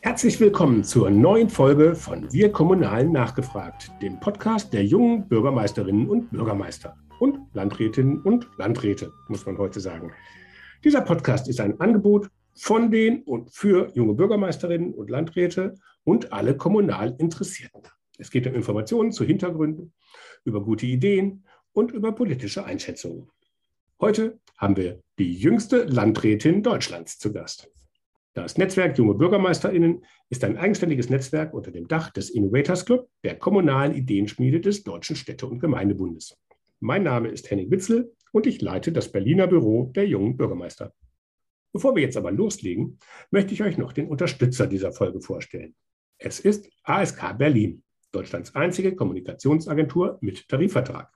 Herzlich 0.00 0.40
willkommen 0.40 0.82
zur 0.82 1.10
neuen 1.10 1.50
Folge 1.50 1.94
von 1.94 2.32
Wir 2.32 2.50
Kommunalen 2.50 3.12
nachgefragt, 3.12 3.90
dem 4.00 4.18
Podcast 4.18 4.72
der 4.72 4.84
jungen 4.84 5.28
Bürgermeisterinnen 5.28 6.08
und 6.08 6.30
Bürgermeister 6.30 6.96
und 7.20 7.38
Landrätinnen 7.52 8.22
und 8.22 8.48
Landräte, 8.56 9.12
muss 9.28 9.44
man 9.44 9.58
heute 9.58 9.80
sagen. 9.80 10.12
Dieser 10.84 11.02
Podcast 11.02 11.48
ist 11.48 11.60
ein 11.60 11.78
Angebot 11.80 12.30
von 12.54 12.90
den 12.90 13.22
und 13.24 13.50
für 13.52 13.90
junge 13.94 14.14
Bürgermeisterinnen 14.14 14.94
und 14.94 15.10
Landräte 15.10 15.74
und 16.04 16.32
alle 16.32 16.56
kommunal 16.56 17.14
Interessierten. 17.18 17.82
Es 18.16 18.30
geht 18.30 18.46
um 18.46 18.54
Informationen 18.54 19.12
zu 19.12 19.24
Hintergründen, 19.24 19.92
über 20.44 20.62
gute 20.62 20.86
Ideen 20.86 21.44
und 21.72 21.92
über 21.92 22.12
politische 22.12 22.64
Einschätzungen. 22.64 23.28
Heute 24.00 24.38
haben 24.56 24.76
wir 24.76 25.02
die 25.18 25.34
jüngste 25.34 25.84
Landrätin 25.84 26.62
Deutschlands 26.62 27.18
zu 27.18 27.32
Gast. 27.32 27.68
Das 28.34 28.56
Netzwerk 28.56 28.96
Junge 28.98 29.14
BürgermeisterInnen 29.14 30.04
ist 30.28 30.44
ein 30.44 30.58
eigenständiges 30.58 31.10
Netzwerk 31.10 31.54
unter 31.54 31.70
dem 31.70 31.88
Dach 31.88 32.10
des 32.10 32.30
Innovators 32.30 32.84
Club, 32.84 33.08
der 33.24 33.36
kommunalen 33.36 33.94
Ideenschmiede 33.94 34.60
des 34.60 34.84
Deutschen 34.84 35.16
Städte- 35.16 35.46
und 35.46 35.58
Gemeindebundes. 35.58 36.38
Mein 36.78 37.02
Name 37.02 37.28
ist 37.28 37.50
Henning 37.50 37.70
Witzel 37.70 38.14
und 38.32 38.46
ich 38.46 38.60
leite 38.60 38.92
das 38.92 39.10
Berliner 39.10 39.46
Büro 39.46 39.90
der 39.94 40.06
jungen 40.06 40.36
Bürgermeister. 40.36 40.94
Bevor 41.72 41.96
wir 41.96 42.02
jetzt 42.02 42.16
aber 42.16 42.30
loslegen, 42.30 42.98
möchte 43.30 43.54
ich 43.54 43.62
euch 43.62 43.78
noch 43.78 43.92
den 43.92 44.08
Unterstützer 44.08 44.66
dieser 44.66 44.92
Folge 44.92 45.20
vorstellen. 45.20 45.74
Es 46.18 46.38
ist 46.38 46.70
ASK 46.84 47.36
Berlin, 47.38 47.82
Deutschlands 48.12 48.54
einzige 48.54 48.94
Kommunikationsagentur 48.94 50.18
mit 50.20 50.48
Tarifvertrag. 50.48 51.10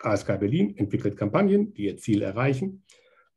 ASK 0.00 0.38
Berlin 0.40 0.76
entwickelt 0.76 1.16
Kampagnen, 1.16 1.74
die 1.74 1.84
ihr 1.86 1.96
Ziel 1.96 2.22
erreichen 2.22 2.84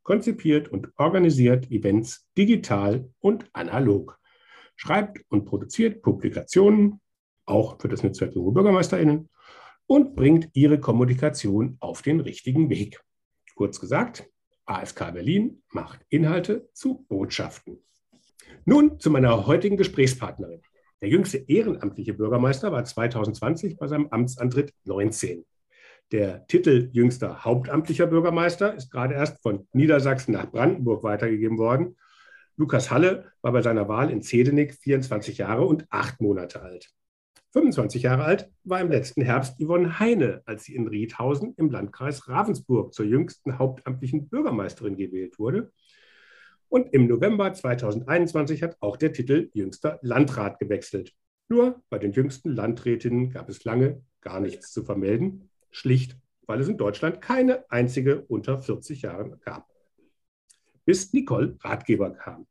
konzipiert 0.08 0.68
und 0.68 0.88
organisiert 0.96 1.70
Events 1.70 2.26
digital 2.34 3.10
und 3.20 3.44
analog, 3.52 4.18
schreibt 4.74 5.20
und 5.28 5.44
produziert 5.44 6.00
Publikationen, 6.00 7.02
auch 7.44 7.78
für 7.78 7.88
das 7.88 8.02
Netzwerk 8.02 8.34
Junge 8.34 8.52
BürgermeisterInnen, 8.52 9.28
und 9.86 10.16
bringt 10.16 10.48
ihre 10.54 10.80
Kommunikation 10.80 11.76
auf 11.80 12.00
den 12.00 12.20
richtigen 12.20 12.70
Weg. 12.70 12.98
Kurz 13.54 13.80
gesagt, 13.80 14.24
ASK 14.64 15.12
Berlin 15.12 15.62
macht 15.72 16.00
Inhalte 16.08 16.70
zu 16.72 17.04
Botschaften. 17.10 17.84
Nun 18.64 18.98
zu 18.98 19.10
meiner 19.10 19.46
heutigen 19.46 19.76
Gesprächspartnerin. 19.76 20.62
Der 21.02 21.10
jüngste 21.10 21.36
ehrenamtliche 21.36 22.14
Bürgermeister 22.14 22.72
war 22.72 22.82
2020 22.82 23.76
bei 23.76 23.86
seinem 23.88 24.08
Amtsantritt 24.08 24.72
19. 24.84 25.44
Der 26.10 26.46
Titel 26.46 26.88
jüngster 26.92 27.44
hauptamtlicher 27.44 28.06
Bürgermeister 28.06 28.74
ist 28.74 28.90
gerade 28.90 29.12
erst 29.12 29.42
von 29.42 29.68
Niedersachsen 29.72 30.32
nach 30.32 30.50
Brandenburg 30.50 31.02
weitergegeben 31.02 31.58
worden. 31.58 31.96
Lukas 32.56 32.90
Halle 32.90 33.30
war 33.42 33.52
bei 33.52 33.60
seiner 33.60 33.88
Wahl 33.88 34.10
in 34.10 34.22
Zedenick 34.22 34.74
24 34.74 35.36
Jahre 35.36 35.66
und 35.66 35.86
acht 35.90 36.20
Monate 36.22 36.62
alt. 36.62 36.90
25 37.52 38.02
Jahre 38.02 38.24
alt 38.24 38.50
war 38.64 38.80
im 38.80 38.90
letzten 38.90 39.22
Herbst 39.22 39.60
Yvonne 39.60 39.98
Heine, 39.98 40.42
als 40.46 40.64
sie 40.64 40.74
in 40.74 40.88
Riedhausen 40.88 41.54
im 41.56 41.70
Landkreis 41.70 42.26
Ravensburg 42.26 42.94
zur 42.94 43.04
jüngsten 43.04 43.58
hauptamtlichen 43.58 44.28
Bürgermeisterin 44.28 44.96
gewählt 44.96 45.38
wurde. 45.38 45.72
Und 46.68 46.92
im 46.92 47.06
November 47.06 47.52
2021 47.52 48.62
hat 48.62 48.76
auch 48.80 48.96
der 48.96 49.12
Titel 49.12 49.50
jüngster 49.52 49.98
Landrat 50.02 50.58
gewechselt. 50.58 51.14
Nur 51.48 51.82
bei 51.90 51.98
den 51.98 52.12
jüngsten 52.12 52.50
Landrätinnen 52.50 53.30
gab 53.30 53.48
es 53.48 53.64
lange 53.64 54.02
gar 54.20 54.40
nichts 54.40 54.72
zu 54.72 54.84
vermelden. 54.84 55.47
Schlicht, 55.70 56.16
weil 56.46 56.60
es 56.60 56.68
in 56.68 56.78
Deutschland 56.78 57.20
keine 57.20 57.70
einzige 57.70 58.22
unter 58.22 58.58
40 58.58 59.02
Jahren 59.02 59.40
gab. 59.40 59.68
Bis 60.84 61.12
Nicole 61.12 61.56
Ratgeber 61.60 62.10
kam. 62.10 62.46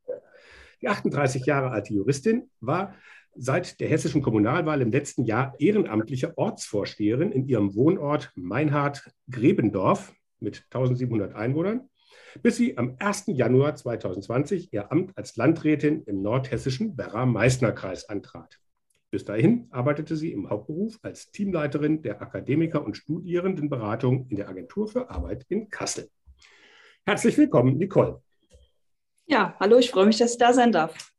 Die 0.81 0.89
38 0.89 1.45
Jahre 1.45 1.71
alte 1.71 1.93
Juristin 1.93 2.49
war 2.59 2.93
seit 3.35 3.79
der 3.79 3.87
hessischen 3.87 4.21
Kommunalwahl 4.21 4.81
im 4.81 4.91
letzten 4.91 5.23
Jahr 5.23 5.55
ehrenamtliche 5.59 6.37
Ortsvorsteherin 6.37 7.31
in 7.31 7.47
ihrem 7.47 7.75
Wohnort 7.75 8.31
Meinhard-Grebendorf 8.35 10.13
mit 10.39 10.65
1700 10.71 11.35
Einwohnern, 11.35 11.89
bis 12.41 12.57
sie 12.57 12.77
am 12.77 12.95
1. 12.99 13.25
Januar 13.27 13.75
2020 13.75 14.73
ihr 14.73 14.91
Amt 14.91 15.17
als 15.17 15.35
Landrätin 15.35 16.03
im 16.03 16.21
nordhessischen 16.21 16.97
Werra-Meißner-Kreis 16.97 18.09
antrat. 18.09 18.59
Bis 19.09 19.23
dahin 19.23 19.67
arbeitete 19.71 20.17
sie 20.17 20.33
im 20.33 20.49
Hauptberuf 20.49 20.99
als 21.01 21.31
Teamleiterin 21.31 22.01
der 22.01 22.21
Akademiker- 22.21 22.83
und 22.83 22.97
Studierendenberatung 22.97 24.27
in 24.29 24.35
der 24.35 24.49
Agentur 24.49 24.89
für 24.89 25.09
Arbeit 25.09 25.45
in 25.47 25.69
Kassel. 25.69 26.09
Herzlich 27.05 27.37
willkommen, 27.37 27.77
Nicole. 27.77 28.21
Ja, 29.25 29.55
hallo, 29.61 29.77
ich 29.77 29.91
freue 29.91 30.07
mich, 30.07 30.17
dass 30.17 30.33
ich 30.33 30.37
da 30.37 30.51
sein 30.51 30.73
darf. 30.73 31.13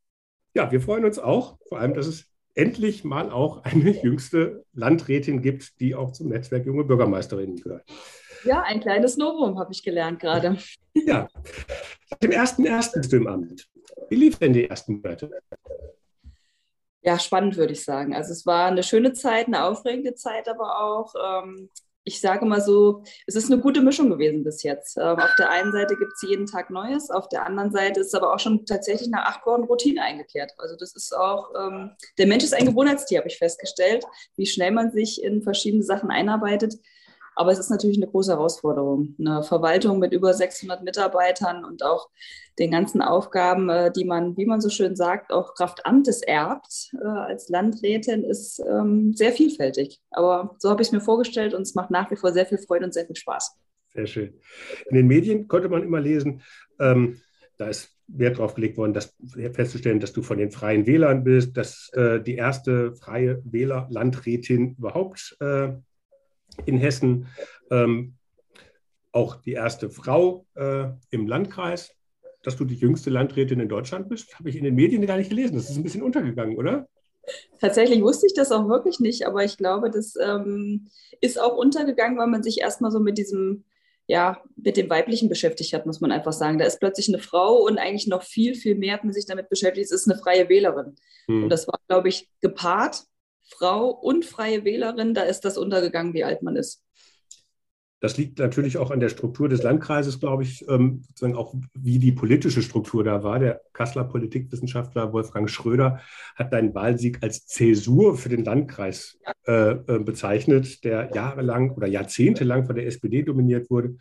Ja, 0.53 0.71
wir 0.71 0.81
freuen 0.81 1.03
uns 1.03 1.17
auch, 1.17 1.57
vor 1.67 1.79
allem, 1.79 1.95
dass 1.95 2.05
es 2.05 2.27
endlich 2.53 3.03
mal 3.03 3.31
auch 3.31 3.63
eine 3.63 3.89
jüngste 4.03 4.65
Landrätin 4.73 5.41
gibt, 5.41 5.79
die 5.79 5.95
auch 5.95 6.11
zum 6.11 6.29
Netzwerk 6.29 6.67
junge 6.67 6.83
Bürgermeisterinnen 6.83 7.57
gehört. 7.57 7.89
Ja, 8.43 8.61
ein 8.61 8.81
kleines 8.81 9.17
Novum 9.17 9.57
habe 9.57 9.71
ich 9.71 9.81
gelernt 9.81 10.19
gerade. 10.19 10.59
Ja, 10.93 11.27
seit 12.05 12.21
dem 12.21 12.31
ersten 12.31 12.65
ersten 12.65 13.01
bist 13.01 13.11
du 13.11 13.17
im 13.17 13.27
Amt. 13.27 13.67
Wie 14.09 14.15
lief 14.15 14.37
denn 14.37 14.53
die 14.53 14.69
ersten 14.69 14.97
Monate? 14.97 15.31
Ja, 17.01 17.17
spannend, 17.17 17.57
würde 17.57 17.73
ich 17.73 17.83
sagen. 17.83 18.13
Also 18.13 18.31
es 18.33 18.45
war 18.45 18.67
eine 18.67 18.83
schöne 18.83 19.13
Zeit, 19.13 19.47
eine 19.47 19.63
aufregende 19.63 20.15
Zeit, 20.15 20.47
aber 20.49 20.81
auch, 20.83 21.13
ähm, 21.15 21.69
ich 22.03 22.19
sage 22.19 22.45
mal 22.45 22.61
so, 22.61 23.03
es 23.27 23.35
ist 23.35 23.51
eine 23.51 23.61
gute 23.61 23.81
Mischung 23.81 24.09
gewesen 24.09 24.43
bis 24.43 24.63
jetzt. 24.63 24.97
Ähm, 24.97 25.19
auf 25.19 25.35
der 25.37 25.49
einen 25.49 25.71
Seite 25.71 25.95
gibt 25.95 26.11
es 26.13 26.27
jeden 26.27 26.45
Tag 26.45 26.69
Neues, 26.69 27.09
auf 27.09 27.29
der 27.29 27.45
anderen 27.45 27.71
Seite 27.71 28.01
ist 28.01 28.15
aber 28.15 28.33
auch 28.33 28.39
schon 28.39 28.65
tatsächlich 28.65 29.09
nach 29.09 29.25
acht 29.25 29.45
Wochen 29.45 29.63
Routine 29.63 30.01
eingekehrt. 30.01 30.51
Also 30.57 30.75
das 30.75 30.95
ist 30.95 31.15
auch, 31.15 31.51
ähm, 31.57 31.91
der 32.17 32.27
Mensch 32.27 32.43
ist 32.43 32.53
ein 32.53 32.65
Gewohnheitstier, 32.65 33.19
habe 33.19 33.29
ich 33.29 33.37
festgestellt, 33.37 34.05
wie 34.35 34.45
schnell 34.45 34.71
man 34.71 34.91
sich 34.91 35.23
in 35.23 35.41
verschiedene 35.41 35.83
Sachen 35.83 36.09
einarbeitet. 36.09 36.75
Aber 37.39 37.53
es 37.53 37.59
ist 37.59 37.69
natürlich 37.69 37.95
eine 37.95 38.11
große 38.11 38.33
Herausforderung. 38.33 39.15
Eine 39.17 39.43
Verwaltung 39.43 39.99
mit 39.99 40.11
über 40.11 40.33
600 40.33 40.83
Mitarbeitern 40.83 41.63
und 41.63 41.83
auch 41.83 42.09
den 42.59 42.69
ganzen 42.69 43.01
Aufgaben, 43.01 43.69
äh, 43.69 43.93
die 43.93 44.03
man, 44.03 44.35
wie 44.35 44.45
man 44.45 44.59
so 44.59 44.67
schön 44.67 44.97
sagt, 44.97 45.31
auch 45.31 45.53
Kraft 45.53 45.85
Amtes 45.85 46.21
erbt 46.21 46.91
äh, 47.01 47.07
als 47.07 47.47
Landrätin, 47.47 48.25
ist 48.25 48.61
ähm, 48.69 49.13
sehr 49.13 49.31
vielfältig. 49.31 50.01
Aber 50.11 50.57
so 50.59 50.69
habe 50.69 50.81
ich 50.81 50.89
es 50.89 50.91
mir 50.91 50.99
vorgestellt 50.99 51.53
und 51.53 51.61
es 51.61 51.75
macht 51.75 51.91
nach 51.91 52.11
wie 52.11 52.17
vor 52.17 52.33
sehr 52.33 52.45
viel 52.45 52.57
Freude 52.57 52.83
und 52.83 52.93
sehr 52.93 53.05
viel 53.05 53.15
Spaß. 53.15 53.55
Sehr 53.93 54.05
schön. 54.05 54.33
In 54.89 54.97
den 54.97 55.07
Medien 55.07 55.47
konnte 55.47 55.69
man 55.69 55.81
immer 55.81 56.01
lesen, 56.01 56.41
ähm, 56.77 57.21
da 57.55 57.69
ist 57.69 57.95
Wert 58.07 58.37
darauf 58.37 58.55
gelegt 58.55 58.75
worden, 58.75 58.93
dass, 58.93 59.15
festzustellen, 59.53 60.01
dass 60.01 60.11
du 60.11 60.23
von 60.23 60.39
den 60.39 60.51
Freien 60.51 60.85
Wählern 60.85 61.23
bist, 61.23 61.55
dass 61.55 61.89
äh, 61.93 62.19
die 62.19 62.35
erste 62.35 62.95
freie 62.95 63.41
Wähler-Landrätin 63.45 64.75
überhaupt 64.77 65.37
äh, 65.39 65.69
in 66.65 66.77
Hessen, 66.77 67.27
ähm, 67.71 68.15
auch 69.11 69.35
die 69.35 69.53
erste 69.53 69.89
Frau 69.89 70.45
äh, 70.55 70.85
im 71.09 71.27
Landkreis. 71.27 71.95
Dass 72.41 72.55
du 72.55 72.63
die 72.63 72.75
jüngste 72.75 73.09
Landrätin 73.09 73.59
in 73.59 73.67
Deutschland 73.67 74.07
bist, 74.07 74.39
habe 74.39 74.49
ich 74.49 74.55
in 74.55 74.63
den 74.63 74.75
Medien 74.75 75.05
gar 75.05 75.17
nicht 75.17 75.29
gelesen. 75.29 75.55
Das 75.55 75.69
ist 75.69 75.75
ein 75.75 75.83
bisschen 75.83 76.01
untergegangen, 76.03 76.55
oder? 76.57 76.87
Tatsächlich 77.59 78.01
wusste 78.01 78.27
ich 78.27 78.33
das 78.33 78.51
auch 78.51 78.69
wirklich 78.69 79.01
nicht, 79.01 79.27
aber 79.27 79.43
ich 79.43 79.57
glaube, 79.57 79.89
das 79.89 80.15
ähm, 80.15 80.87
ist 81.19 81.39
auch 81.39 81.57
untergegangen, 81.57 82.17
weil 82.17 82.27
man 82.27 82.41
sich 82.41 82.61
erstmal 82.61 82.91
so 82.91 82.99
mit 83.01 83.17
diesem, 83.17 83.65
ja, 84.07 84.41
mit 84.55 84.77
dem 84.77 84.89
Weiblichen 84.89 85.27
beschäftigt 85.27 85.73
hat, 85.73 85.85
muss 85.85 85.99
man 85.99 86.13
einfach 86.13 86.31
sagen. 86.31 86.57
Da 86.57 86.65
ist 86.65 86.79
plötzlich 86.79 87.09
eine 87.09 87.19
Frau 87.19 87.57
und 87.57 87.77
eigentlich 87.77 88.07
noch 88.07 88.23
viel, 88.23 88.55
viel 88.55 88.75
mehr 88.75 88.93
hat 88.93 89.03
man 89.03 89.13
sich 89.13 89.25
damit 89.25 89.49
beschäftigt. 89.49 89.85
Es 89.85 89.91
ist 89.91 90.09
eine 90.09 90.19
freie 90.19 90.47
Wählerin. 90.47 90.95
Hm. 91.27 91.43
Und 91.43 91.49
das 91.49 91.67
war, 91.67 91.79
glaube 91.87 92.07
ich, 92.07 92.29
gepaart 92.41 93.03
Frau 93.49 93.89
und 93.89 94.25
freie 94.25 94.63
Wählerin, 94.63 95.13
da 95.13 95.23
ist 95.23 95.41
das 95.45 95.57
untergegangen, 95.57 96.13
wie 96.13 96.23
alt 96.23 96.41
man 96.41 96.55
ist. 96.55 96.83
Das 98.01 98.17
liegt 98.17 98.39
natürlich 98.39 98.77
auch 98.77 98.91
an 98.91 99.01
der 99.01 99.09
Struktur 99.09 99.49
des 99.49 99.61
Landkreises, 99.61 100.21
glaube 100.21 100.43
ich, 100.43 100.65
ähm, 100.69 101.01
sozusagen 101.05 101.35
auch 101.35 101.53
wie 101.73 101.99
die 101.99 102.13
politische 102.13 102.61
Struktur 102.61 103.03
da 103.03 103.23
war. 103.23 103.39
Der 103.39 103.61
Kasseler 103.73 104.05
Politikwissenschaftler 104.05 105.11
Wolfgang 105.11 105.49
Schröder 105.49 105.99
hat 106.35 106.53
deinen 106.53 106.73
Wahlsieg 106.73 107.21
als 107.21 107.45
Zäsur 107.45 108.17
für 108.17 108.29
den 108.29 108.45
Landkreis 108.45 109.19
äh, 109.45 109.71
äh, 109.71 109.99
bezeichnet, 109.99 110.85
der 110.85 111.11
jahrelang 111.13 111.71
oder 111.71 111.87
jahrzehntelang 111.87 112.65
von 112.65 112.75
der 112.75 112.87
SPD 112.87 113.23
dominiert 113.23 113.69
wurde 113.69 113.97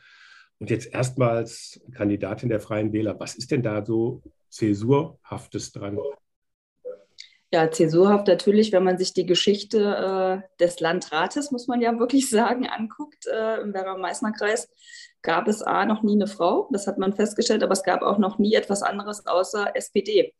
und 0.58 0.70
jetzt 0.70 0.92
erstmals 0.92 1.80
Kandidatin 1.92 2.48
der 2.48 2.60
Freien 2.60 2.92
Wähler. 2.92 3.18
Was 3.18 3.34
ist 3.34 3.50
denn 3.50 3.62
da 3.62 3.84
so 3.84 4.22
Zäsurhaftes 4.48 5.72
dran? 5.72 5.98
Ja, 7.50 7.70
zäsurhaft 7.70 8.26
natürlich, 8.26 8.72
wenn 8.72 8.84
man 8.84 8.98
sich 8.98 9.14
die 9.14 9.24
Geschichte 9.24 10.42
äh, 10.44 10.48
des 10.60 10.80
Landrates, 10.80 11.50
muss 11.50 11.66
man 11.66 11.80
ja 11.80 11.98
wirklich 11.98 12.28
sagen, 12.30 12.66
anguckt, 12.66 13.26
äh, 13.26 13.60
im 13.62 13.72
Werra-Meißner-Kreis, 13.72 14.68
gab 15.22 15.48
es 15.48 15.62
A, 15.62 15.86
noch 15.86 16.02
nie 16.02 16.14
eine 16.14 16.26
Frau, 16.26 16.68
das 16.72 16.86
hat 16.86 16.98
man 16.98 17.14
festgestellt, 17.14 17.62
aber 17.62 17.72
es 17.72 17.82
gab 17.82 18.02
auch 18.02 18.18
noch 18.18 18.38
nie 18.38 18.54
etwas 18.54 18.82
anderes 18.82 19.26
außer 19.26 19.74
SPD. 19.74 20.34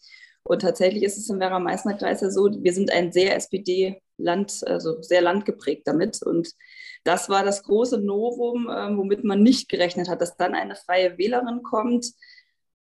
Und 0.44 0.62
tatsächlich 0.62 1.02
ist 1.02 1.18
es 1.18 1.28
im 1.30 1.40
Werra-Meißner-Kreis 1.40 2.20
ja 2.20 2.30
so, 2.30 2.48
wir 2.50 2.72
sind 2.72 2.92
ein 2.92 3.10
sehr 3.10 3.34
SPD-Land, 3.36 4.62
also 4.66 5.00
sehr 5.02 5.22
landgeprägt 5.22 5.86
damit. 5.86 6.22
Und 6.22 6.50
das 7.04 7.28
war 7.28 7.44
das 7.44 7.62
große 7.62 7.98
Novum, 7.98 8.68
äh, 8.68 8.96
womit 8.96 9.24
man 9.24 9.42
nicht 9.42 9.68
gerechnet 9.68 10.08
hat, 10.08 10.20
dass 10.20 10.36
dann 10.36 10.54
eine 10.54 10.76
freie 10.76 11.16
Wählerin 11.16 11.62
kommt, 11.62 12.06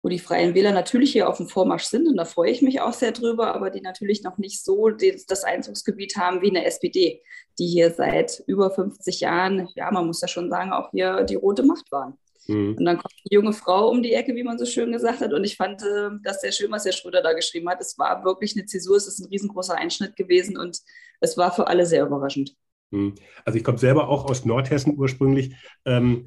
wo 0.02 0.08
die 0.08 0.18
Freien 0.18 0.54
Wähler 0.54 0.72
natürlich 0.72 1.12
hier 1.12 1.28
auf 1.28 1.36
dem 1.36 1.48
Vormarsch 1.48 1.84
sind 1.84 2.08
und 2.08 2.16
da 2.16 2.24
freue 2.24 2.50
ich 2.50 2.60
mich 2.60 2.80
auch 2.80 2.92
sehr 2.92 3.12
drüber, 3.12 3.54
aber 3.54 3.70
die 3.70 3.80
natürlich 3.80 4.22
noch 4.22 4.36
nicht 4.36 4.62
so 4.64 4.90
das 4.90 5.44
Einzugsgebiet 5.44 6.16
haben 6.16 6.42
wie 6.42 6.50
eine 6.50 6.64
SPD, 6.64 7.22
die 7.58 7.66
hier 7.66 7.92
seit 7.92 8.42
über 8.46 8.70
50 8.70 9.20
Jahren, 9.20 9.68
ja, 9.76 9.90
man 9.92 10.06
muss 10.06 10.20
ja 10.20 10.28
schon 10.28 10.50
sagen, 10.50 10.72
auch 10.72 10.90
hier 10.90 11.22
die 11.22 11.36
rote 11.36 11.62
Macht 11.62 11.90
waren. 11.92 12.18
Mhm. 12.48 12.76
Und 12.76 12.84
dann 12.84 12.98
kommt 12.98 13.14
die 13.24 13.34
junge 13.34 13.52
Frau 13.52 13.88
um 13.90 14.02
die 14.02 14.12
Ecke, 14.14 14.34
wie 14.34 14.42
man 14.42 14.58
so 14.58 14.66
schön 14.66 14.92
gesagt 14.92 15.20
hat. 15.20 15.32
Und 15.32 15.44
ich 15.44 15.56
fand 15.56 15.82
äh, 15.82 16.10
das 16.22 16.40
sehr 16.40 16.52
schön, 16.52 16.70
was 16.70 16.84
Herr 16.84 16.92
Schröder 16.92 17.22
da 17.22 17.32
geschrieben 17.32 17.68
hat. 17.68 17.80
Es 17.80 17.98
war 17.98 18.24
wirklich 18.24 18.56
eine 18.56 18.66
Zäsur, 18.66 18.96
es 18.96 19.06
ist 19.06 19.20
ein 19.20 19.28
riesengroßer 19.28 19.76
Einschnitt 19.76 20.16
gewesen 20.16 20.56
und 20.56 20.80
es 21.20 21.36
war 21.36 21.52
für 21.52 21.68
alle 21.68 21.86
sehr 21.86 22.04
überraschend. 22.04 22.56
Mhm. 22.90 23.14
Also 23.44 23.58
ich 23.58 23.64
komme 23.64 23.78
selber 23.78 24.08
auch 24.08 24.24
aus 24.24 24.44
Nordhessen 24.44 24.98
ursprünglich. 24.98 25.54
Ähm, 25.84 26.26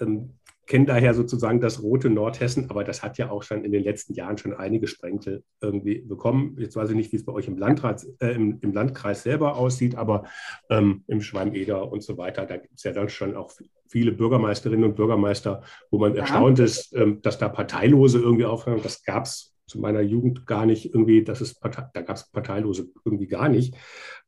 ähm, 0.00 0.38
kenne 0.72 0.86
daher 0.86 1.12
sozusagen 1.12 1.60
das 1.60 1.82
rote 1.82 2.08
Nordhessen, 2.08 2.70
aber 2.70 2.82
das 2.82 3.02
hat 3.02 3.18
ja 3.18 3.30
auch 3.30 3.42
schon 3.42 3.62
in 3.62 3.72
den 3.72 3.84
letzten 3.84 4.14
Jahren 4.14 4.38
schon 4.38 4.54
einige 4.54 4.86
Sprenkel 4.86 5.44
irgendwie 5.60 5.98
bekommen. 5.98 6.56
Jetzt 6.58 6.76
weiß 6.76 6.88
ich 6.88 6.96
nicht, 6.96 7.12
wie 7.12 7.16
es 7.16 7.26
bei 7.26 7.32
euch 7.34 7.46
im, 7.46 7.58
Landrat, 7.58 8.06
äh, 8.20 8.30
im, 8.30 8.58
im, 8.62 8.72
Landkreis 8.72 9.22
selber 9.22 9.58
aussieht, 9.58 9.96
aber 9.96 10.24
ähm, 10.70 11.04
im 11.08 11.20
Schwalm-Eder 11.20 11.92
und 11.92 12.02
so 12.02 12.16
weiter, 12.16 12.46
da 12.46 12.56
gibt 12.56 12.72
es 12.74 12.84
ja 12.84 12.92
dann 12.92 13.10
schon 13.10 13.36
auch 13.36 13.52
viele 13.86 14.12
Bürgermeisterinnen 14.12 14.86
und 14.86 14.96
Bürgermeister, 14.96 15.62
wo 15.90 15.98
man 15.98 16.14
ja. 16.14 16.22
erstaunt 16.22 16.58
ist, 16.58 16.94
ähm, 16.94 17.20
dass 17.20 17.36
da 17.36 17.50
Parteilose 17.50 18.18
irgendwie 18.20 18.46
aufhören. 18.46 18.80
Das 18.82 19.04
gab 19.04 19.26
es 19.26 19.54
zu 19.66 19.78
meiner 19.78 20.00
Jugend 20.00 20.46
gar 20.46 20.64
nicht 20.64 20.86
irgendwie, 20.86 21.22
das 21.22 21.42
ist 21.42 21.60
Partei, 21.60 21.84
da 21.92 22.00
gab 22.00 22.16
es 22.16 22.30
Parteilose 22.30 22.88
irgendwie 23.04 23.26
gar 23.26 23.50
nicht. 23.50 23.74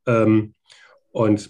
Ähm, 0.07 0.55
und, 1.11 1.49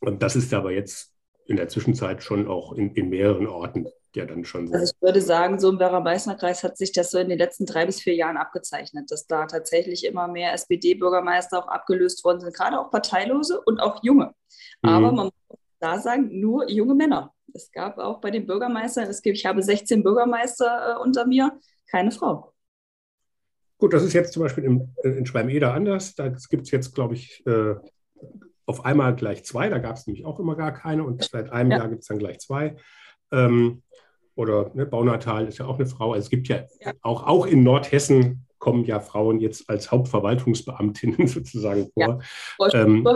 und 0.00 0.22
das 0.22 0.36
ist 0.36 0.52
aber 0.52 0.72
jetzt 0.72 1.13
in 1.46 1.56
der 1.56 1.68
Zwischenzeit 1.68 2.22
schon 2.22 2.48
auch 2.48 2.72
in, 2.72 2.94
in 2.94 3.10
mehreren 3.10 3.46
Orten 3.46 3.86
ja 4.14 4.24
dann 4.24 4.44
schon 4.44 4.68
so. 4.68 4.74
Also 4.74 4.92
ich 4.94 5.02
würde 5.02 5.20
sagen, 5.20 5.58
so 5.58 5.70
im 5.70 5.78
Werra-Meißner-Kreis 5.78 6.62
hat 6.62 6.78
sich 6.78 6.92
das 6.92 7.10
so 7.10 7.18
in 7.18 7.28
den 7.28 7.38
letzten 7.38 7.66
drei 7.66 7.86
bis 7.86 8.00
vier 8.00 8.14
Jahren 8.14 8.36
abgezeichnet, 8.36 9.10
dass 9.10 9.26
da 9.26 9.46
tatsächlich 9.46 10.04
immer 10.04 10.28
mehr 10.28 10.52
SPD-Bürgermeister 10.52 11.58
auch 11.58 11.68
abgelöst 11.68 12.24
worden 12.24 12.40
sind, 12.40 12.54
gerade 12.54 12.78
auch 12.78 12.90
Parteilose 12.90 13.60
und 13.60 13.80
auch 13.80 14.02
junge. 14.02 14.32
Mhm. 14.82 14.88
Aber 14.88 15.12
man 15.12 15.26
muss 15.26 15.58
da 15.80 15.98
sagen, 15.98 16.40
nur 16.40 16.68
junge 16.70 16.94
Männer. 16.94 17.32
Es 17.52 17.70
gab 17.70 17.98
auch 17.98 18.20
bei 18.20 18.30
den 18.30 18.46
Bürgermeistern, 18.46 19.08
es 19.08 19.22
gibt, 19.22 19.36
ich 19.36 19.46
habe 19.46 19.62
16 19.62 20.02
Bürgermeister 20.02 20.96
äh, 20.96 21.02
unter 21.02 21.26
mir, 21.26 21.58
keine 21.90 22.10
Frau. 22.10 22.52
Gut, 23.78 23.92
das 23.92 24.02
ist 24.02 24.12
jetzt 24.12 24.32
zum 24.32 24.42
Beispiel 24.42 24.64
in, 24.64 24.94
in 25.02 25.26
Schwalm-Eder 25.26 25.74
anders. 25.74 26.14
Da 26.14 26.28
gibt 26.28 26.62
es 26.62 26.70
jetzt, 26.70 26.94
glaube 26.94 27.14
ich, 27.14 27.44
äh, 27.46 27.74
auf 28.66 28.84
einmal 28.84 29.14
gleich 29.14 29.44
zwei. 29.44 29.68
Da 29.68 29.78
gab 29.78 29.96
es 29.96 30.06
nämlich 30.06 30.24
auch 30.24 30.40
immer 30.40 30.56
gar 30.56 30.72
keine 30.72 31.04
und 31.04 31.22
seit 31.22 31.50
einem 31.50 31.70
ja. 31.70 31.78
Jahr 31.78 31.88
gibt 31.88 32.02
es 32.02 32.08
dann 32.08 32.18
gleich 32.18 32.38
zwei. 32.40 32.76
Ähm, 33.32 33.82
oder 34.36 34.70
ne, 34.74 34.86
Baunatal 34.86 35.46
ist 35.46 35.58
ja 35.58 35.66
auch 35.66 35.76
eine 35.76 35.86
Frau. 35.86 36.12
Also 36.12 36.24
es 36.24 36.30
gibt 36.30 36.48
ja, 36.48 36.64
ja, 36.80 36.92
Auch, 37.02 37.26
auch 37.26 37.46
in 37.46 37.62
Nordhessen 37.62 38.46
kommen 38.58 38.84
ja 38.84 38.98
Frauen 38.98 39.40
jetzt 39.40 39.68
als 39.68 39.90
Hauptverwaltungsbeamtinnen 39.90 41.26
sozusagen 41.26 41.90
vor. 41.92 42.02
Ja. 42.02 42.18
Frau 42.56 42.68
ähm, 42.72 43.06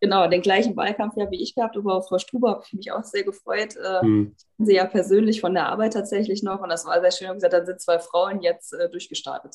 genau, 0.00 0.28
den 0.28 0.42
gleichen 0.42 0.76
Wahlkampf 0.76 1.14
ja 1.16 1.30
wie 1.30 1.40
ich 1.40 1.54
gehabt, 1.54 1.76
aber 1.76 2.02
Frau 2.02 2.18
Struber 2.18 2.50
habe 2.50 2.64
ich 2.66 2.72
mich 2.72 2.90
auch 2.90 3.04
sehr 3.04 3.22
gefreut. 3.22 3.76
Äh, 3.76 4.00
hm. 4.00 4.34
Sie 4.58 4.74
ja 4.74 4.86
persönlich 4.86 5.40
von 5.40 5.54
der 5.54 5.68
Arbeit 5.68 5.92
tatsächlich 5.92 6.42
noch 6.42 6.60
und 6.60 6.68
das 6.68 6.84
war 6.84 7.00
sehr 7.00 7.12
schön. 7.12 7.28
Und 7.28 7.36
gesagt, 7.36 7.52
dann 7.52 7.64
sind 7.64 7.80
zwei 7.80 8.00
Frauen 8.00 8.42
jetzt 8.42 8.72
äh, 8.72 8.90
durchgestartet. 8.90 9.54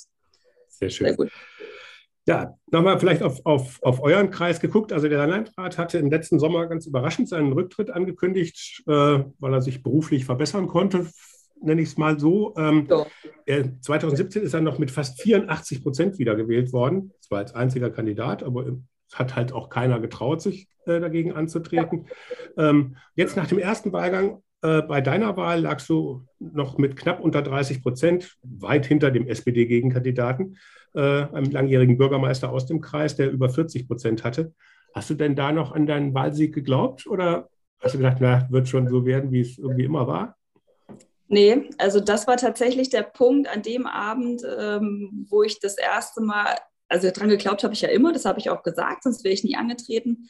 Sehr 0.69 0.89
schön. 0.89 1.07
Sehr 1.07 1.17
gut. 1.17 1.31
Ja, 2.25 2.57
nochmal 2.71 2.99
vielleicht 2.99 3.21
auf, 3.21 3.45
auf, 3.45 3.83
auf 3.83 4.01
euren 4.01 4.29
Kreis 4.29 4.61
geguckt. 4.61 4.93
Also 4.93 5.09
der 5.09 5.27
Landrat 5.27 5.77
hatte 5.77 5.97
im 5.97 6.09
letzten 6.09 6.39
Sommer 6.39 6.67
ganz 6.67 6.85
überraschend 6.85 7.27
seinen 7.27 7.51
Rücktritt 7.51 7.91
angekündigt, 7.91 8.83
äh, 8.87 8.91
weil 8.91 9.53
er 9.53 9.61
sich 9.61 9.83
beruflich 9.83 10.23
verbessern 10.23 10.67
konnte, 10.67 11.07
nenne 11.61 11.81
ich 11.81 11.89
es 11.89 11.97
mal 11.97 12.17
so. 12.17 12.53
Ähm, 12.57 12.85
so. 12.87 13.05
Er, 13.45 13.81
2017 13.81 14.41
ist 14.41 14.53
er 14.53 14.61
noch 14.61 14.79
mit 14.79 14.89
fast 14.89 15.21
84 15.21 15.83
Prozent 15.83 16.17
wiedergewählt 16.17 16.71
worden. 16.71 17.11
Zwar 17.19 17.39
als 17.39 17.55
einziger 17.55 17.89
Kandidat, 17.89 18.41
aber 18.41 18.67
es 18.67 19.19
hat 19.19 19.35
halt 19.35 19.51
auch 19.51 19.67
keiner 19.67 19.99
getraut, 19.99 20.41
sich 20.41 20.69
äh, 20.85 21.01
dagegen 21.01 21.33
anzutreten. 21.33 22.07
Ja. 22.55 22.69
Ähm, 22.69 22.95
jetzt 23.15 23.35
nach 23.35 23.47
dem 23.47 23.59
ersten 23.59 23.91
Wahlgang 23.91 24.41
äh, 24.61 24.81
bei 24.81 25.01
deiner 25.01 25.35
Wahl 25.35 25.59
lagst 25.59 25.89
du 25.89 26.25
noch 26.39 26.77
mit 26.77 26.95
knapp 26.95 27.19
unter 27.19 27.41
30 27.41 27.83
Prozent, 27.83 28.37
weit 28.43 28.85
hinter 28.85 29.11
dem 29.11 29.27
SPD-Gegenkandidaten 29.27 30.57
einem 31.01 31.51
langjährigen 31.51 31.97
Bürgermeister 31.97 32.51
aus 32.51 32.65
dem 32.65 32.81
Kreis, 32.81 33.15
der 33.15 33.31
über 33.31 33.49
40 33.49 33.87
Prozent 33.87 34.23
hatte. 34.23 34.53
Hast 34.93 35.09
du 35.09 35.15
denn 35.15 35.35
da 35.35 35.51
noch 35.51 35.71
an 35.71 35.87
deinen 35.87 36.13
Wahlsieg 36.13 36.53
geglaubt 36.53 37.07
oder 37.07 37.49
hast 37.79 37.95
du 37.95 37.97
gedacht, 37.97 38.17
na, 38.19 38.47
wird 38.49 38.67
schon 38.67 38.87
so 38.87 39.05
werden, 39.05 39.31
wie 39.31 39.41
es 39.41 39.57
irgendwie 39.57 39.85
immer 39.85 40.07
war? 40.07 40.37
Nee, 41.27 41.69
also 41.79 41.99
das 41.99 42.27
war 42.27 42.37
tatsächlich 42.37 42.89
der 42.89 43.01
Punkt 43.01 43.47
an 43.47 43.63
dem 43.63 43.87
Abend, 43.87 44.43
ähm, 44.57 45.25
wo 45.29 45.41
ich 45.41 45.59
das 45.59 45.77
erste 45.77 46.21
Mal, 46.21 46.55
also 46.87 47.09
daran 47.09 47.29
geglaubt 47.29 47.63
habe 47.63 47.73
ich 47.73 47.81
ja 47.81 47.89
immer, 47.89 48.13
das 48.13 48.25
habe 48.25 48.39
ich 48.39 48.51
auch 48.51 48.61
gesagt, 48.61 49.03
sonst 49.03 49.23
wäre 49.23 49.33
ich 49.33 49.43
nie 49.43 49.55
angetreten. 49.55 50.29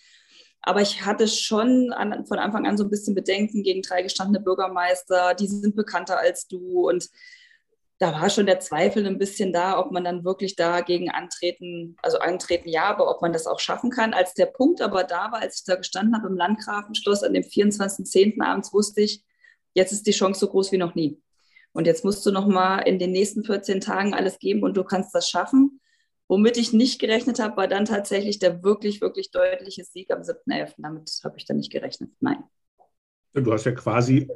Aber 0.62 0.81
ich 0.81 1.06
hatte 1.06 1.27
schon 1.27 1.92
an, 1.92 2.25
von 2.25 2.39
Anfang 2.39 2.65
an 2.65 2.77
so 2.77 2.86
ein 2.86 2.89
bisschen 2.89 3.15
Bedenken 3.15 3.63
gegen 3.63 3.81
drei 3.81 4.01
gestandene 4.01 4.39
Bürgermeister, 4.39 5.33
die 5.33 5.48
sind 5.48 5.75
bekannter 5.75 6.19
als 6.19 6.48
du 6.48 6.88
und 6.88 7.10
da 8.04 8.12
war 8.20 8.30
schon 8.30 8.46
der 8.46 8.60
Zweifel 8.60 9.08
ein 9.08 9.18
bisschen 9.18 9.54
da, 9.54 9.80
ob 9.80 9.94
man 9.94 10.04
dann 10.04 10.26
wirklich 10.26 10.58
dagegen 10.58 11.10
antreten, 11.10 11.96
also 12.02 12.20
antreten 12.20 12.68
ja, 12.68 12.84
aber 12.84 13.10
ob 13.10 13.22
man 13.22 13.32
das 13.32 13.48
auch 13.48 13.62
schaffen 13.62 13.92
kann. 13.92 14.14
Als 14.14 14.34
der 14.34 14.48
Punkt 14.48 14.82
aber 14.82 15.06
da 15.06 15.32
war, 15.32 15.40
als 15.40 15.60
ich 15.60 15.64
da 15.64 15.76
gestanden 15.76 16.14
habe 16.14 16.28
im 16.28 16.36
Landgrafenschloss 16.36 17.24
an 17.24 17.34
dem 17.34 17.44
24.10. 17.44 18.44
abends, 18.44 18.74
wusste 18.74 19.00
ich, 19.00 19.24
jetzt 19.74 19.94
ist 19.94 20.06
die 20.06 20.12
Chance 20.12 20.42
so 20.42 20.50
groß 20.50 20.74
wie 20.74 20.78
noch 20.78 20.96
nie. 20.96 21.22
Und 21.72 21.88
jetzt 21.88 22.04
musst 22.04 22.26
du 22.26 22.32
noch 22.32 22.46
mal 22.46 22.80
in 22.80 23.00
den 23.00 23.14
nächsten 23.14 23.46
14 23.46 23.80
Tagen 23.80 24.14
alles 24.14 24.38
geben 24.38 24.64
und 24.64 24.76
du 24.76 24.84
kannst 24.84 25.16
das 25.16 25.30
schaffen. 25.30 25.80
Womit 26.28 26.58
ich 26.58 26.74
nicht 26.74 27.00
gerechnet 27.00 27.40
habe, 27.40 27.56
war 27.56 27.70
dann 27.70 27.86
tatsächlich 27.86 28.38
der 28.38 28.64
wirklich, 28.64 29.00
wirklich 29.00 29.32
deutliche 29.32 29.86
Sieg 29.86 30.12
am 30.12 30.24
7.11. 30.24 30.74
Damit 30.78 31.10
habe 31.24 31.38
ich 31.38 31.46
dann 31.46 31.56
nicht 31.56 31.72
gerechnet. 31.72 32.12
Nein. 32.20 32.44
Du 33.32 33.54
hast 33.54 33.64
ja 33.64 33.72
quasi, 33.72 34.28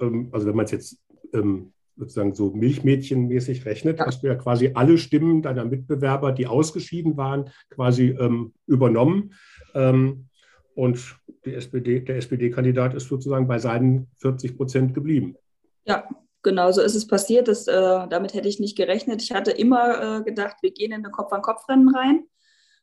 ähm, 0.00 0.28
also 0.32 0.44
wenn 0.44 0.56
man 0.56 0.64
es 0.64 0.72
jetzt 0.72 0.98
ähm, 1.32 1.72
sozusagen 1.96 2.34
so 2.34 2.50
Milchmädchenmäßig 2.50 3.64
rechnet, 3.66 3.98
ja. 3.98 4.06
hast 4.06 4.22
du 4.22 4.26
ja 4.26 4.34
quasi 4.34 4.72
alle 4.74 4.98
Stimmen 4.98 5.42
deiner 5.42 5.64
Mitbewerber, 5.64 6.32
die 6.32 6.46
ausgeschieden 6.46 7.16
waren, 7.16 7.50
quasi 7.70 8.16
ähm, 8.18 8.52
übernommen. 8.66 9.34
Ähm, 9.74 10.28
und 10.74 11.16
SPD, 11.42 12.00
der 12.00 12.16
SPD-Kandidat 12.16 12.94
ist 12.94 13.08
sozusagen 13.08 13.46
bei 13.46 13.58
seinen 13.58 14.08
40 14.18 14.56
Prozent 14.56 14.94
geblieben. 14.94 15.36
Ja, 15.84 16.08
genau 16.42 16.72
so 16.72 16.80
ist 16.80 16.94
es 16.94 17.06
passiert. 17.06 17.48
Das, 17.48 17.66
äh, 17.66 17.72
damit 18.08 18.32
hätte 18.34 18.48
ich 18.48 18.60
nicht 18.60 18.76
gerechnet. 18.76 19.22
Ich 19.22 19.32
hatte 19.32 19.50
immer 19.50 20.20
äh, 20.20 20.22
gedacht, 20.22 20.56
wir 20.62 20.72
gehen 20.72 20.92
in 20.92 21.04
eine 21.04 21.10
Kopf-an-Kopf-Rennen 21.10 21.94
rein. 21.94 22.24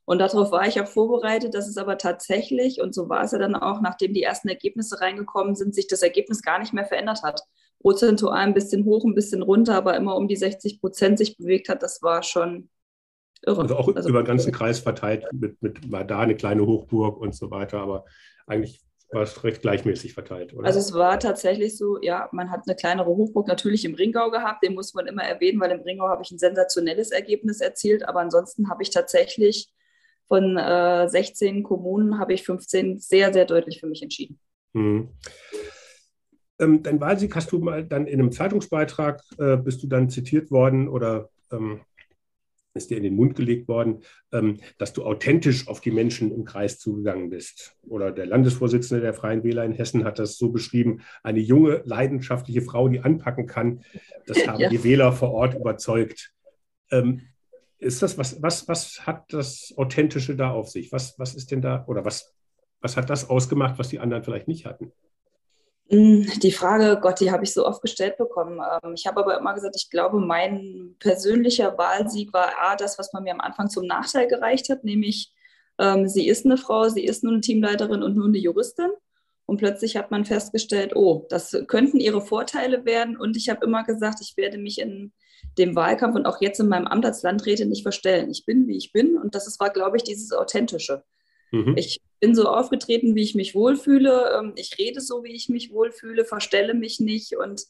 Und 0.06 0.20
darauf 0.20 0.52
war 0.52 0.68
ich 0.68 0.82
auch 0.82 0.88
vorbereitet, 0.88 1.54
dass 1.54 1.68
es 1.68 1.78
aber 1.78 1.98
tatsächlich, 1.98 2.82
und 2.82 2.96
so 2.96 3.10
war 3.10 3.24
es 3.24 3.32
ja 3.32 3.38
dann 3.38 3.56
auch, 3.56 3.80
nachdem 3.80 4.14
die 4.14 4.24
ersten 4.24 4.50
Ergebnisse 4.50 5.00
reingekommen 5.02 5.56
sind, 5.56 5.76
sich 5.76 5.88
das 5.88 6.02
Ergebnis 6.02 6.42
gar 6.42 6.58
nicht 6.58 6.74
mehr 6.74 6.86
verändert 6.86 7.22
hat 7.22 7.42
prozentual 7.82 8.40
ein 8.40 8.54
bisschen 8.54 8.86
hoch, 8.86 9.06
ein 9.06 9.16
bisschen 9.16 9.42
runter, 9.42 9.76
aber 9.76 9.96
immer 9.96 10.16
um 10.16 10.28
die 10.28 10.36
60 10.36 10.82
Prozent 10.82 11.18
sich 11.18 11.38
bewegt 11.38 11.70
hat, 11.70 11.82
das 11.82 12.02
war 12.02 12.24
schon 12.24 12.70
irre. 13.46 13.62
Also 13.62 13.78
auch 13.78 13.96
also, 13.96 14.10
über 14.10 14.22
den 14.22 14.28
ganzen 14.28 14.52
Kreis 14.52 14.80
verteilt, 14.80 15.26
mit, 15.32 15.62
mit 15.62 15.92
war 15.92 16.04
da 16.04 16.20
eine 16.20 16.36
kleine 16.36 16.66
Hochburg 16.66 17.20
und 17.20 17.36
so 17.36 17.52
weiter, 17.52 17.80
aber 17.80 18.06
eigentlich 18.48 18.82
war 19.12 19.24
es 19.24 19.44
recht 19.44 19.62
gleichmäßig 19.62 20.14
verteilt, 20.14 20.54
oder? 20.54 20.68
Also 20.68 20.80
es 20.80 20.94
war 20.94 21.20
tatsächlich 21.20 21.78
so, 21.78 22.00
ja, 22.02 22.30
man 22.32 22.52
hat 22.52 22.62
eine 22.68 22.76
kleinere 22.76 23.08
Hochburg 23.08 23.48
natürlich 23.48 23.86
im 23.86 23.96
Ringau 23.96 24.30
gehabt, 24.30 24.64
den 24.64 24.76
muss 24.76 24.94
man 24.94 25.08
immer 25.08 25.24
erwähnen, 25.24 25.60
weil 25.60 25.72
im 25.72 25.82
Ringau 25.82 26.08
habe 26.08 26.22
ich 26.22 26.32
ein 26.32 26.38
sensationelles 26.38 27.12
Ergebnis 27.12 27.60
erzielt, 27.60 28.08
aber 28.08 28.20
ansonsten 28.20 28.70
habe 28.70 28.84
ich 28.84 28.92
tatsächlich 28.92 29.70
von 30.28 30.58
äh, 30.58 31.10
16 31.10 31.64
Kommunen 31.64 32.20
habe 32.20 32.34
ich 32.34 32.44
15 32.44 33.00
sehr, 33.00 33.34
sehr 33.34 33.46
deutlich 33.46 33.80
für 33.80 33.88
mich 33.88 34.04
entschieden. 34.04 34.40
Mhm. 34.74 35.10
Ähm, 36.60 36.84
dein 36.84 37.00
Wahlsieg 37.00 37.36
hast 37.36 37.52
du 37.52 37.60
mal 37.60 37.86
dann 37.86 38.08
in 38.08 38.20
einem 38.20 38.32
Zeitungsbeitrag, 38.32 39.22
äh, 39.38 39.58
bist 39.58 39.82
du 39.84 39.88
dann 39.88 40.10
zitiert 40.10 40.52
worden 40.52 40.88
oder 40.90 41.30
ähm, 41.52 41.82
ist 42.74 42.90
dir 42.90 42.98
in 42.98 43.04
den 43.04 43.16
Mund 43.16 43.36
gelegt 43.36 43.68
worden, 43.68 44.04
ähm, 44.32 44.58
dass 44.78 44.94
du 44.94 45.04
authentisch 45.04 45.68
auf 45.68 45.82
die 45.82 45.92
Menschen 45.92 46.32
im 46.32 46.46
Kreis 46.46 46.80
zugegangen 46.80 47.30
bist. 47.30 47.76
Oder 47.88 48.12
der 48.12 48.26
Landesvorsitzende 48.26 49.02
der 49.02 49.14
Freien 49.14 49.44
Wähler 49.44 49.66
in 49.66 49.74
Hessen 49.74 50.04
hat 50.04 50.20
das 50.20 50.38
so 50.38 50.50
beschrieben, 50.50 51.02
eine 51.24 51.40
junge, 51.40 51.82
leidenschaftliche 51.86 52.62
Frau, 52.62 52.88
die 52.88 53.00
anpacken 53.00 53.48
kann, 53.48 53.84
das 54.28 54.48
haben 54.48 54.60
ja. 54.60 54.70
die 54.70 54.84
Wähler 54.84 55.12
vor 55.12 55.32
Ort 55.32 55.56
überzeugt. 55.56 56.34
Ähm, 56.92 57.22
ist 57.80 58.02
das, 58.02 58.18
was, 58.18 58.42
was, 58.42 58.68
was 58.68 59.06
hat 59.08 59.32
das 59.32 59.74
Authentische 59.78 60.36
da 60.36 60.52
auf 60.52 60.70
sich? 60.70 60.92
Was, 60.92 61.18
was 61.18 61.34
ist 61.34 61.52
denn 61.52 61.62
da, 61.62 61.86
oder 61.88 62.04
was, 62.04 62.36
was 62.82 62.98
hat 62.98 63.10
das 63.10 63.30
ausgemacht, 63.30 63.80
was 63.80 63.90
die 63.90 64.00
anderen 64.00 64.24
vielleicht 64.24 64.48
nicht 64.48 64.66
hatten? 64.66 64.92
Hm, 65.90 66.28
die 66.42 66.52
Frage, 66.52 67.00
Gott, 67.02 67.20
die 67.20 67.32
habe 67.32 67.44
ich 67.44 67.54
so 67.54 67.66
oft 67.66 67.82
gestellt 67.82 68.18
bekommen. 68.18 68.60
Ähm, 68.84 68.94
ich 68.94 69.08
habe 69.08 69.22
aber 69.22 69.38
immer 69.40 69.54
gesagt, 69.54 69.76
ich 69.76 69.90
glaube, 69.90 70.20
mein 70.20 70.96
persönlicher 71.00 71.78
Wahlsieg 71.78 72.32
war 72.32 72.52
A, 72.62 72.76
das, 72.76 73.00
was 73.00 73.12
man 73.12 73.24
mir 73.24 73.34
am 73.34 73.42
Anfang 73.42 73.70
zum 73.70 73.86
Nachteil 73.86 74.28
gereicht 74.28 74.70
hat, 74.70 74.84
nämlich 74.84 75.34
ähm, 75.80 76.08
sie 76.08 76.28
ist 76.28 76.46
eine 76.46 76.58
Frau, 76.58 76.90
sie 76.90 77.04
ist 77.04 77.24
nur 77.24 77.34
eine 77.34 77.42
Teamleiterin 77.42 78.04
und 78.04 78.16
nur 78.16 78.28
eine 78.28 78.38
Juristin. 78.38 78.92
Und 79.46 79.58
plötzlich 79.58 79.98
hat 79.98 80.12
man 80.12 80.26
festgestellt, 80.26 80.96
oh, 80.96 81.26
das 81.30 81.58
könnten 81.66 82.00
ihre 82.00 82.22
Vorteile 82.22 82.86
werden. 82.86 83.18
Und 83.18 83.36
ich 83.36 83.50
habe 83.50 83.66
immer 83.66 83.84
gesagt, 83.84 84.20
ich 84.22 84.38
werde 84.38 84.60
mich 84.60 84.80
in 84.80 85.12
dem 85.58 85.76
Wahlkampf 85.76 86.16
und 86.16 86.28
auch 86.28 86.40
jetzt 86.40 86.60
in 86.60 86.68
meinem 86.68 86.86
Amt 86.86 87.06
als 87.06 87.24
Landrätin 87.24 87.70
nicht 87.70 87.82
verstellen. 87.82 88.30
Ich 88.30 88.46
bin, 88.46 88.68
wie 88.68 88.78
ich 88.78 88.92
bin. 88.92 89.18
Und 89.18 89.34
das 89.34 89.60
war, 89.60 89.72
glaube 89.72 89.98
ich, 89.98 90.04
dieses 90.04 90.34
Authentische. 90.34 91.04
Mhm. 91.52 91.74
Ich 91.78 92.00
bin 92.20 92.36
so 92.36 92.48
aufgetreten, 92.48 93.16
wie 93.16 93.24
ich 93.24 93.36
mich 93.36 93.56
wohlfühle. 93.56 94.40
Ähm, 94.40 94.54
ich 94.56 94.78
rede 94.78 95.02
so, 95.02 95.24
wie 95.24 95.34
ich 95.34 95.50
mich 95.50 95.72
wohlfühle, 95.72 96.26
verstelle 96.26 96.74
mich 96.74 97.00
nicht 97.00 97.36
und 97.38 97.66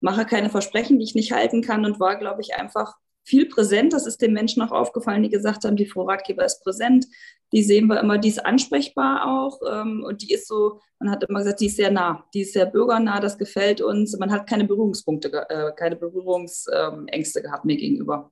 mache 0.00 0.24
keine 0.24 0.50
Versprechen, 0.50 0.98
die 0.98 1.04
ich 1.04 1.14
nicht 1.14 1.32
halten 1.32 1.62
kann 1.62 1.84
und 1.84 2.00
war, 2.00 2.16
glaube 2.16 2.40
ich, 2.40 2.54
einfach 2.54 2.96
viel 3.24 3.46
präsent. 3.46 3.92
Das 3.92 4.06
ist 4.06 4.22
den 4.22 4.32
Menschen 4.32 4.62
auch 4.62 4.70
aufgefallen, 4.70 5.22
die 5.22 5.28
gesagt 5.28 5.64
haben, 5.64 5.76
die 5.76 5.86
Frau 5.86 6.04
Ratgeber 6.04 6.44
ist 6.44 6.62
präsent. 6.62 7.06
Die 7.52 7.62
sehen 7.62 7.86
wir 7.86 8.00
immer, 8.00 8.18
die 8.18 8.28
ist 8.28 8.44
ansprechbar 8.44 9.26
auch. 9.26 9.60
Ähm, 9.68 10.04
und 10.04 10.22
die 10.22 10.32
ist 10.32 10.46
so, 10.46 10.80
man 10.98 11.10
hat 11.10 11.24
immer 11.24 11.40
gesagt, 11.40 11.60
die 11.60 11.66
ist 11.66 11.76
sehr 11.76 11.90
nah. 11.90 12.24
Die 12.34 12.42
ist 12.42 12.52
sehr 12.52 12.66
bürgernah, 12.66 13.20
das 13.20 13.36
gefällt 13.36 13.80
uns. 13.80 14.16
Man 14.18 14.30
hat 14.30 14.48
keine 14.48 14.64
Berührungspunkte, 14.64 15.30
äh, 15.48 15.72
keine 15.76 15.96
Berührungsängste 15.96 17.42
gehabt 17.42 17.64
mir 17.64 17.76
gegenüber. 17.76 18.30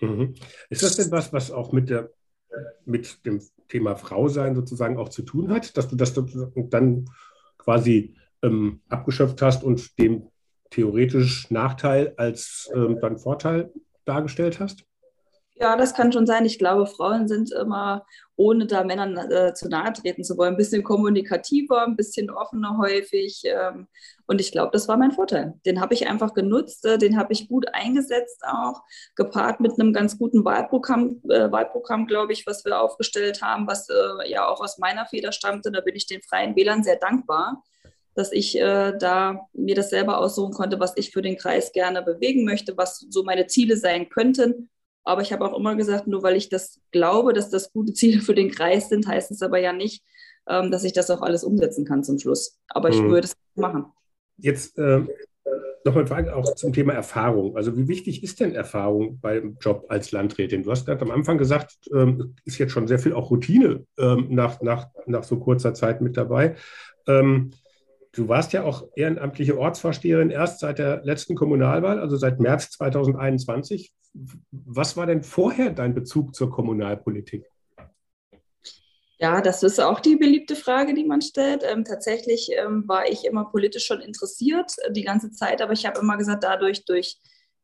Mhm. 0.00 0.34
Ist 0.70 0.82
das 0.82 0.96
denn 0.96 1.10
was, 1.10 1.32
was 1.32 1.50
auch 1.50 1.72
mit, 1.72 1.90
der, 1.90 2.10
mit 2.84 3.26
dem 3.26 3.40
Thema 3.68 3.96
Frau 3.96 4.28
sein 4.28 4.54
sozusagen 4.54 4.96
auch 4.96 5.08
zu 5.08 5.22
tun 5.22 5.50
hat, 5.50 5.76
dass 5.76 5.88
du 5.88 5.96
das 5.96 6.14
dann 6.14 7.04
quasi 7.58 8.14
ähm, 8.42 8.80
abgeschöpft 8.88 9.42
hast 9.42 9.62
und 9.62 9.98
dem 9.98 10.28
theoretisch 10.70 11.50
Nachteil 11.50 12.14
als 12.16 12.70
ähm, 12.74 12.98
dann 13.00 13.18
Vorteil 13.18 13.72
dargestellt 14.04 14.60
hast? 14.60 14.87
Ja, 15.60 15.76
das 15.76 15.92
kann 15.92 16.12
schon 16.12 16.26
sein. 16.26 16.44
Ich 16.44 16.58
glaube, 16.58 16.86
Frauen 16.86 17.26
sind 17.26 17.50
immer, 17.52 18.06
ohne 18.36 18.66
da 18.66 18.84
Männern 18.84 19.16
äh, 19.16 19.54
zu 19.54 19.68
nahe 19.68 19.92
treten 19.92 20.22
zu 20.22 20.36
wollen, 20.36 20.54
ein 20.54 20.56
bisschen 20.56 20.84
kommunikativer, 20.84 21.84
ein 21.84 21.96
bisschen 21.96 22.30
offener 22.30 22.78
häufig. 22.78 23.42
Ähm, 23.44 23.88
und 24.26 24.40
ich 24.40 24.52
glaube, 24.52 24.70
das 24.72 24.86
war 24.86 24.96
mein 24.96 25.10
Vorteil. 25.10 25.54
Den 25.66 25.80
habe 25.80 25.94
ich 25.94 26.06
einfach 26.06 26.32
genutzt, 26.34 26.84
äh, 26.84 26.96
den 26.96 27.18
habe 27.18 27.32
ich 27.32 27.48
gut 27.48 27.66
eingesetzt 27.74 28.40
auch, 28.46 28.82
gepaart 29.16 29.58
mit 29.58 29.72
einem 29.72 29.92
ganz 29.92 30.16
guten 30.16 30.44
Wahlprogramm, 30.44 31.20
äh, 31.28 31.50
Wahlprogramm 31.50 32.06
glaube 32.06 32.32
ich, 32.32 32.46
was 32.46 32.64
wir 32.64 32.80
aufgestellt 32.80 33.42
haben, 33.42 33.66
was 33.66 33.88
äh, 33.88 34.30
ja 34.30 34.46
auch 34.46 34.60
aus 34.60 34.78
meiner 34.78 35.06
Feder 35.06 35.32
stammte. 35.32 35.72
Da 35.72 35.80
bin 35.80 35.96
ich 35.96 36.06
den 36.06 36.22
Freien 36.22 36.54
Wählern 36.54 36.84
sehr 36.84 36.96
dankbar 36.96 37.64
dass 38.14 38.32
ich 38.32 38.58
äh, 38.58 38.98
da 38.98 39.46
mir 39.52 39.76
das 39.76 39.90
selber 39.90 40.18
aussuchen 40.18 40.52
konnte, 40.52 40.80
was 40.80 40.92
ich 40.96 41.12
für 41.12 41.22
den 41.22 41.36
Kreis 41.36 41.70
gerne 41.70 42.02
bewegen 42.02 42.44
möchte, 42.44 42.76
was 42.76 43.06
so 43.10 43.22
meine 43.22 43.46
Ziele 43.46 43.76
sein 43.76 44.08
könnten. 44.08 44.68
Aber 45.08 45.22
ich 45.22 45.32
habe 45.32 45.42
auch 45.42 45.58
immer 45.58 45.74
gesagt, 45.74 46.06
nur 46.06 46.22
weil 46.22 46.36
ich 46.36 46.50
das 46.50 46.80
glaube, 46.92 47.32
dass 47.32 47.48
das 47.48 47.72
gute 47.72 47.94
Ziele 47.94 48.20
für 48.20 48.34
den 48.34 48.50
Kreis 48.50 48.90
sind, 48.90 49.08
heißt 49.08 49.30
es 49.30 49.40
aber 49.40 49.58
ja 49.58 49.72
nicht, 49.72 50.04
ähm, 50.46 50.70
dass 50.70 50.84
ich 50.84 50.92
das 50.92 51.10
auch 51.10 51.22
alles 51.22 51.44
umsetzen 51.44 51.86
kann 51.86 52.04
zum 52.04 52.18
Schluss. 52.18 52.58
Aber 52.68 52.90
ich 52.90 53.00
mhm. 53.00 53.08
würde 53.08 53.26
es 53.26 53.34
machen. 53.54 53.86
Jetzt 54.36 54.76
äh, 54.76 55.00
nochmal 55.82 56.02
eine 56.02 56.06
Frage 56.08 56.36
auch 56.36 56.54
zum 56.56 56.74
Thema 56.74 56.92
Erfahrung. 56.92 57.56
Also 57.56 57.74
wie 57.74 57.88
wichtig 57.88 58.22
ist 58.22 58.38
denn 58.38 58.54
Erfahrung 58.54 59.18
beim 59.18 59.56
Job 59.62 59.86
als 59.88 60.12
Landrätin? 60.12 60.62
Du 60.62 60.70
hast 60.70 60.84
gerade 60.84 61.00
am 61.00 61.10
Anfang 61.10 61.38
gesagt, 61.38 61.78
ähm, 61.90 62.34
ist 62.44 62.58
jetzt 62.58 62.72
schon 62.72 62.86
sehr 62.86 62.98
viel 62.98 63.14
auch 63.14 63.30
Routine 63.30 63.86
ähm, 63.98 64.26
nach, 64.28 64.60
nach, 64.60 64.88
nach 65.06 65.24
so 65.24 65.38
kurzer 65.38 65.72
Zeit 65.72 66.02
mit 66.02 66.18
dabei. 66.18 66.54
Ähm, 67.06 67.52
Du 68.12 68.28
warst 68.28 68.52
ja 68.52 68.64
auch 68.64 68.88
ehrenamtliche 68.96 69.58
Ortsvorsteherin 69.58 70.30
erst 70.30 70.60
seit 70.60 70.78
der 70.78 71.02
letzten 71.04 71.34
Kommunalwahl, 71.34 72.00
also 72.00 72.16
seit 72.16 72.40
März 72.40 72.70
2021. 72.70 73.92
Was 74.50 74.96
war 74.96 75.06
denn 75.06 75.22
vorher 75.22 75.70
dein 75.70 75.94
Bezug 75.94 76.34
zur 76.34 76.50
Kommunalpolitik? 76.50 77.44
Ja, 79.20 79.40
das 79.40 79.64
ist 79.64 79.80
auch 79.80 79.98
die 79.98 80.14
beliebte 80.14 80.54
Frage, 80.54 80.94
die 80.94 81.04
man 81.04 81.20
stellt. 81.20 81.64
Ähm, 81.64 81.84
tatsächlich 81.84 82.50
ähm, 82.56 82.84
war 82.86 83.08
ich 83.08 83.24
immer 83.24 83.46
politisch 83.50 83.84
schon 83.84 84.00
interessiert 84.00 84.72
äh, 84.84 84.92
die 84.92 85.02
ganze 85.02 85.32
Zeit, 85.32 85.60
aber 85.60 85.72
ich 85.72 85.86
habe 85.86 85.98
immer 85.98 86.16
gesagt, 86.16 86.44
dadurch 86.44 86.84
durch 86.84 87.18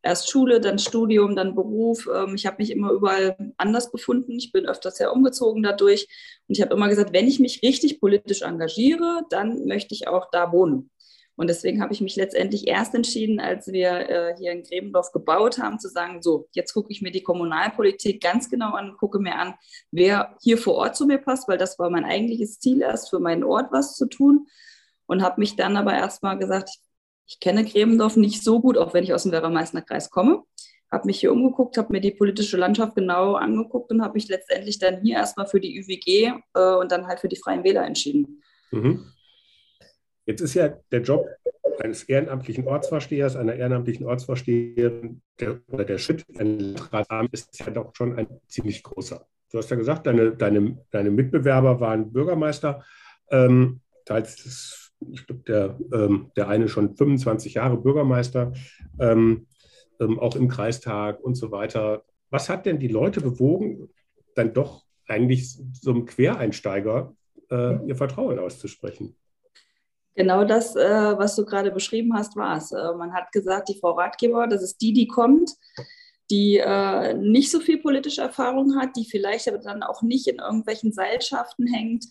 erst 0.04 0.30
Schule, 0.30 0.60
dann 0.60 0.78
Studium, 0.78 1.34
dann 1.34 1.54
Beruf. 1.54 2.08
Ähm, 2.14 2.34
ich 2.34 2.46
habe 2.46 2.56
mich 2.58 2.70
immer 2.70 2.90
überall 2.90 3.36
anders 3.56 3.90
befunden. 3.90 4.32
Ich 4.32 4.52
bin 4.52 4.66
öfters 4.66 4.98
ja 4.98 5.10
umgezogen 5.10 5.62
dadurch. 5.62 6.06
Und 6.46 6.56
ich 6.56 6.62
habe 6.62 6.74
immer 6.74 6.88
gesagt, 6.88 7.12
wenn 7.12 7.26
ich 7.26 7.40
mich 7.40 7.62
richtig 7.62 8.00
politisch 8.00 8.42
engagiere, 8.42 9.22
dann 9.30 9.66
möchte 9.66 9.94
ich 9.94 10.06
auch 10.06 10.30
da 10.30 10.52
wohnen. 10.52 10.90
Und 11.36 11.48
deswegen 11.48 11.82
habe 11.82 11.92
ich 11.92 12.00
mich 12.00 12.14
letztendlich 12.14 12.68
erst 12.68 12.94
entschieden, 12.94 13.40
als 13.40 13.66
wir 13.66 14.08
äh, 14.08 14.36
hier 14.38 14.52
in 14.52 14.62
Grebendorf 14.62 15.10
gebaut 15.10 15.58
haben, 15.58 15.80
zu 15.80 15.88
sagen, 15.88 16.22
so, 16.22 16.48
jetzt 16.52 16.72
gucke 16.72 16.92
ich 16.92 17.02
mir 17.02 17.10
die 17.10 17.24
Kommunalpolitik 17.24 18.22
ganz 18.22 18.48
genau 18.48 18.74
an, 18.74 18.96
gucke 18.96 19.18
mir 19.18 19.34
an, 19.36 19.54
wer 19.90 20.36
hier 20.42 20.58
vor 20.58 20.74
Ort 20.74 20.96
zu 20.96 21.06
mir 21.06 21.18
passt, 21.18 21.48
weil 21.48 21.58
das 21.58 21.78
war 21.78 21.90
mein 21.90 22.04
eigentliches 22.04 22.60
Ziel 22.60 22.82
erst, 22.82 23.10
für 23.10 23.18
meinen 23.18 23.42
Ort 23.42 23.72
was 23.72 23.96
zu 23.96 24.06
tun. 24.06 24.46
Und 25.06 25.22
habe 25.22 25.40
mich 25.40 25.56
dann 25.56 25.76
aber 25.76 25.92
erstmal 25.92 26.38
gesagt, 26.38 26.70
ich 27.26 27.40
kenne 27.40 27.64
Grebendorf 27.64 28.16
nicht 28.16 28.42
so 28.42 28.60
gut, 28.60 28.76
auch 28.76 28.94
wenn 28.94 29.04
ich 29.04 29.14
aus 29.14 29.22
dem 29.22 29.32
Werra-Meißner 29.32 29.82
Kreis 29.82 30.10
komme. 30.10 30.42
Habe 30.90 31.06
mich 31.06 31.18
hier 31.18 31.32
umgeguckt, 31.32 31.76
habe 31.76 31.92
mir 31.92 32.00
die 32.00 32.12
politische 32.12 32.56
Landschaft 32.56 32.94
genau 32.94 33.34
angeguckt 33.34 33.90
und 33.90 34.02
habe 34.02 34.14
mich 34.14 34.28
letztendlich 34.28 34.78
dann 34.78 35.00
hier 35.02 35.16
erstmal 35.16 35.46
für 35.46 35.60
die 35.60 35.78
ÜWG 35.78 36.32
äh, 36.54 36.76
und 36.76 36.92
dann 36.92 37.06
halt 37.06 37.20
für 37.20 37.28
die 37.28 37.36
Freien 37.36 37.64
Wähler 37.64 37.84
entschieden. 37.84 38.42
Mhm. 38.70 39.10
Jetzt 40.26 40.40
ist 40.40 40.54
ja 40.54 40.68
der 40.92 41.02
Job 41.02 41.26
eines 41.80 42.04
ehrenamtlichen 42.04 42.66
Ortsvorstehers, 42.66 43.36
einer 43.36 43.54
ehrenamtlichen 43.54 44.06
Ortsvorsteherin 44.06 45.22
der, 45.40 45.60
oder 45.68 45.84
der 45.84 45.98
Schritt 45.98 46.24
ein 46.38 46.60
Landratsamt 46.60 47.32
ist 47.32 47.58
ja 47.58 47.70
doch 47.70 47.92
schon 47.96 48.16
ein 48.16 48.28
ziemlich 48.46 48.82
großer. 48.82 49.26
Du 49.50 49.58
hast 49.58 49.70
ja 49.70 49.76
gesagt, 49.76 50.06
deine, 50.06 50.32
deine, 50.32 50.78
deine 50.90 51.10
Mitbewerber 51.10 51.80
waren 51.80 52.12
Bürgermeister. 52.12 52.84
Ähm, 53.30 53.80
teils 54.04 54.83
ich 55.12 55.26
glaube, 55.26 55.42
der, 55.46 55.78
ähm, 55.92 56.30
der 56.36 56.48
eine 56.48 56.68
schon 56.68 56.96
25 56.96 57.54
Jahre 57.54 57.76
Bürgermeister, 57.76 58.52
ähm, 58.98 59.46
ähm, 60.00 60.18
auch 60.18 60.36
im 60.36 60.48
Kreistag 60.48 61.20
und 61.20 61.34
so 61.34 61.50
weiter. 61.50 62.04
Was 62.30 62.48
hat 62.48 62.66
denn 62.66 62.78
die 62.78 62.88
Leute 62.88 63.20
bewogen, 63.20 63.88
dann 64.34 64.52
doch 64.52 64.84
eigentlich 65.06 65.56
so 65.72 65.90
einem 65.90 66.06
Quereinsteiger 66.06 67.14
äh, 67.50 67.86
ihr 67.86 67.96
Vertrauen 67.96 68.38
auszusprechen? 68.38 69.16
Genau 70.16 70.44
das, 70.44 70.76
äh, 70.76 71.18
was 71.18 71.34
du 71.34 71.44
gerade 71.44 71.72
beschrieben 71.72 72.14
hast, 72.14 72.36
war 72.36 72.56
es. 72.56 72.70
Äh, 72.72 72.94
man 72.96 73.12
hat 73.12 73.32
gesagt, 73.32 73.68
die 73.68 73.78
Frau 73.78 73.92
Ratgeber, 73.92 74.46
das 74.46 74.62
ist 74.62 74.80
die, 74.80 74.92
die 74.92 75.08
kommt, 75.08 75.50
die 76.30 76.58
äh, 76.58 77.14
nicht 77.14 77.50
so 77.50 77.60
viel 77.60 77.78
politische 77.78 78.22
Erfahrung 78.22 78.76
hat, 78.76 78.96
die 78.96 79.04
vielleicht 79.04 79.48
aber 79.48 79.58
dann 79.58 79.82
auch 79.82 80.02
nicht 80.02 80.28
in 80.28 80.38
irgendwelchen 80.38 80.92
Seilschaften 80.92 81.66
hängt, 81.66 82.06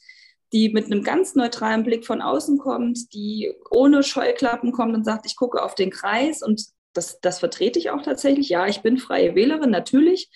die 0.54 0.70
mit 0.70 0.86
einem 0.86 1.04
ganz 1.04 1.36
neutralen 1.36 1.84
Blick 1.84 2.06
von 2.06 2.22
außen 2.22 2.60
kommt, 2.60 3.14
die 3.14 3.54
ohne 3.72 4.04
Scheuklappen 4.04 4.72
kommt 4.72 4.94
und 4.94 5.04
sagt, 5.04 5.26
ich 5.26 5.36
gucke 5.36 5.62
auf 5.62 5.76
den 5.76 5.90
Kreis 5.90 6.44
und 6.44 6.64
das, 6.94 7.20
das 7.22 7.40
vertrete 7.40 7.80
ich 7.80 7.90
auch 7.90 8.04
tatsächlich. 8.04 8.50
Ja, 8.50 8.68
ich 8.68 8.82
bin 8.82 8.98
freie 8.98 9.34
Wählerin, 9.34 9.72
natürlich. 9.72 10.30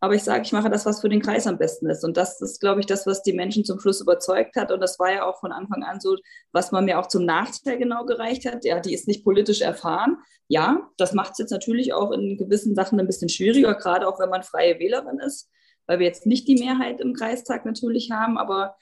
Aber 0.00 0.14
ich 0.14 0.24
sage, 0.24 0.42
ich 0.42 0.52
mache 0.52 0.68
das, 0.68 0.84
was 0.84 1.00
für 1.00 1.08
den 1.08 1.22
Kreis 1.22 1.46
am 1.46 1.58
besten 1.58 1.88
ist. 1.88 2.02
Und 2.02 2.16
das 2.16 2.40
ist, 2.40 2.60
glaube 2.60 2.80
ich, 2.80 2.86
das, 2.86 3.06
was 3.06 3.22
die 3.22 3.32
Menschen 3.32 3.64
zum 3.64 3.78
Schluss 3.78 4.00
überzeugt 4.00 4.56
hat. 4.56 4.72
Und 4.72 4.80
das 4.80 4.98
war 4.98 5.12
ja 5.12 5.24
auch 5.24 5.38
von 5.38 5.52
Anfang 5.52 5.84
an 5.84 6.00
so, 6.00 6.16
was 6.50 6.72
man 6.72 6.86
mir 6.86 6.98
auch 6.98 7.06
zum 7.06 7.24
Nachteil 7.24 7.78
genau 7.78 8.04
gereicht 8.04 8.44
hat. 8.44 8.64
Ja, 8.64 8.80
die 8.80 8.94
ist 8.94 9.06
nicht 9.06 9.22
politisch 9.22 9.60
erfahren. 9.60 10.16
Ja, 10.48 10.90
das 10.96 11.12
macht 11.12 11.32
es 11.32 11.38
jetzt 11.38 11.52
natürlich 11.52 11.92
auch 11.92 12.10
in 12.10 12.36
gewissen 12.36 12.74
Sachen 12.74 12.98
ein 12.98 13.06
bisschen 13.06 13.28
schwieriger, 13.28 13.74
gerade 13.74 14.08
auch 14.08 14.18
wenn 14.18 14.28
man 14.28 14.42
freie 14.42 14.80
Wählerin 14.80 15.20
ist, 15.20 15.48
weil 15.86 16.00
wir 16.00 16.06
jetzt 16.06 16.26
nicht 16.26 16.48
die 16.48 16.56
Mehrheit 16.56 17.00
im 17.00 17.14
Kreistag 17.14 17.64
natürlich 17.64 18.10
haben. 18.10 18.38
Aber 18.38 18.74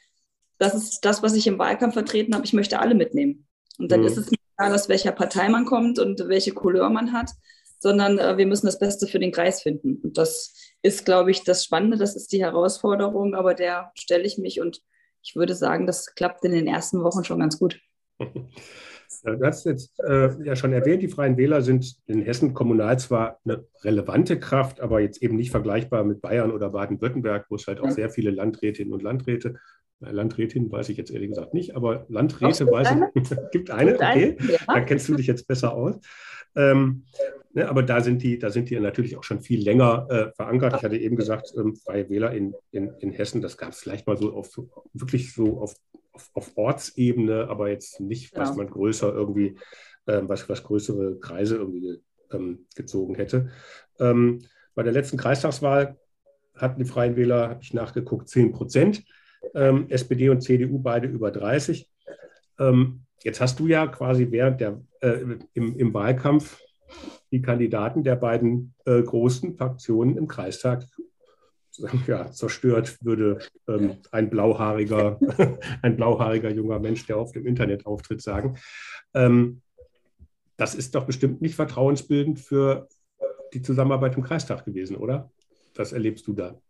das 0.61 0.75
ist 0.75 1.05
das, 1.05 1.23
was 1.23 1.35
ich 1.35 1.47
im 1.47 1.59
Wahlkampf 1.59 1.95
vertreten 1.95 2.35
habe. 2.35 2.45
Ich 2.45 2.53
möchte 2.53 2.79
alle 2.79 2.95
mitnehmen. 2.95 3.47
Und 3.79 3.91
dann 3.91 4.01
mhm. 4.01 4.07
ist 4.07 4.19
es 4.19 4.31
nicht 4.31 4.43
egal, 4.57 4.75
aus 4.75 4.89
welcher 4.89 5.13
Partei 5.13 5.49
man 5.49 5.65
kommt 5.65 5.99
und 5.99 6.29
welche 6.29 6.53
Couleur 6.53 6.91
man 6.91 7.13
hat, 7.13 7.31
sondern 7.79 8.19
äh, 8.19 8.37
wir 8.37 8.47
müssen 8.47 8.67
das 8.67 8.79
Beste 8.79 9.07
für 9.07 9.19
den 9.19 9.33
Kreis 9.33 9.63
finden. 9.63 9.97
Und 10.03 10.19
das 10.19 10.55
ist, 10.83 11.07
glaube 11.07 11.31
ich, 11.31 11.45
das 11.45 11.65
Spannende, 11.65 11.97
das 11.97 12.15
ist 12.15 12.31
die 12.33 12.43
Herausforderung, 12.43 13.35
aber 13.35 13.55
der 13.55 13.91
stelle 13.95 14.25
ich 14.25 14.37
mich 14.37 14.61
und 14.61 14.83
ich 15.23 15.35
würde 15.35 15.55
sagen, 15.55 15.87
das 15.87 16.15
klappt 16.15 16.45
in 16.45 16.53
den 16.53 16.67
ersten 16.67 17.03
Wochen 17.03 17.25
schon 17.25 17.41
ganz 17.41 17.59
gut. 17.59 17.81
Du 19.23 19.45
hast 19.45 19.67
jetzt 19.67 20.01
äh, 20.01 20.31
ja 20.45 20.57
schon 20.57 20.73
erwähnt, 20.73 21.03
die 21.03 21.09
Freien 21.09 21.37
Wähler 21.37 21.61
sind 21.61 21.97
in 22.07 22.23
Hessen 22.23 22.55
kommunal 22.55 22.99
zwar 22.99 23.39
eine 23.45 23.67
relevante 23.83 24.41
Kraft, 24.41 24.81
aber 24.81 25.01
jetzt 25.01 25.23
eben 25.23 25.37
nicht 25.37 25.51
vergleichbar 25.51 26.05
mit 26.05 26.23
Bayern 26.23 26.51
oder 26.51 26.71
Baden-Württemberg, 26.71 27.47
wo 27.51 27.57
es 27.57 27.67
halt 27.67 27.81
auch 27.81 27.87
ja. 27.87 27.91
sehr 27.91 28.11
viele 28.11 28.31
Landrätinnen 28.31 28.95
und 28.95 29.03
Landräte 29.03 29.57
Landrätin 30.01 30.71
weiß 30.73 30.89
ich 30.89 30.97
jetzt 30.97 31.11
ehrlich 31.11 31.31
gesagt 31.31 31.55
nicht, 31.55 31.77
aber 31.77 32.07
Landräte 32.09 32.67
weiß 32.67 32.89
eine? 32.89 33.11
ich. 33.15 33.31
gibt 33.53 33.71
eine, 33.71 33.95
okay. 33.95 34.37
Ja. 34.49 34.59
Da 34.67 34.81
kennst 34.81 35.09
du 35.09 35.15
dich 35.15 35.27
jetzt 35.27 35.47
besser 35.47 35.75
aus. 35.75 35.97
Ähm, 36.57 37.05
ne, 37.53 37.69
aber 37.69 37.83
da 37.83 38.01
sind, 38.01 38.23
die, 38.23 38.39
da 38.39 38.51
sind 38.51 38.71
die 38.71 38.81
natürlich 38.81 39.17
auch 39.17 39.25
schon 39.25 39.41
viel 39.41 39.63
länger 39.63 40.07
äh, 40.11 40.33
verankert. 40.33 40.75
Ich 40.77 40.83
hatte 40.83 40.97
eben 40.97 41.17
gesagt, 41.17 41.53
ähm, 41.57 41.77
Freie 41.77 42.09
Wähler 42.09 42.33
in, 42.33 42.55
in, 42.73 42.93
in 43.01 43.11
Hessen, 43.11 43.41
das 43.41 43.57
gab 43.57 43.71
es 43.71 43.81
vielleicht 43.81 44.07
mal 44.07 44.17
so 44.17 44.35
auf 44.35 44.59
wirklich 44.93 45.35
so 45.35 45.61
auf, 45.61 45.75
auf, 46.13 46.31
auf 46.35 46.57
Ortsebene, 46.57 47.49
aber 47.49 47.69
jetzt 47.69 48.01
nicht, 48.01 48.37
was 48.37 48.57
man 48.57 48.69
größer 48.69 49.13
irgendwie, 49.13 49.57
äh, 50.07 50.23
was, 50.23 50.49
was 50.49 50.65
größere 50.65 51.21
Kreise 51.21 51.57
irgendwie 51.57 52.01
ähm, 52.33 52.67
gezogen 52.75 53.15
hätte. 53.15 53.51
Ähm, 53.99 54.41
bei 54.75 54.83
der 54.83 54.93
letzten 54.93 55.19
Kreistagswahl 55.19 55.99
hatten 56.55 56.83
die 56.83 56.89
Freien 56.89 57.17
Wähler, 57.17 57.51
habe 57.51 57.63
ich 57.63 57.75
nachgeguckt, 57.75 58.29
10 58.29 58.53
Prozent 58.53 59.05
ähm, 59.55 59.87
SPD 59.89 60.29
und 60.29 60.43
CDU 60.43 60.79
beide 60.79 61.09
über 61.09 61.31
30. 61.31 61.89
Ähm, 62.59 63.03
jetzt 63.23 63.41
hast 63.41 63.59
du 63.59 63.67
ja 63.67 63.87
quasi 63.87 64.31
während 64.31 64.61
der, 64.61 64.81
äh, 65.01 65.19
im, 65.55 65.77
im 65.77 65.95
Wahlkampf 65.95 66.61
die 67.31 67.43
Kandidaten 67.43 68.03
der 68.03 68.17
beiden 68.17 68.75
äh, 68.85 69.03
großen 69.03 69.57
Fraktionen 69.57 70.17
im 70.17 70.27
Kreistag 70.27 70.85
ja, 72.07 72.31
zerstört, 72.31 72.99
würde 73.03 73.39
ähm, 73.69 73.99
ein, 74.11 74.31
blauhaariger, 74.31 75.19
ein 75.83 75.97
blauhaariger 75.97 76.51
junger 76.51 76.79
Mensch, 76.79 77.07
der 77.07 77.17
auf 77.17 77.33
dem 77.33 77.47
Internet 77.47 77.87
auftritt, 77.87 78.21
sagen. 78.21 78.59
Ähm, 79.15 79.63
das 80.57 80.75
ist 80.75 80.95
doch 80.95 81.07
bestimmt 81.07 81.41
nicht 81.41 81.55
vertrauensbildend 81.55 82.39
für 82.39 82.89
die 83.55 83.63
Zusammenarbeit 83.63 84.17
im 84.17 84.23
Kreistag 84.23 84.65
gewesen, 84.65 84.97
oder? 84.97 85.31
Was 85.75 85.93
erlebst 85.93 86.27
du 86.27 86.35
da? 86.35 86.61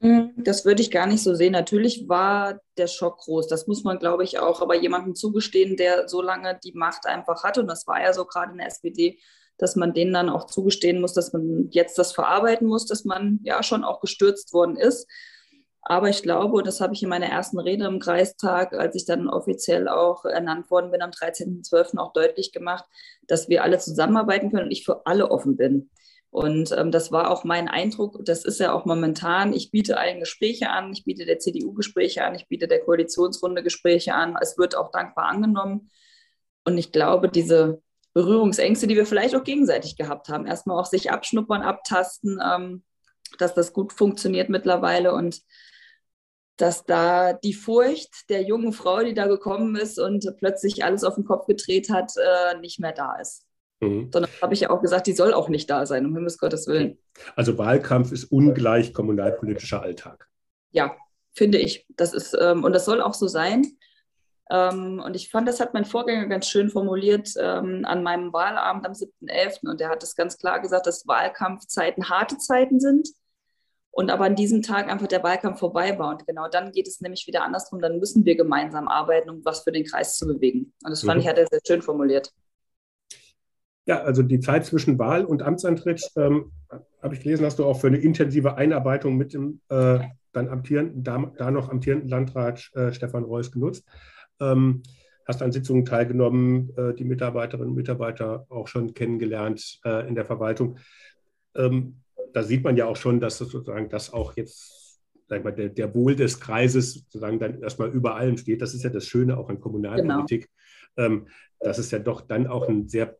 Hm, 0.00 0.32
das 0.36 0.64
würde 0.64 0.80
ich 0.80 0.90
gar 0.90 1.06
nicht 1.06 1.22
so 1.22 1.34
sehen. 1.34 1.52
Natürlich 1.52 2.08
war 2.08 2.60
der 2.78 2.86
Schock 2.86 3.18
groß. 3.18 3.48
Das 3.48 3.66
muss 3.66 3.84
man, 3.84 3.98
glaube 3.98 4.24
ich, 4.24 4.38
auch 4.38 4.62
aber 4.62 4.74
jemandem 4.74 5.14
zugestehen, 5.14 5.76
der 5.76 6.08
so 6.08 6.22
lange 6.22 6.58
die 6.64 6.72
Macht 6.72 7.06
einfach 7.06 7.44
hatte. 7.44 7.60
Und 7.60 7.68
das 7.68 7.86
war 7.86 8.00
ja 8.02 8.12
so 8.14 8.24
gerade 8.24 8.52
in 8.52 8.58
der 8.58 8.68
SPD, 8.68 9.18
dass 9.58 9.76
man 9.76 9.92
denen 9.92 10.14
dann 10.14 10.30
auch 10.30 10.46
zugestehen 10.46 11.02
muss, 11.02 11.12
dass 11.12 11.34
man 11.34 11.68
jetzt 11.70 11.98
das 11.98 12.12
verarbeiten 12.12 12.66
muss, 12.66 12.86
dass 12.86 13.04
man 13.04 13.40
ja 13.42 13.62
schon 13.62 13.84
auch 13.84 14.00
gestürzt 14.00 14.54
worden 14.54 14.76
ist. 14.76 15.06
Aber 15.82 16.08
ich 16.08 16.22
glaube, 16.22 16.56
und 16.56 16.66
das 16.66 16.80
habe 16.80 16.94
ich 16.94 17.02
in 17.02 17.08
meiner 17.10 17.26
ersten 17.26 17.58
Rede 17.58 17.86
im 17.86 18.00
Kreistag, 18.00 18.72
als 18.74 18.94
ich 18.96 19.04
dann 19.06 19.28
offiziell 19.28 19.88
auch 19.88 20.24
ernannt 20.24 20.70
worden 20.70 20.90
bin 20.90 21.02
am 21.02 21.10
13.12. 21.10 21.98
auch 21.98 22.12
deutlich 22.12 22.52
gemacht, 22.52 22.84
dass 23.26 23.48
wir 23.48 23.64
alle 23.64 23.78
zusammenarbeiten 23.78 24.50
können 24.50 24.64
und 24.64 24.70
ich 24.70 24.84
für 24.84 25.06
alle 25.06 25.30
offen 25.30 25.56
bin. 25.56 25.90
Und 26.30 26.70
ähm, 26.72 26.92
das 26.92 27.10
war 27.10 27.30
auch 27.30 27.42
mein 27.42 27.68
Eindruck. 27.68 28.24
Das 28.24 28.44
ist 28.44 28.60
ja 28.60 28.72
auch 28.72 28.84
momentan. 28.84 29.52
Ich 29.52 29.72
biete 29.72 29.98
allen 29.98 30.20
Gespräche 30.20 30.70
an. 30.70 30.92
Ich 30.92 31.04
biete 31.04 31.26
der 31.26 31.40
CDU 31.40 31.72
Gespräche 31.74 32.24
an. 32.24 32.36
Ich 32.36 32.46
biete 32.46 32.68
der 32.68 32.80
Koalitionsrunde 32.80 33.64
Gespräche 33.64 34.14
an. 34.14 34.36
Es 34.40 34.56
wird 34.56 34.76
auch 34.76 34.92
dankbar 34.92 35.26
angenommen. 35.26 35.90
Und 36.64 36.78
ich 36.78 36.92
glaube, 36.92 37.28
diese 37.28 37.82
Berührungsängste, 38.14 38.86
die 38.86 38.96
wir 38.96 39.06
vielleicht 39.06 39.34
auch 39.34 39.44
gegenseitig 39.44 39.96
gehabt 39.96 40.28
haben, 40.28 40.46
erstmal 40.46 40.78
auch 40.78 40.86
sich 40.86 41.10
abschnuppern, 41.10 41.62
abtasten, 41.62 42.40
ähm, 42.44 42.84
dass 43.38 43.54
das 43.54 43.72
gut 43.72 43.92
funktioniert 43.92 44.50
mittlerweile 44.50 45.12
und 45.14 45.40
dass 46.56 46.84
da 46.84 47.32
die 47.32 47.54
Furcht 47.54 48.28
der 48.28 48.42
jungen 48.42 48.72
Frau, 48.72 49.00
die 49.00 49.14
da 49.14 49.26
gekommen 49.26 49.76
ist 49.76 49.98
und 49.98 50.32
plötzlich 50.38 50.84
alles 50.84 51.04
auf 51.04 51.14
den 51.14 51.24
Kopf 51.24 51.46
gedreht 51.46 51.88
hat, 51.90 52.12
äh, 52.16 52.58
nicht 52.58 52.78
mehr 52.78 52.92
da 52.92 53.16
ist. 53.16 53.46
Mhm. 53.80 54.10
Sondern 54.12 54.30
habe 54.42 54.54
ich 54.54 54.60
ja 54.60 54.70
auch 54.70 54.82
gesagt, 54.82 55.06
die 55.06 55.12
soll 55.12 55.32
auch 55.32 55.48
nicht 55.48 55.68
da 55.70 55.86
sein, 55.86 56.04
um 56.06 56.14
Himmels 56.14 56.38
Gottes 56.38 56.66
Willen. 56.66 56.98
Also 57.34 57.56
Wahlkampf 57.58 58.12
ist 58.12 58.24
ungleich 58.24 58.92
kommunalpolitischer 58.92 59.82
Alltag. 59.82 60.28
Ja, 60.70 60.96
finde 61.32 61.58
ich. 61.58 61.86
Das 61.96 62.12
ist, 62.12 62.36
ähm, 62.38 62.64
und 62.64 62.74
das 62.74 62.84
soll 62.84 63.00
auch 63.00 63.14
so 63.14 63.26
sein. 63.26 63.66
Ähm, 64.50 65.00
und 65.04 65.16
ich 65.16 65.30
fand, 65.30 65.48
das 65.48 65.60
hat 65.60 65.74
mein 65.74 65.84
Vorgänger 65.84 66.26
ganz 66.26 66.46
schön 66.48 66.70
formuliert 66.70 67.30
ähm, 67.38 67.84
an 67.84 68.02
meinem 68.02 68.32
Wahlabend 68.32 68.84
am 68.84 68.92
7.11. 68.92 69.68
Und 69.68 69.80
der 69.80 69.88
hat 69.88 70.02
es 70.02 70.14
ganz 70.14 70.36
klar 70.36 70.60
gesagt, 70.60 70.86
dass 70.86 71.06
Wahlkampfzeiten 71.06 72.08
harte 72.10 72.36
Zeiten 72.36 72.80
sind. 72.80 73.08
Und 73.92 74.10
aber 74.10 74.24
an 74.24 74.36
diesem 74.36 74.62
Tag 74.62 74.88
einfach 74.88 75.08
der 75.08 75.22
Wahlkampf 75.22 75.58
vorbei 75.58 75.98
war. 75.98 76.10
Und 76.10 76.26
genau 76.26 76.48
dann 76.48 76.72
geht 76.72 76.86
es 76.86 77.00
nämlich 77.00 77.26
wieder 77.26 77.42
andersrum. 77.42 77.80
Dann 77.80 77.98
müssen 77.98 78.24
wir 78.24 78.36
gemeinsam 78.36 78.88
arbeiten, 78.88 79.30
um 79.30 79.44
was 79.44 79.62
für 79.62 79.72
den 79.72 79.84
Kreis 79.84 80.16
zu 80.16 80.26
bewegen. 80.26 80.72
Und 80.84 80.90
das 80.90 81.02
fand 81.02 81.16
mhm. 81.16 81.20
ich, 81.22 81.28
hat 81.28 81.38
er 81.38 81.46
sehr 81.46 81.60
schön 81.66 81.82
formuliert. 81.82 82.32
Ja, 83.90 84.04
also 84.04 84.22
die 84.22 84.38
Zeit 84.38 84.64
zwischen 84.64 85.00
Wahl 85.00 85.24
und 85.24 85.42
Amtsantritt, 85.42 86.12
ähm, 86.14 86.52
habe 87.02 87.16
ich 87.16 87.22
gelesen, 87.22 87.44
hast 87.44 87.58
du 87.58 87.64
auch 87.64 87.80
für 87.80 87.88
eine 87.88 87.96
intensive 87.96 88.54
Einarbeitung 88.54 89.16
mit 89.16 89.34
dem 89.34 89.62
äh, 89.68 89.98
dann 90.30 90.48
amtierenden, 90.48 91.02
da, 91.02 91.32
da, 91.36 91.50
noch 91.50 91.70
amtierenden 91.70 92.08
Landrat 92.08 92.70
äh, 92.74 92.92
Stefan 92.92 93.24
Reuss 93.24 93.50
genutzt. 93.50 93.84
Ähm, 94.38 94.84
hast 95.26 95.42
an 95.42 95.50
Sitzungen 95.50 95.84
teilgenommen, 95.84 96.70
äh, 96.76 96.94
die 96.94 97.02
Mitarbeiterinnen 97.02 97.70
und 97.70 97.74
Mitarbeiter 97.74 98.46
auch 98.48 98.68
schon 98.68 98.94
kennengelernt 98.94 99.80
äh, 99.84 100.06
in 100.06 100.14
der 100.14 100.24
Verwaltung. 100.24 100.78
Ähm, 101.56 101.96
da 102.32 102.44
sieht 102.44 102.62
man 102.62 102.76
ja 102.76 102.86
auch 102.86 102.96
schon, 102.96 103.18
dass 103.18 103.38
sozusagen 103.38 103.88
das 103.88 104.12
auch 104.12 104.36
jetzt 104.36 105.00
sag 105.26 105.42
mal, 105.42 105.50
der, 105.50 105.68
der 105.68 105.92
Wohl 105.96 106.14
des 106.14 106.38
Kreises 106.38 106.94
sozusagen 106.94 107.40
dann 107.40 107.60
erstmal 107.60 107.90
über 107.90 108.14
allem 108.14 108.36
steht. 108.36 108.62
Das 108.62 108.72
ist 108.72 108.84
ja 108.84 108.90
das 108.90 109.06
Schöne 109.06 109.36
auch 109.36 109.48
an 109.48 109.58
Kommunalpolitik, 109.58 110.48
genau. 110.94 111.08
ähm, 111.08 111.26
dass 111.58 111.78
es 111.78 111.90
ja 111.90 111.98
doch 111.98 112.20
dann 112.20 112.46
auch 112.46 112.68
ein 112.68 112.88
sehr 112.88 113.16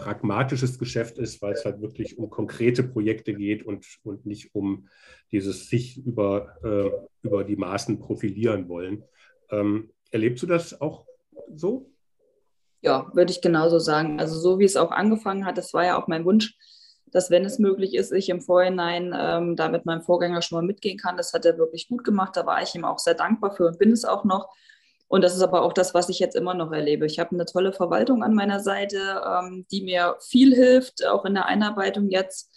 pragmatisches 0.00 0.78
Geschäft 0.78 1.18
ist, 1.18 1.42
weil 1.42 1.52
es 1.52 1.64
halt 1.64 1.82
wirklich 1.82 2.18
um 2.18 2.30
konkrete 2.30 2.82
Projekte 2.82 3.34
geht 3.34 3.64
und, 3.64 3.86
und 4.02 4.24
nicht 4.24 4.54
um 4.54 4.88
dieses 5.30 5.68
sich 5.68 5.98
über, 5.98 6.56
äh, 6.64 6.90
über 7.22 7.44
die 7.44 7.56
Maßen 7.56 7.98
profilieren 7.98 8.68
wollen. 8.68 9.04
Ähm, 9.50 9.90
erlebst 10.10 10.42
du 10.42 10.46
das 10.46 10.80
auch 10.80 11.06
so? 11.54 11.92
Ja, 12.80 13.10
würde 13.12 13.30
ich 13.30 13.42
genauso 13.42 13.78
sagen. 13.78 14.20
Also 14.20 14.38
so 14.38 14.58
wie 14.58 14.64
es 14.64 14.76
auch 14.76 14.90
angefangen 14.90 15.44
hat, 15.44 15.58
das 15.58 15.74
war 15.74 15.84
ja 15.84 16.00
auch 16.00 16.08
mein 16.08 16.24
Wunsch, 16.24 16.56
dass 17.12 17.30
wenn 17.30 17.44
es 17.44 17.58
möglich 17.58 17.94
ist, 17.94 18.10
ich 18.12 18.30
im 18.30 18.40
Vorhinein 18.40 19.14
ähm, 19.14 19.54
da 19.54 19.68
mit 19.68 19.84
meinem 19.84 20.00
Vorgänger 20.00 20.40
schon 20.40 20.56
mal 20.56 20.66
mitgehen 20.66 20.96
kann. 20.96 21.18
Das 21.18 21.34
hat 21.34 21.44
er 21.44 21.58
wirklich 21.58 21.88
gut 21.88 22.04
gemacht. 22.04 22.36
Da 22.36 22.46
war 22.46 22.62
ich 22.62 22.74
ihm 22.74 22.86
auch 22.86 22.98
sehr 22.98 23.14
dankbar 23.14 23.52
für 23.52 23.66
und 23.66 23.78
bin 23.78 23.92
es 23.92 24.06
auch 24.06 24.24
noch. 24.24 24.48
Und 25.10 25.22
das 25.22 25.34
ist 25.34 25.42
aber 25.42 25.62
auch 25.62 25.72
das, 25.72 25.92
was 25.92 26.08
ich 26.08 26.20
jetzt 26.20 26.36
immer 26.36 26.54
noch 26.54 26.70
erlebe. 26.70 27.04
Ich 27.04 27.18
habe 27.18 27.32
eine 27.32 27.44
tolle 27.44 27.72
Verwaltung 27.72 28.22
an 28.22 28.32
meiner 28.32 28.60
Seite, 28.60 29.20
ähm, 29.26 29.66
die 29.68 29.82
mir 29.82 30.14
viel 30.20 30.54
hilft, 30.54 31.04
auch 31.04 31.24
in 31.24 31.34
der 31.34 31.46
Einarbeitung 31.46 32.10
jetzt. 32.10 32.48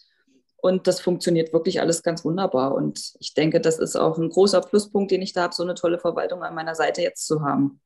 Und 0.57 0.85
das 0.85 1.01
funktioniert 1.01 1.51
wirklich 1.51 1.81
alles 1.81 2.03
ganz 2.03 2.23
wunderbar. 2.23 2.75
Und 2.75 3.15
ich 3.19 3.33
denke, 3.33 3.59
das 3.59 3.79
ist 3.79 3.95
auch 3.95 4.19
ein 4.19 4.29
großer 4.29 4.61
Pluspunkt, 4.61 5.09
den 5.09 5.23
ich 5.23 5.33
da 5.33 5.41
habe, 5.41 5.55
so 5.55 5.63
eine 5.63 5.73
tolle 5.73 5.97
Verwaltung 5.97 6.43
an 6.43 6.53
meiner 6.53 6.75
Seite 6.75 7.01
jetzt 7.01 7.25
zu 7.25 7.41
haben. 7.41 7.81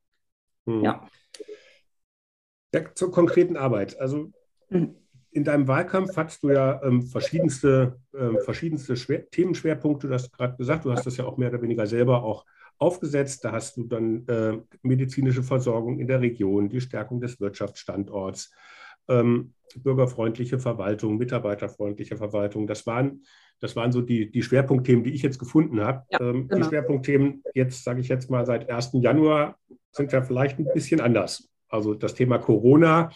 Hm. 0.66 0.84
Ja. 0.84 1.08
ja. 2.74 2.94
Zur 2.94 3.10
konkreten 3.10 3.56
Arbeit. 3.56 3.98
Also 3.98 4.30
hm. 4.68 4.94
in 5.30 5.44
deinem 5.44 5.66
Wahlkampf 5.66 6.14
hattest 6.14 6.42
du 6.42 6.50
ja 6.50 6.78
ähm, 6.82 7.04
verschiedenste, 7.04 7.98
ähm, 8.14 8.36
verschiedenste 8.44 8.98
Schwer 8.98 9.30
Themenschwerpunkte. 9.30 10.08
Du 10.08 10.12
hast 10.12 10.30
gerade 10.30 10.58
gesagt, 10.58 10.84
du 10.84 10.92
hast 10.92 11.06
das 11.06 11.16
ja 11.16 11.24
auch 11.24 11.38
mehr 11.38 11.48
oder 11.48 11.62
weniger 11.62 11.86
selber 11.86 12.22
auch 12.22 12.44
aufgesetzt. 12.78 13.44
Da 13.44 13.52
hast 13.52 13.76
du 13.76 13.84
dann 13.84 14.26
äh, 14.28 14.58
medizinische 14.82 15.42
Versorgung 15.42 15.98
in 15.98 16.06
der 16.06 16.20
Region, 16.20 16.68
die 16.68 16.80
Stärkung 16.80 17.20
des 17.20 17.40
Wirtschaftsstandorts, 17.40 18.52
ähm, 19.08 19.54
bürgerfreundliche 19.76 20.58
Verwaltung, 20.58 21.18
mitarbeiterfreundliche 21.18 22.16
Verwaltung. 22.16 22.66
Das 22.66 22.86
waren, 22.86 23.22
das 23.60 23.76
waren 23.76 23.92
so 23.92 24.00
die, 24.00 24.30
die 24.30 24.42
Schwerpunktthemen, 24.42 25.04
die 25.04 25.12
ich 25.12 25.22
jetzt 25.22 25.38
gefunden 25.38 25.80
habe. 25.80 26.04
Ja, 26.10 26.20
ähm, 26.20 26.48
genau. 26.48 26.62
Die 26.62 26.68
Schwerpunktthemen 26.68 27.42
jetzt, 27.54 27.84
sage 27.84 28.00
ich 28.00 28.08
jetzt 28.08 28.30
mal, 28.30 28.46
seit 28.46 28.70
1. 28.70 28.90
Januar 28.94 29.58
sind 29.92 30.12
ja 30.12 30.22
vielleicht 30.22 30.58
ein 30.58 30.68
bisschen 30.72 31.00
anders. 31.00 31.48
Also 31.68 31.94
das 31.94 32.14
Thema 32.14 32.38
Corona 32.38 33.10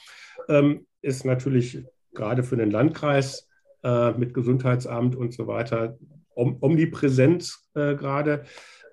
ähm, 0.48 0.87
ist 1.01 1.25
natürlich 1.25 1.85
gerade 2.12 2.42
für 2.42 2.57
den 2.57 2.70
Landkreis 2.70 3.48
äh, 3.83 4.12
mit 4.12 4.35
Gesundheitsamt 4.35 5.16
und 5.16 5.33
so 5.33 5.46
weiter 5.46 5.96
om 6.35 6.57
omnipräsent 6.61 7.55
äh, 7.75 7.94
gerade 7.94 8.44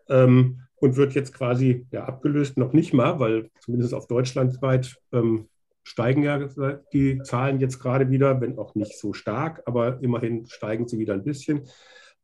ähm, 0.09 0.61
und 0.77 0.95
wird 0.95 1.13
jetzt 1.13 1.33
quasi 1.33 1.87
ja, 1.91 2.05
abgelöst, 2.05 2.57
noch 2.57 2.73
nicht 2.73 2.93
mal, 2.93 3.19
weil 3.19 3.49
zumindest 3.59 3.93
auf 3.93 4.07
deutschlandweit 4.07 4.97
ähm, 5.11 5.49
steigen 5.83 6.23
ja 6.23 6.39
die 6.93 7.21
Zahlen 7.23 7.59
jetzt 7.59 7.79
gerade 7.79 8.09
wieder, 8.09 8.41
wenn 8.41 8.57
auch 8.57 8.75
nicht 8.75 8.97
so 8.97 9.13
stark, 9.13 9.63
aber 9.65 10.01
immerhin 10.01 10.45
steigen 10.47 10.87
sie 10.87 10.99
wieder 10.99 11.13
ein 11.13 11.23
bisschen. 11.23 11.67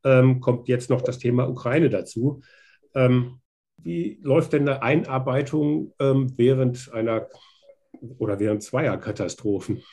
Ähm, 0.04 0.40
kommt 0.40 0.68
jetzt 0.68 0.90
noch 0.90 1.02
das 1.02 1.18
Thema 1.18 1.50
Ukraine 1.50 1.90
dazu. 1.90 2.42
Ähm, 2.94 3.40
wie 3.78 4.20
läuft 4.22 4.54
denn 4.54 4.68
eine 4.68 4.84
Einarbeitung 4.84 5.94
ähm, 6.00 6.32
während 6.38 6.94
einer 6.94 7.28
oder 8.18 8.40
während 8.40 8.64
zweier 8.64 8.98
Katastrophen? 8.98 9.84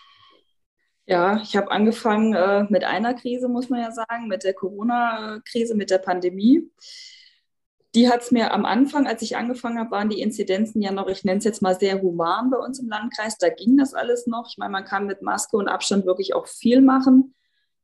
Ja, 1.06 1.40
ich 1.42 1.56
habe 1.56 1.70
angefangen 1.70 2.34
äh, 2.34 2.64
mit 2.68 2.84
einer 2.84 3.14
Krise, 3.14 3.48
muss 3.48 3.68
man 3.68 3.80
ja 3.80 3.90
sagen, 3.90 4.28
mit 4.28 4.44
der 4.44 4.54
Corona-Krise, 4.54 5.74
mit 5.74 5.90
der 5.90 5.98
Pandemie 5.98 6.70
die 7.94 8.08
hat 8.08 8.22
es 8.22 8.30
mir 8.30 8.52
am 8.52 8.64
Anfang, 8.64 9.06
als 9.06 9.22
ich 9.22 9.36
angefangen 9.36 9.78
habe, 9.78 9.90
waren 9.90 10.08
die 10.08 10.20
Inzidenzen 10.20 10.80
ja 10.80 10.92
noch, 10.92 11.08
ich 11.08 11.24
nenne 11.24 11.38
es 11.38 11.44
jetzt 11.44 11.60
mal 11.60 11.78
sehr 11.78 12.00
human 12.00 12.50
bei 12.50 12.56
uns 12.56 12.80
im 12.80 12.88
Landkreis. 12.88 13.36
Da 13.36 13.50
ging 13.50 13.76
das 13.76 13.92
alles 13.92 14.26
noch. 14.26 14.48
Ich 14.48 14.56
meine, 14.56 14.72
man 14.72 14.84
kann 14.84 15.06
mit 15.06 15.20
Maske 15.20 15.56
und 15.56 15.68
Abstand 15.68 16.06
wirklich 16.06 16.34
auch 16.34 16.46
viel 16.46 16.80
machen. 16.80 17.34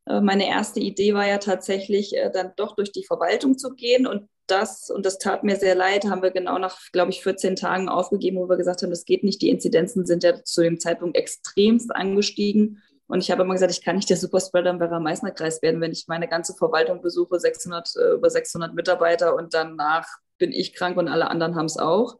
Äh, 0.06 0.22
meine 0.22 0.48
erste 0.48 0.80
Idee 0.80 1.14
war 1.14 1.26
ja 1.26 1.38
tatsächlich, 1.38 2.16
äh, 2.16 2.30
dann 2.32 2.52
doch 2.56 2.74
durch 2.74 2.90
die 2.90 3.04
Verwaltung 3.04 3.58
zu 3.58 3.74
gehen. 3.74 4.06
Und 4.06 4.28
das, 4.46 4.90
und 4.90 5.04
das 5.04 5.18
tat 5.18 5.44
mir 5.44 5.56
sehr 5.56 5.74
leid, 5.74 6.06
haben 6.06 6.22
wir 6.22 6.30
genau 6.30 6.58
nach, 6.58 6.78
glaube 6.92 7.10
ich, 7.10 7.22
14 7.22 7.54
Tagen 7.54 7.90
aufgegeben, 7.90 8.38
wo 8.38 8.48
wir 8.48 8.56
gesagt 8.56 8.82
haben, 8.82 8.90
das 8.90 9.04
geht 9.04 9.24
nicht. 9.24 9.42
Die 9.42 9.50
Inzidenzen 9.50 10.06
sind 10.06 10.24
ja 10.24 10.42
zu 10.42 10.62
dem 10.62 10.80
Zeitpunkt 10.80 11.18
extremst 11.18 11.94
angestiegen. 11.94 12.82
Und 13.08 13.20
ich 13.22 13.30
habe 13.30 13.42
immer 13.42 13.54
gesagt, 13.54 13.72
ich 13.72 13.82
kann 13.82 13.96
nicht 13.96 14.10
der 14.10 14.18
Superspreader 14.18 14.70
im 14.70 14.80
Werra-Meißner-Kreis 14.80 15.62
werden, 15.62 15.80
wenn 15.80 15.92
ich 15.92 16.06
meine 16.08 16.28
ganze 16.28 16.54
Verwaltung 16.54 17.00
besuche, 17.00 17.40
600, 17.40 17.90
äh, 17.96 18.14
über 18.14 18.30
600 18.30 18.74
Mitarbeiter 18.74 19.34
und 19.34 19.54
danach 19.54 20.06
bin 20.36 20.52
ich 20.52 20.74
krank 20.74 20.96
und 20.98 21.08
alle 21.08 21.30
anderen 21.30 21.56
haben 21.56 21.66
es 21.66 21.78
auch. 21.78 22.18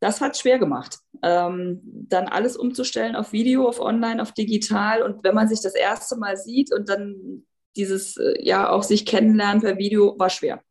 Das 0.00 0.22
hat 0.22 0.38
schwer 0.38 0.58
gemacht, 0.58 0.98
ähm, 1.22 1.82
dann 1.84 2.28
alles 2.28 2.56
umzustellen 2.56 3.14
auf 3.14 3.32
Video, 3.32 3.68
auf 3.68 3.80
Online, 3.80 4.22
auf 4.22 4.32
digital. 4.32 5.02
Und 5.02 5.22
wenn 5.22 5.34
man 5.34 5.46
sich 5.46 5.60
das 5.60 5.74
erste 5.74 6.16
Mal 6.16 6.38
sieht 6.38 6.72
und 6.72 6.88
dann 6.88 7.44
dieses, 7.76 8.16
äh, 8.16 8.34
ja, 8.42 8.70
auch 8.70 8.82
sich 8.82 9.04
kennenlernen 9.04 9.60
per 9.60 9.76
Video, 9.76 10.18
war 10.18 10.30
schwer. 10.30 10.62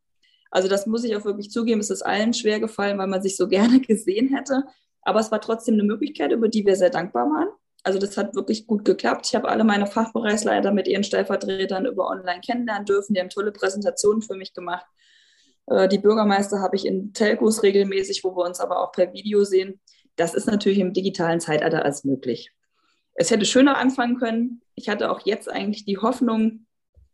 Also 0.49 0.67
das 0.67 0.87
muss 0.87 1.03
ich 1.03 1.15
auch 1.15 1.25
wirklich 1.25 1.51
zugeben, 1.51 1.79
es 1.79 1.91
ist 1.91 2.01
allen 2.01 2.33
schwer 2.33 2.59
gefallen, 2.59 2.97
weil 2.97 3.07
man 3.07 3.21
sich 3.21 3.37
so 3.37 3.47
gerne 3.47 3.79
gesehen 3.79 4.35
hätte. 4.35 4.63
Aber 5.03 5.19
es 5.19 5.31
war 5.31 5.39
trotzdem 5.39 5.75
eine 5.75 5.83
Möglichkeit, 5.83 6.31
über 6.31 6.49
die 6.49 6.65
wir 6.65 6.75
sehr 6.75 6.89
dankbar 6.89 7.29
waren. 7.29 7.49
Also 7.83 7.97
das 7.97 8.17
hat 8.17 8.35
wirklich 8.35 8.67
gut 8.67 8.83
geklappt. 8.83 9.27
Ich 9.27 9.35
habe 9.35 9.47
alle 9.47 9.63
meine 9.63 9.87
Fachbereichsleiter 9.87 10.71
mit 10.71 10.87
ihren 10.87 11.03
Stellvertretern 11.03 11.85
über 11.85 12.07
online 12.09 12.41
kennenlernen 12.41 12.85
dürfen. 12.85 13.13
Die 13.13 13.21
haben 13.21 13.29
tolle 13.29 13.51
Präsentationen 13.51 14.21
für 14.21 14.35
mich 14.35 14.53
gemacht. 14.53 14.85
Äh, 15.67 15.87
die 15.87 15.99
Bürgermeister 15.99 16.59
habe 16.61 16.75
ich 16.75 16.85
in 16.85 17.13
Telcos 17.13 17.63
regelmäßig, 17.63 18.23
wo 18.23 18.35
wir 18.35 18.45
uns 18.45 18.59
aber 18.59 18.81
auch 18.81 18.91
per 18.91 19.13
Video 19.13 19.43
sehen. 19.43 19.79
Das 20.15 20.33
ist 20.33 20.47
natürlich 20.47 20.79
im 20.79 20.93
digitalen 20.93 21.39
Zeitalter 21.39 21.85
als 21.85 22.03
möglich. 22.03 22.51
Es 23.13 23.31
hätte 23.31 23.45
schöner 23.45 23.77
anfangen 23.77 24.17
können. 24.17 24.61
Ich 24.75 24.89
hatte 24.89 25.11
auch 25.11 25.21
jetzt 25.25 25.49
eigentlich 25.49 25.85
die 25.85 25.97
Hoffnung, 25.97 26.65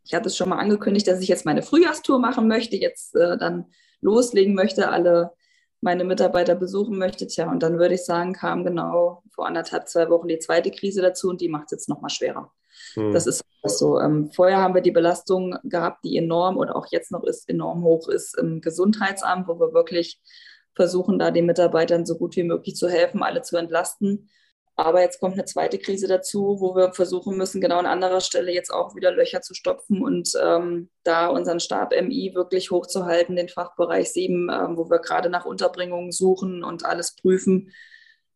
ich 0.04 0.14
hatte 0.14 0.28
es 0.28 0.36
schon 0.36 0.48
mal 0.48 0.58
angekündigt, 0.58 1.06
dass 1.06 1.20
ich 1.20 1.28
jetzt 1.28 1.46
meine 1.46 1.62
Frühjahrstour 1.62 2.18
machen 2.18 2.48
möchte, 2.48 2.76
jetzt 2.76 3.14
äh, 3.14 3.36
dann 3.36 3.66
loslegen 4.00 4.54
möchte, 4.54 4.88
alle 4.88 5.32
meine 5.80 6.04
Mitarbeiter 6.04 6.54
besuchen 6.54 6.98
möchte. 6.98 7.26
Tja, 7.26 7.50
und 7.50 7.62
dann 7.62 7.78
würde 7.78 7.94
ich 7.94 8.04
sagen, 8.04 8.32
kam 8.32 8.64
genau 8.64 9.22
vor 9.34 9.46
anderthalb, 9.46 9.88
zwei 9.88 10.08
Wochen 10.08 10.28
die 10.28 10.38
zweite 10.38 10.70
Krise 10.70 11.02
dazu 11.02 11.28
und 11.28 11.40
die 11.40 11.48
macht 11.48 11.66
es 11.66 11.72
jetzt 11.72 11.88
nochmal 11.88 12.10
schwerer. 12.10 12.52
Mhm. 12.96 13.12
Das 13.12 13.26
ist 13.26 13.44
so. 13.64 14.00
Ähm, 14.00 14.30
vorher 14.32 14.58
haben 14.58 14.74
wir 14.74 14.82
die 14.82 14.90
Belastung 14.90 15.56
gehabt, 15.64 16.04
die 16.04 16.16
enorm 16.16 16.56
oder 16.56 16.76
auch 16.76 16.86
jetzt 16.90 17.10
noch 17.10 17.24
ist, 17.24 17.48
enorm 17.48 17.82
hoch 17.82 18.08
ist 18.08 18.38
im 18.38 18.60
Gesundheitsamt, 18.60 19.48
wo 19.48 19.58
wir 19.58 19.72
wirklich 19.72 20.20
versuchen, 20.74 21.18
da 21.18 21.30
den 21.30 21.46
Mitarbeitern 21.46 22.06
so 22.06 22.16
gut 22.16 22.36
wie 22.36 22.44
möglich 22.44 22.76
zu 22.76 22.88
helfen, 22.88 23.22
alle 23.22 23.42
zu 23.42 23.56
entlasten. 23.56 24.28
Aber 24.78 25.00
jetzt 25.00 25.20
kommt 25.20 25.34
eine 25.34 25.46
zweite 25.46 25.78
Krise 25.78 26.06
dazu, 26.06 26.58
wo 26.60 26.76
wir 26.76 26.92
versuchen 26.92 27.38
müssen, 27.38 27.62
genau 27.62 27.78
an 27.78 27.86
anderer 27.86 28.20
Stelle 28.20 28.52
jetzt 28.52 28.70
auch 28.70 28.94
wieder 28.94 29.10
Löcher 29.10 29.40
zu 29.40 29.54
stopfen 29.54 30.02
und 30.02 30.32
ähm, 30.42 30.90
da 31.02 31.28
unseren 31.28 31.60
Stab 31.60 31.92
MI 31.92 32.32
wirklich 32.34 32.70
hochzuhalten, 32.70 33.36
den 33.36 33.48
Fachbereich 33.48 34.12
7, 34.12 34.50
ähm, 34.50 34.76
wo 34.76 34.90
wir 34.90 34.98
gerade 34.98 35.30
nach 35.30 35.46
Unterbringungen 35.46 36.12
suchen 36.12 36.62
und 36.62 36.84
alles 36.84 37.16
prüfen. 37.16 37.72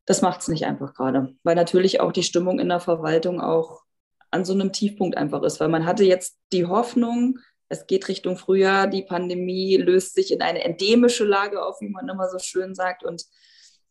Das 0.06 0.22
macht 0.22 0.40
es 0.40 0.48
nicht 0.48 0.64
einfach 0.64 0.94
gerade, 0.94 1.34
weil 1.42 1.56
natürlich 1.56 2.00
auch 2.00 2.10
die 2.10 2.22
Stimmung 2.22 2.58
in 2.58 2.70
der 2.70 2.80
Verwaltung 2.80 3.42
auch 3.42 3.82
an 4.30 4.46
so 4.46 4.54
einem 4.54 4.72
Tiefpunkt 4.72 5.18
einfach 5.18 5.42
ist, 5.42 5.60
weil 5.60 5.68
man 5.68 5.84
hatte 5.84 6.04
jetzt 6.04 6.38
die 6.52 6.64
Hoffnung, 6.64 7.38
es 7.68 7.86
geht 7.86 8.08
Richtung 8.08 8.36
Frühjahr, 8.36 8.86
die 8.86 9.02
Pandemie 9.02 9.76
löst 9.76 10.14
sich 10.14 10.32
in 10.32 10.40
eine 10.40 10.64
endemische 10.64 11.24
Lage 11.24 11.62
auf, 11.64 11.80
wie 11.80 11.88
man 11.88 12.08
immer 12.08 12.28
so 12.28 12.38
schön 12.38 12.74
sagt. 12.74 13.04
Und 13.04 13.24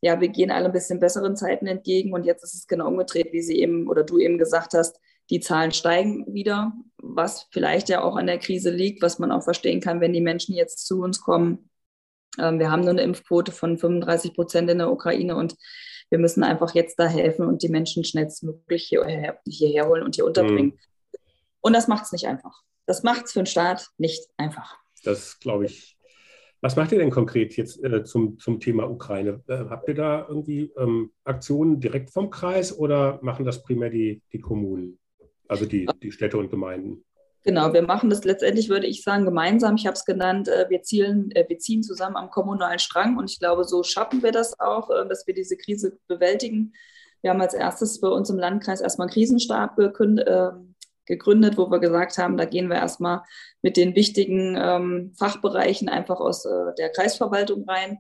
ja, 0.02 0.22
wir 0.22 0.30
gehen 0.30 0.52
alle 0.52 0.66
ein 0.66 0.72
bisschen 0.72 1.00
besseren 1.00 1.36
Zeiten 1.36 1.68
entgegen. 1.68 2.14
Und 2.14 2.26
jetzt 2.26 2.44
ist 2.44 2.54
es 2.54 2.68
genau 2.68 2.88
umgedreht, 2.88 3.34
wie 3.34 3.42
sie 3.42 3.60
eben 3.60 3.88
oder 3.88 4.04
du 4.04 4.18
eben 4.18 4.38
gesagt 4.38 4.74
hast, 4.74 5.00
die 5.30 5.40
Zahlen 5.40 5.72
steigen 5.72 6.26
wieder, 6.34 6.74
was 6.98 7.48
vielleicht 7.52 7.90
ja 7.90 8.02
auch 8.02 8.16
an 8.16 8.28
der 8.28 8.40
Krise 8.40 8.72
liegt, 8.72 9.02
was 9.02 9.20
man 9.20 9.32
auch 9.32 9.44
verstehen 9.44 9.80
kann, 9.80 10.02
wenn 10.02 10.14
die 10.14 10.22
Menschen 10.22 10.56
jetzt 10.56 10.86
zu 10.88 11.02
uns 11.02 11.22
kommen. 11.22 11.70
Ähm, 12.40 12.60
wir 12.60 12.72
haben 12.72 12.82
nur 12.82 12.92
eine 12.92 13.04
Impfquote 13.04 13.52
von 13.52 13.78
35 13.78 14.34
Prozent 14.34 14.70
in 14.70 14.80
der 14.80 14.92
Ukraine 14.92 15.36
und 15.36 15.56
wir 16.10 16.18
müssen 16.18 16.44
einfach 16.44 16.74
jetzt 16.74 16.98
da 16.98 17.08
helfen 17.08 17.46
und 17.46 17.62
die 17.62 17.70
Menschen 17.70 18.04
schnellstmöglich 18.04 18.88
hierher, 18.88 19.40
hierher 19.48 19.88
holen 19.88 20.04
und 20.04 20.16
hier 20.16 20.26
unterbringen. 20.26 20.72
Mhm. 20.72 21.20
Und 21.62 21.74
das 21.74 21.88
macht 21.88 22.06
es 22.06 22.12
nicht 22.12 22.26
einfach. 22.26 22.64
Das 22.88 23.04
macht 23.04 23.26
es 23.26 23.34
für 23.34 23.42
den 23.42 23.46
Staat 23.46 23.90
nicht 23.98 24.28
einfach. 24.38 24.78
Das 25.04 25.40
glaube 25.40 25.66
ich. 25.66 25.99
Was 26.62 26.76
macht 26.76 26.92
ihr 26.92 27.00
denn 27.00 27.10
konkret 27.10 27.56
jetzt 27.56 27.82
äh, 27.84 28.04
zum, 28.04 28.38
zum 28.38 28.60
Thema 28.60 28.90
Ukraine? 28.90 29.42
Äh, 29.48 29.66
habt 29.70 29.88
ihr 29.88 29.96
da 29.96 30.26
irgendwie 30.28 30.72
ähm, 30.78 31.12
Aktionen 31.24 31.80
direkt 31.80 32.10
vom 32.10 32.30
Kreis 32.30 32.78
oder 32.78 33.20
machen 33.22 33.46
das 33.46 33.64
primär 33.64 33.90
die, 33.90 34.22
die 34.34 34.40
Kommunen, 34.40 35.00
also 35.48 35.66
die, 35.66 35.88
die 36.04 36.12
Städte 36.12 36.38
und 36.38 36.50
Gemeinden? 36.50 37.06
Genau, 37.46 37.72
wir 37.74 37.84
machen 37.84 38.10
das 38.10 38.26
letztendlich, 38.26 38.68
würde 38.68 38.88
ich 38.88 39.04
sagen, 39.04 39.24
gemeinsam. 39.24 39.76
Ich 39.76 39.88
habe 39.88 39.94
es 39.94 40.04
genannt, 40.04 40.50
äh, 40.50 40.66
wir, 40.70 40.82
zielen, 40.82 41.32
äh, 41.32 41.46
wir 41.48 41.58
ziehen 41.60 41.84
zusammen 41.84 42.18
am 42.18 42.30
kommunalen 42.30 42.80
Strang 42.80 43.18
und 43.18 43.32
ich 43.32 43.40
glaube, 43.40 43.64
so 43.64 43.82
schaffen 43.84 44.22
wir 44.22 44.34
das 44.34 44.60
auch, 44.60 44.90
äh, 44.90 45.08
dass 45.08 45.26
wir 45.26 45.34
diese 45.34 45.56
Krise 45.56 45.98
bewältigen. 46.08 46.74
Wir 47.22 47.32
haben 47.32 47.42
als 47.42 47.54
erstes 47.54 48.02
bei 48.02 48.10
uns 48.10 48.30
im 48.30 48.38
Landkreis 48.38 48.82
erstmal 48.82 49.08
einen 49.08 49.14
Krisenstab 49.14 49.78
gegründet, 51.10 51.58
wo 51.58 51.70
wir 51.70 51.80
gesagt 51.80 52.18
haben, 52.18 52.38
da 52.38 52.46
gehen 52.46 52.70
wir 52.70 52.78
erstmal 52.78 53.24
mit 53.62 53.76
den 53.76 53.96
wichtigen 53.96 54.56
ähm, 54.58 55.12
Fachbereichen 55.18 55.90
einfach 55.90 56.22
aus 56.22 56.44
der 56.78 56.90
Kreisverwaltung 56.90 57.68
rein 57.68 57.98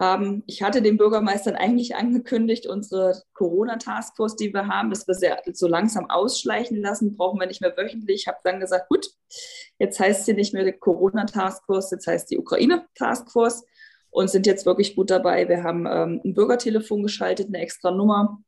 haben. 0.00 0.42
Ich 0.46 0.62
hatte 0.62 0.82
den 0.82 0.96
Bürgermeistern 0.96 1.54
eigentlich 1.54 1.94
angekündigt, 1.94 2.66
unsere 2.66 3.22
Corona-Taskforce, 3.34 4.36
die 4.36 4.52
wir 4.52 4.66
haben, 4.66 4.90
dass 4.90 5.06
wir 5.06 5.14
sie 5.14 5.28
so 5.52 5.68
langsam 5.68 6.10
ausschleichen 6.10 6.82
lassen, 6.82 7.16
brauchen 7.16 7.38
wir 7.38 7.46
nicht 7.46 7.60
mehr 7.60 7.76
wöchentlich. 7.76 8.22
Ich 8.22 8.26
habe 8.26 8.38
dann 8.42 8.58
gesagt, 8.58 8.88
gut, 8.88 9.06
jetzt 9.78 10.00
heißt 10.00 10.26
sie 10.26 10.34
nicht 10.34 10.54
mehr 10.54 10.72
Corona-Taskforce, 10.72 11.92
jetzt 11.92 12.06
heißt 12.06 12.30
die 12.30 12.38
Ukraine-Taskforce 12.38 13.64
und 14.10 14.28
sind 14.28 14.46
jetzt 14.46 14.66
wirklich 14.66 14.96
gut 14.96 15.10
dabei. 15.10 15.48
Wir 15.48 15.62
haben 15.62 15.86
ähm, 15.86 16.20
ein 16.24 16.34
Bürgertelefon 16.34 17.02
geschaltet, 17.02 17.48
eine 17.48 17.58
extra 17.58 17.90
Nummer, 17.90 18.42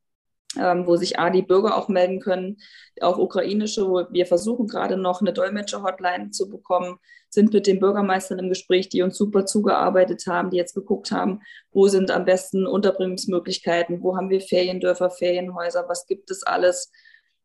ähm, 0.58 0.86
wo 0.86 0.96
sich 0.96 1.18
A, 1.18 1.30
die 1.30 1.42
Bürger 1.42 1.76
auch 1.76 1.88
melden 1.88 2.20
können, 2.20 2.58
auch 3.00 3.18
ukrainische, 3.18 3.88
wo 3.88 4.06
wir 4.10 4.26
versuchen 4.26 4.66
gerade 4.66 4.96
noch 4.96 5.20
eine 5.20 5.32
Dolmetscher-Hotline 5.32 6.30
zu 6.30 6.48
bekommen, 6.48 6.98
sind 7.30 7.52
mit 7.52 7.66
den 7.66 7.80
Bürgermeistern 7.80 8.38
im 8.38 8.48
Gespräch, 8.48 8.88
die 8.88 9.02
uns 9.02 9.18
super 9.18 9.44
zugearbeitet 9.44 10.24
haben, 10.26 10.50
die 10.50 10.56
jetzt 10.56 10.74
geguckt 10.74 11.10
haben, 11.10 11.40
wo 11.72 11.88
sind 11.88 12.10
am 12.10 12.24
besten 12.24 12.66
Unterbringungsmöglichkeiten, 12.66 14.02
wo 14.02 14.16
haben 14.16 14.30
wir 14.30 14.40
Feriendörfer, 14.40 15.10
Ferienhäuser, 15.10 15.84
was 15.88 16.06
gibt 16.06 16.30
es 16.30 16.44
alles. 16.44 16.92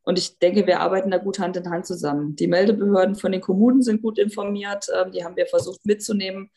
Und 0.04 0.18
ich 0.18 0.38
denke, 0.40 0.66
wir 0.68 0.80
arbeiten 0.80 1.12
da 1.12 1.18
gut 1.18 1.40
Hand 1.40 1.58
in 1.58 1.70
Hand 1.70 1.86
zusammen. 1.86 2.36
Die 2.36 2.48
Meldebehörden 2.48 3.16
von 3.16 3.32
den 3.32 3.42
Kommunen 3.42 3.82
sind 3.82 4.02
gut 4.02 4.20
informiert, 4.20 4.88
ähm, 4.96 5.12
die 5.12 5.24
haben 5.24 5.36
wir 5.36 5.48
versucht 5.48 5.86
mitzunehmen 5.86 6.52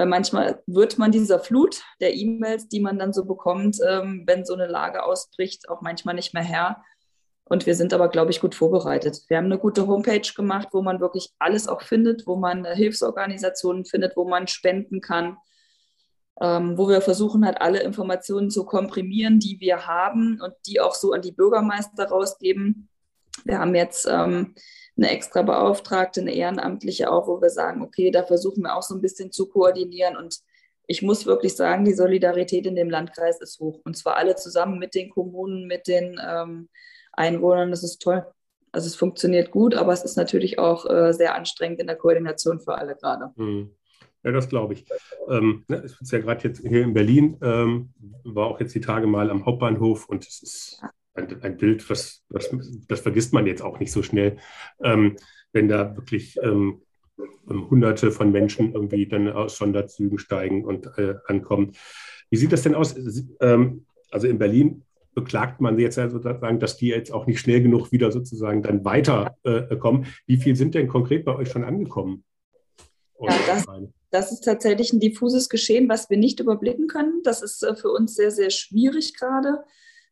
weil 0.00 0.06
manchmal 0.06 0.62
wird 0.66 0.96
man 0.96 1.12
dieser 1.12 1.38
Flut 1.38 1.82
der 2.00 2.14
E-Mails, 2.16 2.68
die 2.68 2.80
man 2.80 2.98
dann 2.98 3.12
so 3.12 3.26
bekommt, 3.26 3.76
ähm, 3.86 4.22
wenn 4.24 4.46
so 4.46 4.54
eine 4.54 4.66
Lage 4.66 5.04
ausbricht, 5.04 5.68
auch 5.68 5.82
manchmal 5.82 6.14
nicht 6.14 6.32
mehr 6.32 6.42
Herr. 6.42 6.82
Und 7.44 7.66
wir 7.66 7.74
sind 7.74 7.92
aber, 7.92 8.08
glaube 8.08 8.30
ich, 8.30 8.40
gut 8.40 8.54
vorbereitet. 8.54 9.24
Wir 9.28 9.36
haben 9.36 9.44
eine 9.44 9.58
gute 9.58 9.86
Homepage 9.86 10.26
gemacht, 10.34 10.68
wo 10.72 10.80
man 10.80 11.00
wirklich 11.00 11.34
alles 11.38 11.68
auch 11.68 11.82
findet, 11.82 12.26
wo 12.26 12.36
man 12.36 12.64
Hilfsorganisationen 12.64 13.84
findet, 13.84 14.16
wo 14.16 14.26
man 14.26 14.48
spenden 14.48 15.02
kann, 15.02 15.36
ähm, 16.40 16.78
wo 16.78 16.88
wir 16.88 17.02
versuchen 17.02 17.44
halt 17.44 17.60
alle 17.60 17.82
Informationen 17.82 18.48
zu 18.48 18.64
komprimieren, 18.64 19.38
die 19.38 19.60
wir 19.60 19.86
haben 19.86 20.40
und 20.40 20.54
die 20.66 20.80
auch 20.80 20.94
so 20.94 21.12
an 21.12 21.20
die 21.20 21.32
Bürgermeister 21.32 22.06
rausgeben. 22.06 22.88
Wir 23.44 23.58
haben 23.58 23.74
jetzt 23.74 24.08
ähm, 24.10 24.54
eine 25.00 25.10
extra 25.10 25.42
Beauftragte, 25.42 26.20
eine 26.20 26.34
Ehrenamtliche 26.34 27.10
auch, 27.10 27.26
wo 27.26 27.40
wir 27.40 27.50
sagen, 27.50 27.82
okay, 27.82 28.10
da 28.10 28.22
versuchen 28.22 28.62
wir 28.62 28.76
auch 28.76 28.82
so 28.82 28.94
ein 28.94 29.00
bisschen 29.00 29.32
zu 29.32 29.48
koordinieren. 29.48 30.16
Und 30.16 30.40
ich 30.86 31.02
muss 31.02 31.26
wirklich 31.26 31.56
sagen, 31.56 31.84
die 31.84 31.94
Solidarität 31.94 32.66
in 32.66 32.76
dem 32.76 32.90
Landkreis 32.90 33.40
ist 33.40 33.58
hoch. 33.60 33.80
Und 33.84 33.96
zwar 33.96 34.16
alle 34.16 34.36
zusammen 34.36 34.78
mit 34.78 34.94
den 34.94 35.10
Kommunen, 35.10 35.66
mit 35.66 35.86
den 35.88 36.20
ähm, 36.24 36.68
Einwohnern. 37.12 37.70
Das 37.70 37.82
ist 37.82 38.00
toll. 38.00 38.26
Also 38.72 38.86
es 38.86 38.94
funktioniert 38.94 39.50
gut, 39.50 39.74
aber 39.74 39.92
es 39.92 40.04
ist 40.04 40.16
natürlich 40.16 40.58
auch 40.58 40.88
äh, 40.88 41.12
sehr 41.12 41.34
anstrengend 41.34 41.80
in 41.80 41.86
der 41.86 41.96
Koordination 41.96 42.60
für 42.60 42.76
alle 42.76 42.94
gerade. 42.94 43.32
Mhm. 43.36 43.70
Ja, 44.22 44.32
das 44.32 44.48
glaube 44.48 44.74
ich. 44.74 44.84
Ähm, 45.28 45.64
ne, 45.66 45.82
ich 45.86 45.98
bin 45.98 46.08
ja 46.08 46.18
gerade 46.18 46.46
jetzt 46.46 46.60
hier 46.60 46.82
in 46.82 46.92
Berlin, 46.92 47.38
ähm, 47.42 47.94
war 48.22 48.48
auch 48.48 48.60
jetzt 48.60 48.74
die 48.74 48.80
Tage 48.80 49.06
mal 49.06 49.30
am 49.30 49.46
Hauptbahnhof 49.46 50.08
und 50.08 50.26
es 50.26 50.42
ist 50.42 50.82
ein, 51.14 51.42
ein 51.42 51.56
Bild, 51.56 51.88
was, 51.90 52.24
was, 52.28 52.50
das 52.88 53.00
vergisst 53.00 53.32
man 53.32 53.46
jetzt 53.46 53.62
auch 53.62 53.80
nicht 53.80 53.92
so 53.92 54.02
schnell, 54.02 54.38
ähm, 54.82 55.16
wenn 55.52 55.68
da 55.68 55.96
wirklich 55.96 56.38
ähm, 56.42 56.82
ähm, 57.48 57.70
Hunderte 57.70 58.12
von 58.12 58.30
Menschen 58.32 58.72
irgendwie 58.74 59.06
dann 59.06 59.28
aus 59.28 59.56
Sonderzügen 59.56 60.18
steigen 60.18 60.64
und 60.64 60.86
äh, 60.98 61.14
ankommen. 61.26 61.72
Wie 62.30 62.36
sieht 62.36 62.52
das 62.52 62.62
denn 62.62 62.74
aus? 62.74 62.94
Ähm, 63.40 63.86
also 64.10 64.26
in 64.26 64.38
Berlin 64.38 64.84
beklagt 65.14 65.60
man 65.60 65.78
jetzt 65.78 65.96
ja 65.96 66.08
sozusagen, 66.08 66.60
dass 66.60 66.76
die 66.76 66.88
jetzt 66.88 67.12
auch 67.12 67.26
nicht 67.26 67.40
schnell 67.40 67.62
genug 67.62 67.90
wieder 67.90 68.12
sozusagen 68.12 68.62
dann 68.62 68.84
weiterkommen. 68.84 70.04
Äh, 70.04 70.08
Wie 70.26 70.36
viel 70.36 70.54
sind 70.54 70.74
denn 70.74 70.88
konkret 70.88 71.24
bei 71.24 71.34
euch 71.34 71.50
schon 71.50 71.64
angekommen? 71.64 72.24
Ja, 73.20 73.34
das, 73.46 73.66
das, 74.10 74.32
ist 74.32 74.40
tatsächlich 74.42 74.92
ein 74.92 75.00
diffuses 75.00 75.48
Geschehen, 75.48 75.88
was 75.88 76.08
wir 76.08 76.16
nicht 76.16 76.40
überblicken 76.40 76.86
können. 76.86 77.22
Das 77.22 77.42
ist 77.42 77.62
äh, 77.62 77.74
für 77.74 77.90
uns 77.90 78.14
sehr, 78.14 78.30
sehr 78.30 78.50
schwierig 78.50 79.14
gerade 79.14 79.58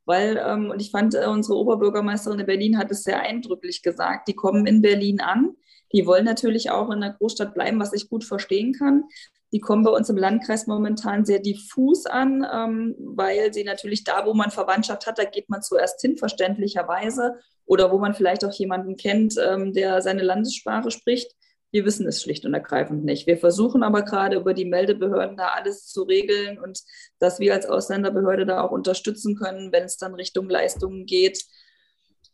weil, 0.08 0.42
ähm, 0.44 0.70
und 0.70 0.80
ich 0.80 0.90
fand, 0.90 1.14
äh, 1.14 1.26
unsere 1.26 1.58
Oberbürgermeisterin 1.58 2.40
in 2.40 2.46
Berlin 2.46 2.78
hat 2.78 2.90
es 2.90 3.04
sehr 3.04 3.20
eindrücklich 3.20 3.82
gesagt, 3.82 4.26
die 4.26 4.34
kommen 4.34 4.66
in 4.66 4.80
Berlin 4.80 5.20
an, 5.20 5.54
die 5.92 6.06
wollen 6.06 6.24
natürlich 6.24 6.70
auch 6.70 6.90
in 6.90 7.00
der 7.00 7.12
Großstadt 7.12 7.54
bleiben, 7.54 7.78
was 7.78 7.92
ich 7.92 8.08
gut 8.08 8.24
verstehen 8.24 8.72
kann. 8.72 9.04
Die 9.52 9.60
kommen 9.60 9.84
bei 9.84 9.90
uns 9.90 10.08
im 10.08 10.16
Landkreis 10.16 10.66
momentan 10.66 11.24
sehr 11.24 11.40
diffus 11.40 12.06
an, 12.06 12.46
ähm, 12.50 12.96
weil 12.98 13.52
sie 13.52 13.64
natürlich 13.64 14.04
da, 14.04 14.26
wo 14.26 14.34
man 14.34 14.50
Verwandtschaft 14.50 15.06
hat, 15.06 15.18
da 15.18 15.24
geht 15.24 15.48
man 15.50 15.62
zuerst 15.62 16.00
hin, 16.00 16.16
verständlicherweise, 16.16 17.36
oder 17.66 17.92
wo 17.92 17.98
man 17.98 18.14
vielleicht 18.14 18.44
auch 18.44 18.52
jemanden 18.52 18.96
kennt, 18.96 19.34
ähm, 19.38 19.74
der 19.74 20.00
seine 20.00 20.22
Landessprache 20.22 20.90
spricht. 20.90 21.32
Wir 21.70 21.84
wissen 21.84 22.06
es 22.06 22.22
schlicht 22.22 22.46
und 22.46 22.54
ergreifend 22.54 23.04
nicht. 23.04 23.26
Wir 23.26 23.36
versuchen 23.36 23.82
aber 23.82 24.02
gerade 24.02 24.36
über 24.36 24.54
die 24.54 24.64
Meldebehörden 24.64 25.36
da 25.36 25.48
alles 25.48 25.86
zu 25.86 26.02
regeln 26.02 26.58
und 26.58 26.80
dass 27.18 27.40
wir 27.40 27.52
als 27.52 27.66
Ausländerbehörde 27.66 28.46
da 28.46 28.62
auch 28.62 28.70
unterstützen 28.70 29.36
können, 29.36 29.70
wenn 29.72 29.84
es 29.84 29.98
dann 29.98 30.14
Richtung 30.14 30.48
Leistungen 30.48 31.04
geht. 31.04 31.44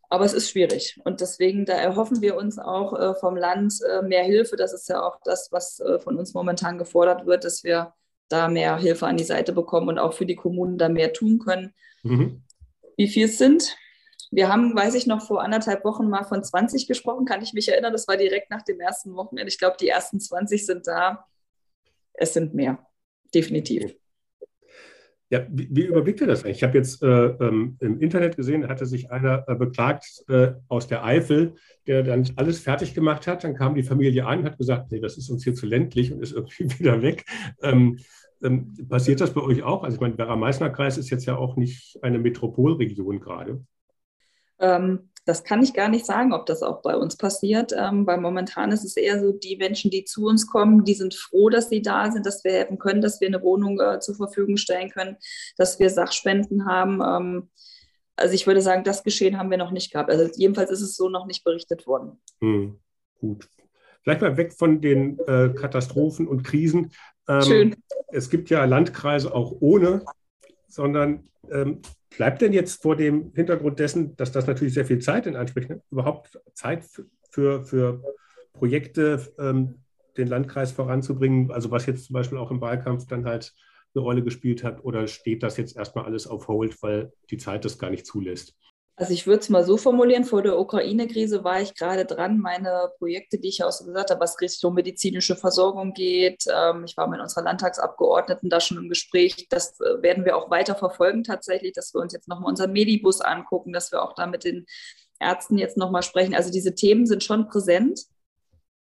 Aber 0.09 0.25
es 0.25 0.35
ist 0.35 0.51
schwierig 0.51 1.01
und 1.05 1.21
deswegen, 1.21 1.65
da 1.65 1.73
erhoffen 1.73 2.21
wir 2.21 2.37
uns 2.37 2.59
auch 2.59 2.97
äh, 2.99 3.15
vom 3.15 3.37
Land 3.37 3.75
äh, 3.91 4.03
mehr 4.03 4.23
Hilfe. 4.23 4.57
Das 4.57 4.73
ist 4.73 4.89
ja 4.89 5.03
auch 5.03 5.19
das, 5.25 5.49
was 5.51 5.81
äh, 5.81 5.99
von 5.99 6.17
uns 6.17 6.35
momentan 6.35 6.79
gefordert 6.79 7.27
wird, 7.27 7.45
dass 7.45 7.65
wir 7.65 7.95
da 8.29 8.49
mehr 8.49 8.77
Hilfe 8.77 9.07
an 9.07 9.17
die 9.17 9.25
Seite 9.25 9.53
bekommen 9.53 9.89
und 9.89 9.99
auch 9.99 10.13
für 10.13 10.27
die 10.27 10.37
Kommunen 10.37 10.79
da 10.79 10.89
mehr 10.89 11.13
tun 11.13 11.39
können. 11.39 11.75
Mhm. 12.03 12.45
Wie 12.97 13.09
viel 13.09 13.25
es 13.25 13.39
sind? 13.39 13.77
Wir 14.35 14.49
haben, 14.49 14.75
weiß 14.75 14.97
ich 14.97 15.07
noch, 15.07 15.25
vor 15.25 15.45
anderthalb 15.45 15.85
Wochen 15.85 16.09
mal 16.09 16.25
von 16.25 16.43
20 16.43 16.89
gesprochen, 16.89 17.25
kann 17.25 17.41
ich 17.41 17.53
mich 17.53 17.69
erinnern. 17.69 17.93
Das 17.93 18.09
war 18.09 18.17
direkt 18.17 18.51
nach 18.51 18.63
dem 18.63 18.81
ersten 18.81 19.15
Wochenende. 19.15 19.49
Ich 19.49 19.59
glaube, 19.59 19.77
die 19.79 19.87
ersten 19.87 20.19
20 20.19 20.67
sind 20.67 20.89
da. 20.89 21.25
Es 22.15 22.35
sind 22.35 22.53
mehr, 22.53 22.85
definitiv. 23.33 23.95
Ja, 25.31 25.47
wie, 25.49 25.69
wie 25.71 25.85
überblickt 25.85 26.21
ihr 26.21 26.27
das 26.27 26.45
eigentlich? 26.45 26.57
Ich 26.57 26.63
habe 26.65 26.77
jetzt 26.77 27.01
äh, 27.03 27.07
ähm, 27.07 27.77
im 27.79 28.01
Internet 28.01 28.37
gesehen, 28.37 28.69
hatte 28.69 28.87
sich 28.87 29.13
einer 29.13 29.45
äh, 29.47 29.55
beklagt 29.55 30.25
äh, 30.29 30.55
aus 30.67 30.89
der 30.89 31.05
Eifel, 31.05 31.55
der 31.87 32.03
dann 32.03 32.29
alles 32.35 32.59
fertig 32.59 32.93
gemacht 32.93 33.29
hat. 33.29 33.45
Dann 33.45 33.55
kam 33.55 33.77
die 33.77 33.85
Familie 33.85 34.27
an 34.27 34.41
und 34.41 34.47
hat 34.47 34.59
gesagt, 34.59 34.91
nee, 34.91 35.01
das 35.01 35.17
ist 35.17 35.31
uns 35.31 35.45
hier 35.45 35.55
zu 35.55 35.67
ländlich 35.67 36.13
und 36.13 36.21
ist 36.21 36.33
irgendwie 36.33 36.69
wieder 36.81 37.03
weg. 37.03 37.25
Ähm, 37.63 38.01
ähm, 38.43 38.75
passiert 38.89 39.21
das 39.21 39.33
bei 39.33 39.43
euch 39.43 39.63
auch? 39.63 39.85
Also 39.85 39.95
ich 39.95 40.01
meine, 40.01 40.19
Werra-Meißner-Kreis 40.19 40.99
ist 40.99 41.11
jetzt 41.11 41.25
ja 41.25 41.37
auch 41.37 41.55
nicht 41.55 42.03
eine 42.03 42.19
Metropolregion 42.19 43.21
gerade. 43.21 43.65
Ähm, 44.65 45.11
das 45.27 45.43
kann 45.43 45.63
ich 45.63 45.73
gar 45.73 45.89
nicht 45.89 46.05
sagen, 46.05 46.35
ob 46.35 46.45
das 46.47 46.63
auch 46.63 46.83
bei 46.83 46.97
uns 46.97 47.17
passiert, 47.17 47.73
ähm, 47.77 48.07
weil 48.07 48.21
momentan 48.21 48.73
ist 48.73 48.85
es 48.85 48.97
eher 48.97 49.21
so, 49.21 49.33
die 49.33 49.57
Menschen, 49.57 49.91
die 49.91 50.05
zu 50.05 50.27
uns 50.27 50.47
kommen, 50.47 50.85
die 50.85 50.95
sind 50.95 51.15
froh, 51.15 51.49
dass 51.49 51.71
sie 51.71 51.81
da 51.81 52.11
sind, 52.11 52.27
dass 52.27 52.45
wir 52.45 52.53
helfen 52.53 52.79
können, 52.79 53.01
dass 53.01 53.21
wir 53.21 53.29
eine 53.29 53.43
Wohnung 53.43 53.81
äh, 53.81 54.01
zur 54.01 54.15
Verfügung 54.17 54.59
stellen 54.59 54.91
können, 54.91 55.17
dass 55.57 55.79
wir 55.79 55.89
Sachspenden 55.89 56.67
haben. 56.67 57.01
Ähm, 57.01 57.51
also 58.17 58.35
ich 58.35 58.47
würde 58.47 58.61
sagen, 58.61 58.85
das 58.85 59.03
Geschehen 59.03 59.39
haben 59.39 59.51
wir 59.51 59.59
noch 59.59 59.71
nicht 59.71 59.93
gehabt. 59.93 60.11
Also 60.11 60.31
jedenfalls 60.37 60.71
ist 60.71 60.83
es 60.83 60.95
so 60.95 61.09
noch 61.09 61.27
nicht 61.27 61.43
berichtet 61.43 61.87
worden. 61.87 62.21
Hm, 62.41 62.79
gut. 63.19 63.49
Vielleicht 64.03 64.21
mal 64.21 64.37
weg 64.37 64.53
von 64.53 64.83
den 64.83 65.19
äh, 65.21 65.49
Katastrophen 65.55 66.29
und 66.29 66.43
Krisen. 66.43 66.93
Ähm, 67.27 67.43
Schön. 67.43 67.77
Es 68.09 68.29
gibt 68.29 68.51
ja 68.51 68.67
Landkreise 68.67 69.35
auch 69.35 69.57
ohne, 69.61 70.05
sondern 70.69 71.31
ähm, 71.51 71.81
Bleibt 72.17 72.43
denn 72.43 72.53
jetzt 72.53 72.83
vor 72.83 72.97
dem 72.97 73.33
Hintergrund 73.35 73.79
dessen, 73.79 74.17
dass 74.17 74.33
das 74.33 74.47
natürlich 74.47 74.75
sehr 74.75 74.85
viel 74.85 75.01
Zeit 75.01 75.27
in 75.27 75.37
Anspruch 75.37 75.69
nimmt, 75.69 75.83
überhaupt 75.91 76.39
Zeit 76.55 76.85
für, 77.31 77.65
für 77.65 78.03
Projekte, 78.53 79.21
ähm, 79.39 79.77
den 80.17 80.29
Landkreis 80.29 80.73
voranzubringen? 80.73 81.51
Also 81.51 81.71
was 81.71 81.87
jetzt 81.87 82.07
zum 82.07 82.15
Beispiel 82.15 82.39
auch 82.39 82.51
im 82.51 82.61
Wahlkampf 82.61 83.07
dann 83.07 83.25
halt 83.25 83.53
eine 83.95 84.03
Rolle 84.03 84.23
gespielt 84.23 84.65
hat, 84.65 84.85
oder 84.85 85.07
steht 85.07 85.43
das 85.43 85.57
jetzt 85.57 85.77
erstmal 85.77 86.05
alles 86.05 86.27
auf 86.27 86.49
Hold, 86.49 86.81
weil 86.83 87.13
die 87.31 87.37
Zeit 87.37 87.65
das 87.65 87.79
gar 87.79 87.91
nicht 87.91 88.07
zulässt? 88.07 88.57
Also 88.97 89.13
ich 89.13 89.27
würde 89.27 89.41
es 89.41 89.49
mal 89.49 89.65
so 89.65 89.77
formulieren, 89.77 90.25
vor 90.25 90.43
der 90.43 90.57
Ukraine-Krise 90.57 91.43
war 91.43 91.61
ich 91.61 91.75
gerade 91.75 92.05
dran, 92.05 92.39
meine 92.39 92.93
Projekte, 92.99 93.39
die 93.39 93.49
ich 93.49 93.65
auch 93.65 93.73
so 93.73 93.85
gesagt 93.85 94.11
habe, 94.11 94.21
was 94.21 94.41
Richtung 94.41 94.75
medizinische 94.75 95.35
Versorgung 95.35 95.95
geht. 95.95 96.45
Ähm, 96.49 96.85
ich 96.85 96.97
war 96.97 97.09
mit 97.09 97.21
unserer 97.21 97.43
Landtagsabgeordneten 97.43 98.51
da 98.51 98.61
schon 98.61 98.79
im 98.79 98.89
Gespräch. 98.89 99.49
Das 99.51 99.81
äh, 99.81 100.01
werden 100.01 100.25
wir 100.25 100.37
auch 100.37 100.49
weiter 100.49 100.77
verfolgen 100.77 101.25
tatsächlich, 101.25 101.73
dass 101.73 101.93
wir 101.93 102.01
uns 102.01 102.13
jetzt 102.13 102.29
nochmal 102.29 102.51
unseren 102.51 102.73
Medibus 102.73 103.21
angucken, 103.21 103.73
dass 103.73 103.91
wir 103.91 104.01
auch 104.01 104.15
da 104.15 104.29
mit 104.29 104.45
den 104.45 104.65
Ärzten 105.19 105.59
jetzt 105.59 105.77
nochmal 105.77 106.05
sprechen. 106.05 106.35
Also 106.35 106.53
diese 106.53 106.77
Themen 106.77 107.07
sind 107.07 107.25
schon 107.25 107.49
präsent, 107.49 108.01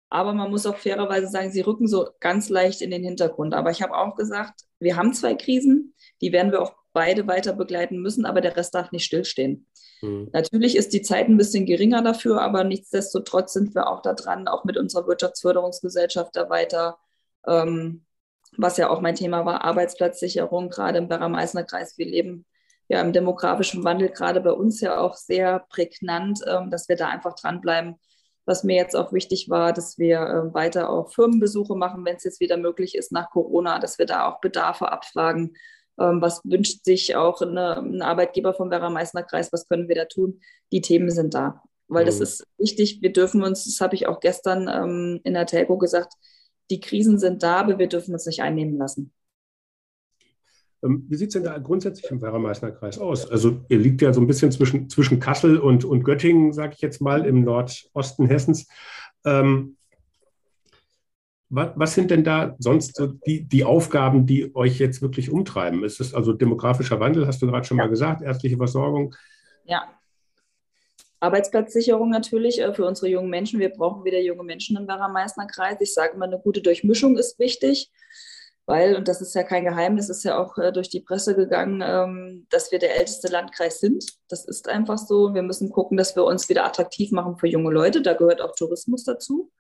aber 0.10 0.34
man 0.34 0.52
muss 0.52 0.67
auch 0.67 0.78
fairerweise 0.78 1.28
sagen, 1.28 1.52
sie 1.52 1.62
rücken 1.62 1.88
so 1.88 2.10
ganz 2.19 2.49
leicht 2.49 2.82
in 2.82 2.91
den 2.91 3.04
Hintergrund. 3.04 3.56
Aber 3.56 3.71
ich 3.71 3.82
habe 3.82 3.97
auch 3.97 4.15
gesagt, 4.15 4.62
wir 4.80 4.95
haben 4.95 5.13
zwei 5.13 5.34
Krisen, 5.34 5.95
die 6.21 6.32
werden 6.32 6.52
wir 6.52 6.62
auch 6.62 6.76
beide 6.93 7.27
weiter 7.27 7.53
begleiten 7.53 7.99
müssen, 8.01 8.25
aber 8.25 8.41
der 8.41 8.56
Rest 8.56 8.75
darf 8.75 8.91
nicht 8.91 9.06
stillstehen. 9.06 9.67
Mhm. 10.01 10.29
Natürlich 10.32 10.75
ist 10.75 10.93
die 10.93 11.01
Zeit 11.01 11.27
ein 11.27 11.38
bisschen 11.38 11.65
geringer 11.65 12.01
dafür, 12.01 12.41
aber 12.41 12.63
nichtsdestotrotz 12.63 13.53
sind 13.53 13.75
wir 13.75 13.88
auch 13.88 14.01
da 14.01 14.13
dran, 14.13 14.47
auch 14.47 14.63
mit 14.63 14.77
unserer 14.77 15.08
Wirtschaftsförderungsgesellschaft 15.08 16.36
da 16.36 16.49
weiter, 16.49 16.97
ähm, 17.47 18.06
was 18.58 18.77
ja 18.77 18.89
auch 18.89 19.01
mein 19.01 19.15
Thema 19.15 19.45
war, 19.45 19.63
Arbeitsplatzsicherung, 19.63 20.69
gerade 20.69 20.99
im 20.99 21.10
Werra-Meißner-Kreis. 21.10 21.97
Wir 21.97 22.06
leben 22.06 22.45
ja 22.88 23.01
im 23.01 23.13
demografischen 23.13 23.84
Wandel, 23.84 24.10
gerade 24.10 24.41
bei 24.41 24.51
uns 24.51 24.82
ja 24.82 24.99
auch 24.99 25.15
sehr 25.15 25.65
prägnant, 25.69 26.39
ähm, 26.47 26.69
dass 26.69 26.89
wir 26.89 26.95
da 26.95 27.08
einfach 27.10 27.36
dranbleiben. 27.36 27.95
Was 28.45 28.65
mir 28.65 28.75
jetzt 28.75 28.95
auch 28.95 29.13
wichtig 29.13 29.49
war, 29.49 29.71
dass 29.71 29.97
wir 29.97 30.19
äh, 30.19 30.53
weiter 30.53 30.89
auch 30.89 31.13
Firmenbesuche 31.13 31.75
machen, 31.75 32.03
wenn 32.03 32.17
es 32.17 32.25
jetzt 32.25 32.41
wieder 32.41 32.58
möglich 32.58 32.95
ist 32.95 33.12
nach 33.13 33.29
Corona, 33.29 33.79
dass 33.79 33.97
wir 33.97 34.06
da 34.06 34.27
auch 34.27 34.41
Bedarfe 34.41 34.91
abfragen, 34.91 35.56
was 35.97 36.41
wünscht 36.43 36.84
sich 36.86 37.15
auch 37.15 37.41
eine, 37.41 37.77
ein 37.77 38.01
Arbeitgeber 38.01 38.53
vom 38.53 38.69
Werra-Meißner-Kreis? 38.69 39.53
Was 39.53 39.67
können 39.67 39.88
wir 39.88 39.95
da 39.95 40.06
tun? 40.06 40.41
Die 40.71 40.82
Themen 40.82 41.10
sind 41.10 41.34
da. 41.34 41.62
Weil 41.88 42.03
mhm. 42.03 42.08
das 42.08 42.19
ist 42.19 42.43
wichtig. 42.58 43.01
Wir 43.01 43.13
dürfen 43.13 43.43
uns, 43.43 43.65
das 43.65 43.82
habe 43.82 43.95
ich 43.95 44.08
auch 44.08 44.19
gestern 44.19 44.67
ähm, 44.67 45.21
in 45.23 45.34
der 45.34 45.45
Telco 45.45 45.77
gesagt, 45.77 46.13
die 46.69 46.79
Krisen 46.79 47.19
sind 47.19 47.43
da, 47.43 47.58
aber 47.58 47.77
wir 47.77 47.88
dürfen 47.88 48.13
uns 48.13 48.25
nicht 48.25 48.41
einnehmen 48.41 48.77
lassen. 48.77 49.12
Ähm, 50.84 51.06
wie 51.08 51.15
sieht 51.15 51.29
es 51.29 51.34
denn 51.34 51.43
da 51.43 51.58
grundsätzlich 51.58 52.10
im 52.12 52.21
Werra-Meißner-Kreis 52.21 52.99
aus? 52.99 53.29
Also 53.29 53.62
ihr 53.69 53.77
liegt 53.77 54.01
ja 54.01 54.13
so 54.13 54.21
ein 54.21 54.27
bisschen 54.27 54.51
zwischen, 54.51 54.89
zwischen 54.89 55.19
Kassel 55.19 55.58
und, 55.58 55.86
und 55.86 56.03
Göttingen, 56.03 56.53
sage 56.53 56.73
ich 56.75 56.82
jetzt 56.82 57.01
mal, 57.01 57.25
im 57.25 57.43
Nordosten 57.43 58.27
Hessens. 58.27 58.67
Ähm, 59.25 59.77
was, 61.54 61.70
was, 61.76 61.94
sind 61.94 62.10
denn 62.10 62.24
da 62.24 62.56
sonst 62.58 62.96
so 62.96 63.08
die, 63.08 63.44
die 63.44 63.63
Aufgaben, 63.63 64.26
die 64.26 64.56
euch 64.56 64.80
jetzt 64.80 65.02
wirklich 65.02 65.30
umtreiben? 65.32 65.84
Ist 65.84 66.02
es 66.02 66.13
also 66.13 66.34
demografischer 66.34 67.00
Wandel, 67.00 67.28
hast 67.28 67.42
du 67.42 67.48
gerade 67.48 67.66
schon 67.66 67.78
ja. 67.78 67.84
mal 67.84 67.89
gesagt, 67.89 68.24
ärztliche 68.24 68.58
Versorgung? 68.58 69.16
Ja. 69.66 69.88
Arbeitsplatzsicherung 71.20 72.10
natürlich 72.10 72.60
äh, 72.60 72.74
für 72.74 72.86
unsere 72.86 73.08
jungen 73.08 73.30
Menschen. 73.30 73.60
Wir 73.60 73.70
brauchen 73.70 74.04
wieder 74.04 74.20
junge 74.20 74.44
Menschen 74.44 74.78
im 74.78 74.88
Werra-Meißner-Kreis. 74.88 75.78
Ich 75.80 75.94
sage 75.94 76.13
immer, 76.16 76.26
eine 76.26 76.39
gute 76.39 76.62
Durchmischung 76.62 77.18
ist 77.18 77.38
wichtig, 77.38 77.92
weil, 78.66 78.96
und 78.96 79.08
das 79.08 79.22
ist 79.22 79.36
ja 79.36 79.44
kein 79.44 79.63
Geheimnis, 79.63 80.10
ist 80.10 80.24
ja 80.24 80.39
auch 80.39 80.58
äh, 80.58 80.72
durch 80.72 80.89
die 80.89 81.02
Presse 81.02 81.36
gegangen, 81.36 81.84
ähm, 81.86 82.48
dass 82.50 82.72
wir 82.72 82.80
der 82.80 82.98
älteste 82.98 83.28
Landkreis 83.28 83.80
sind. 83.80 84.04
Das 84.28 84.46
ist 84.46 84.68
einfach 84.68 84.98
so. 84.98 85.36
Wir 85.36 85.44
müssen 85.44 85.70
gucken, 85.70 85.98
dass 85.98 86.16
wir 86.16 86.24
uns 86.24 86.50
wieder 86.50 86.66
attraktiv 86.66 87.12
machen 87.12 87.38
für 87.38 87.48
junge 87.48 87.72
Leute. 87.72 88.02
Da 88.02 88.13
gehört 88.13 88.42
auch 88.42 88.56
Tourismus 88.56 89.04
dazu 89.04 89.52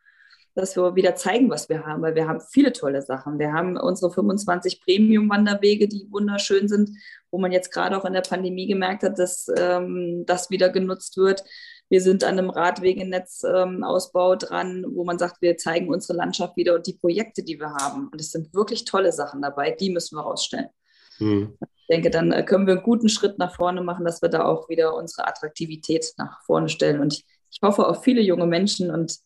dass 0.55 0.75
wir 0.75 0.95
wieder 0.95 1.15
zeigen, 1.15 1.49
was 1.49 1.67
wir 1.67 1.85
haben, 1.85 2.01
weil 2.03 2.15
wir 2.15 2.27
haben 2.27 2.39
viele 2.39 2.73
tolle 2.73 3.01
Sachen. 3.01 3.39
Wir 3.39 3.51
haben 3.51 3.75
unsere 3.77 4.11
25 4.11 4.81
Premium-Wanderwege, 4.81 5.87
die 5.87 6.07
wunderschön 6.11 6.67
sind, 6.67 6.91
wo 7.31 7.39
man 7.39 7.51
jetzt 7.51 7.71
gerade 7.71 7.97
auch 7.97 8.05
in 8.05 8.13
der 8.13 8.21
Pandemie 8.21 8.67
gemerkt 8.67 9.03
hat, 9.03 9.17
dass 9.17 9.47
ähm, 9.57 10.23
das 10.27 10.51
wieder 10.51 10.69
genutzt 10.69 11.17
wird. 11.17 11.43
Wir 11.89 12.01
sind 12.01 12.23
an 12.23 12.37
einem 12.37 12.49
Radwegenetzausbau 12.51 14.33
ähm, 14.33 14.39
dran, 14.39 14.85
wo 14.89 15.03
man 15.03 15.17
sagt, 15.17 15.41
wir 15.41 15.57
zeigen 15.57 15.89
unsere 15.89 16.17
Landschaft 16.17 16.55
wieder 16.55 16.75
und 16.75 16.85
die 16.85 16.93
Projekte, 16.93 17.43
die 17.43 17.59
wir 17.59 17.73
haben. 17.73 18.09
Und 18.09 18.21
es 18.21 18.31
sind 18.31 18.53
wirklich 18.53 18.85
tolle 18.85 19.11
Sachen 19.11 19.41
dabei, 19.41 19.71
die 19.71 19.89
müssen 19.89 20.17
wir 20.17 20.21
rausstellen. 20.21 20.69
Hm. 21.17 21.57
Ich 21.59 21.87
denke, 21.87 22.11
dann 22.11 22.31
äh, 22.31 22.43
können 22.43 22.67
wir 22.67 22.75
einen 22.75 22.83
guten 22.83 23.09
Schritt 23.09 23.39
nach 23.39 23.55
vorne 23.55 23.81
machen, 23.81 24.05
dass 24.05 24.21
wir 24.21 24.29
da 24.29 24.45
auch 24.45 24.69
wieder 24.69 24.95
unsere 24.95 25.27
Attraktivität 25.27 26.13
nach 26.17 26.43
vorne 26.45 26.69
stellen. 26.69 26.99
Und 26.99 27.13
ich, 27.13 27.25
ich 27.51 27.59
hoffe 27.61 27.87
auf 27.87 28.03
viele 28.03 28.21
junge 28.21 28.45
Menschen 28.45 28.91
und 28.91 29.17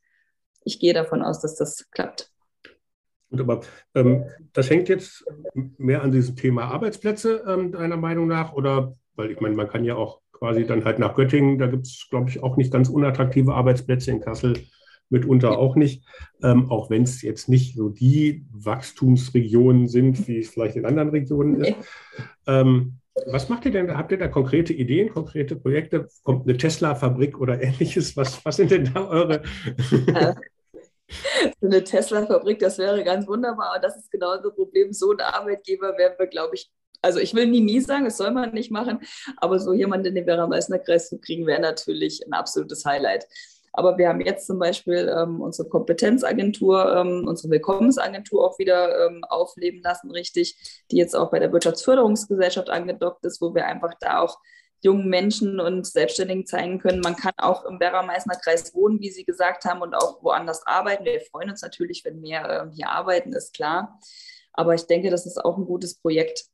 ich 0.67 0.79
gehe 0.79 0.93
davon 0.93 1.23
aus, 1.23 1.39
dass 1.39 1.55
das 1.55 1.89
klappt. 1.91 2.31
Gut, 3.29 3.41
aber 3.41 3.61
ähm, 3.95 4.25
das 4.53 4.69
hängt 4.69 4.89
jetzt 4.89 5.25
mehr 5.77 6.01
an 6.01 6.11
diesem 6.11 6.35
Thema 6.35 6.65
Arbeitsplätze, 6.65 7.43
ähm, 7.47 7.71
deiner 7.71 7.97
Meinung 7.97 8.27
nach? 8.27 8.53
Oder, 8.53 8.95
weil 9.15 9.31
ich 9.31 9.39
meine, 9.41 9.55
man 9.55 9.67
kann 9.67 9.83
ja 9.83 9.95
auch 9.95 10.21
quasi 10.31 10.65
dann 10.65 10.85
halt 10.85 10.99
nach 10.99 11.15
Göttingen, 11.15 11.57
da 11.57 11.67
gibt 11.67 11.87
es, 11.87 12.07
glaube 12.09 12.29
ich, 12.29 12.43
auch 12.43 12.57
nicht 12.57 12.71
ganz 12.71 12.89
unattraktive 12.89 13.53
Arbeitsplätze, 13.53 14.11
in 14.11 14.21
Kassel 14.21 14.53
mitunter 15.09 15.57
auch 15.57 15.75
nicht, 15.75 16.03
ähm, 16.43 16.69
auch 16.69 16.89
wenn 16.89 17.03
es 17.03 17.21
jetzt 17.21 17.47
nicht 17.47 17.75
so 17.75 17.89
die 17.89 18.45
Wachstumsregionen 18.51 19.87
sind, 19.87 20.27
wie 20.27 20.39
es 20.39 20.49
vielleicht 20.49 20.75
in 20.75 20.85
anderen 20.85 21.09
Regionen 21.09 21.61
ist. 21.61 21.75
Ähm, 22.45 22.99
was 23.25 23.49
macht 23.49 23.65
ihr 23.65 23.71
denn? 23.71 23.97
Habt 23.97 24.11
ihr 24.11 24.17
da 24.17 24.27
konkrete 24.27 24.73
Ideen, 24.73 25.09
konkrete 25.09 25.55
Projekte? 25.55 26.07
Kommt 26.23 26.47
eine 26.47 26.57
Tesla-Fabrik 26.57 27.39
oder 27.39 27.61
ähnliches? 27.63 28.15
Was, 28.15 28.45
was 28.45 28.57
sind 28.57 28.71
denn 28.71 28.91
da 28.93 29.07
eure? 29.07 29.41
so 31.61 31.67
eine 31.67 31.83
Tesla-Fabrik, 31.83 32.59
das 32.59 32.77
wäre 32.77 33.03
ganz 33.03 33.27
wunderbar. 33.27 33.75
Und 33.75 33.83
das 33.83 33.97
ist 33.97 34.11
genau 34.11 34.37
das 34.37 34.53
Problem. 34.53 34.93
So 34.93 35.11
ein 35.11 35.21
Arbeitgeber 35.21 35.97
werden 35.97 36.15
wir, 36.17 36.27
glaube 36.27 36.55
ich, 36.55 36.69
also 37.01 37.19
ich 37.19 37.33
will 37.33 37.47
nie, 37.47 37.61
nie 37.61 37.79
sagen, 37.79 38.05
das 38.05 38.17
soll 38.17 38.31
man 38.31 38.53
nicht 38.53 38.71
machen, 38.71 38.99
aber 39.37 39.59
so 39.59 39.73
jemanden 39.73 40.07
in 40.07 40.15
den 40.15 40.25
Werra-Meißner-Kreis 40.25 41.09
zu 41.09 41.19
kriegen, 41.19 41.45
wäre 41.45 41.61
natürlich 41.61 42.25
ein 42.25 42.33
absolutes 42.33 42.85
Highlight. 42.85 43.27
Aber 43.77 43.99
wir 43.99 44.09
haben 44.09 44.21
jetzt 44.21 44.47
zum 44.47 44.57
Beispiel 44.57 45.13
ähm, 45.15 45.39
unsere 45.39 45.69
Kompetenzagentur, 45.69 46.95
ähm, 46.95 47.27
unsere 47.27 47.51
Willkommensagentur 47.51 48.43
auch 48.43 48.57
wieder 48.57 49.05
ähm, 49.05 49.23
aufleben 49.25 49.83
lassen, 49.83 50.09
richtig, 50.09 50.83
die 50.89 50.97
jetzt 50.97 51.15
auch 51.15 51.29
bei 51.29 51.37
der 51.37 51.53
Wirtschaftsförderungsgesellschaft 51.53 52.71
angedockt 52.71 53.23
ist, 53.23 53.39
wo 53.39 53.53
wir 53.53 53.67
einfach 53.67 53.93
da 53.99 54.21
auch 54.21 54.39
jungen 54.81 55.09
Menschen 55.09 55.59
und 55.59 55.85
Selbstständigen 55.85 56.45
zeigen 56.45 56.79
können, 56.79 57.01
man 57.01 57.15
kann 57.15 57.33
auch 57.37 57.65
im 57.65 57.79
Werra-Meißner-Kreis 57.79 58.73
wohnen, 58.75 58.99
wie 58.99 59.09
Sie 59.09 59.25
gesagt 59.25 59.65
haben, 59.65 59.81
und 59.81 59.95
auch 59.95 60.23
woanders 60.23 60.65
arbeiten. 60.65 61.05
Wir 61.05 61.21
freuen 61.21 61.49
uns 61.49 61.61
natürlich, 61.61 62.05
wenn 62.05 62.21
mehr 62.21 62.63
ähm, 62.63 62.71
hier 62.71 62.89
arbeiten, 62.89 63.33
ist 63.33 63.53
klar. 63.53 63.99
Aber 64.53 64.75
ich 64.75 64.83
denke, 64.83 65.09
das 65.09 65.25
ist 65.25 65.43
auch 65.43 65.57
ein 65.57 65.65
gutes 65.65 65.95
Projekt, 65.95 66.45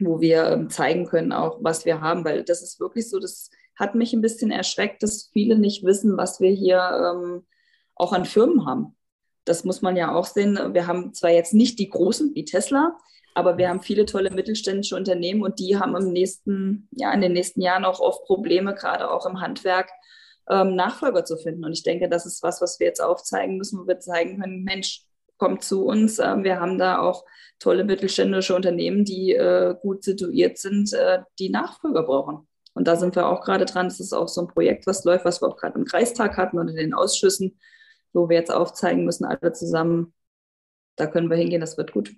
wo 0.00 0.20
wir 0.20 0.46
ähm, 0.46 0.70
zeigen 0.70 1.06
können, 1.06 1.32
auch 1.32 1.58
was 1.60 1.84
wir 1.84 2.00
haben, 2.00 2.24
weil 2.24 2.44
das 2.44 2.62
ist 2.62 2.80
wirklich 2.80 3.08
so, 3.08 3.20
das 3.20 3.50
hat 3.76 3.94
mich 3.94 4.12
ein 4.12 4.20
bisschen 4.20 4.50
erschreckt, 4.50 5.02
dass 5.02 5.30
viele 5.32 5.58
nicht 5.58 5.84
wissen, 5.84 6.16
was 6.16 6.40
wir 6.40 6.50
hier 6.50 6.78
ähm, 6.78 7.46
auch 7.94 8.12
an 8.12 8.24
Firmen 8.24 8.66
haben. 8.66 8.96
Das 9.44 9.64
muss 9.64 9.82
man 9.82 9.96
ja 9.96 10.14
auch 10.14 10.26
sehen. 10.26 10.58
Wir 10.72 10.86
haben 10.86 11.12
zwar 11.12 11.30
jetzt 11.30 11.54
nicht 11.54 11.78
die 11.78 11.90
großen 11.90 12.34
wie 12.34 12.44
Tesla, 12.44 12.96
Aber 13.34 13.58
wir 13.58 13.68
haben 13.68 13.82
viele 13.82 14.06
tolle 14.06 14.30
mittelständische 14.30 14.96
Unternehmen 14.96 15.42
und 15.42 15.58
die 15.58 15.76
haben 15.76 15.96
im 15.96 16.12
nächsten, 16.12 16.88
ja, 16.92 17.12
in 17.12 17.20
den 17.20 17.32
nächsten 17.32 17.60
Jahren 17.60 17.84
auch 17.84 18.00
oft 18.00 18.24
Probleme, 18.24 18.74
gerade 18.74 19.10
auch 19.10 19.26
im 19.26 19.40
Handwerk, 19.40 19.90
ähm, 20.48 20.76
Nachfolger 20.76 21.24
zu 21.24 21.36
finden. 21.36 21.64
Und 21.64 21.72
ich 21.72 21.82
denke, 21.82 22.08
das 22.08 22.26
ist 22.26 22.42
was, 22.42 22.60
was 22.60 22.78
wir 22.78 22.86
jetzt 22.86 23.00
aufzeigen 23.00 23.56
müssen, 23.56 23.80
wo 23.80 23.86
wir 23.86 23.98
zeigen 23.98 24.40
können, 24.40 24.62
Mensch, 24.64 25.02
kommt 25.36 25.64
zu 25.64 25.84
uns. 25.84 26.18
Ähm, 26.18 26.44
wir 26.44 26.60
haben 26.60 26.78
da 26.78 26.98
auch 27.00 27.24
tolle 27.58 27.84
mittelständische 27.84 28.54
Unternehmen, 28.54 29.04
die 29.04 29.32
äh, 29.32 29.74
gut 29.80 30.04
situiert 30.04 30.58
sind, 30.58 30.92
äh, 30.92 31.20
die 31.38 31.50
Nachfolger 31.50 32.02
brauchen. 32.04 32.48
Und 32.74 32.88
da 32.88 32.96
sind 32.96 33.14
wir 33.16 33.26
auch 33.28 33.42
gerade 33.42 33.64
dran. 33.64 33.86
Das 33.88 34.00
ist 34.00 34.12
auch 34.12 34.28
so 34.28 34.42
ein 34.42 34.48
Projekt, 34.48 34.86
was 34.86 35.04
läuft, 35.04 35.24
was 35.24 35.40
wir 35.42 35.48
auch 35.48 35.56
gerade 35.56 35.78
im 35.78 35.84
Kreistag 35.84 36.36
hatten 36.36 36.58
und 36.58 36.68
in 36.68 36.76
den 36.76 36.94
Ausschüssen, 36.94 37.58
wo 38.12 38.28
wir 38.28 38.36
jetzt 38.36 38.52
aufzeigen 38.52 39.04
müssen, 39.04 39.24
alle 39.24 39.52
zusammen. 39.52 40.14
Da 40.96 41.06
können 41.06 41.30
wir 41.30 41.36
hingehen, 41.36 41.60
das 41.60 41.76
wird 41.76 41.92
gut. 41.92 42.10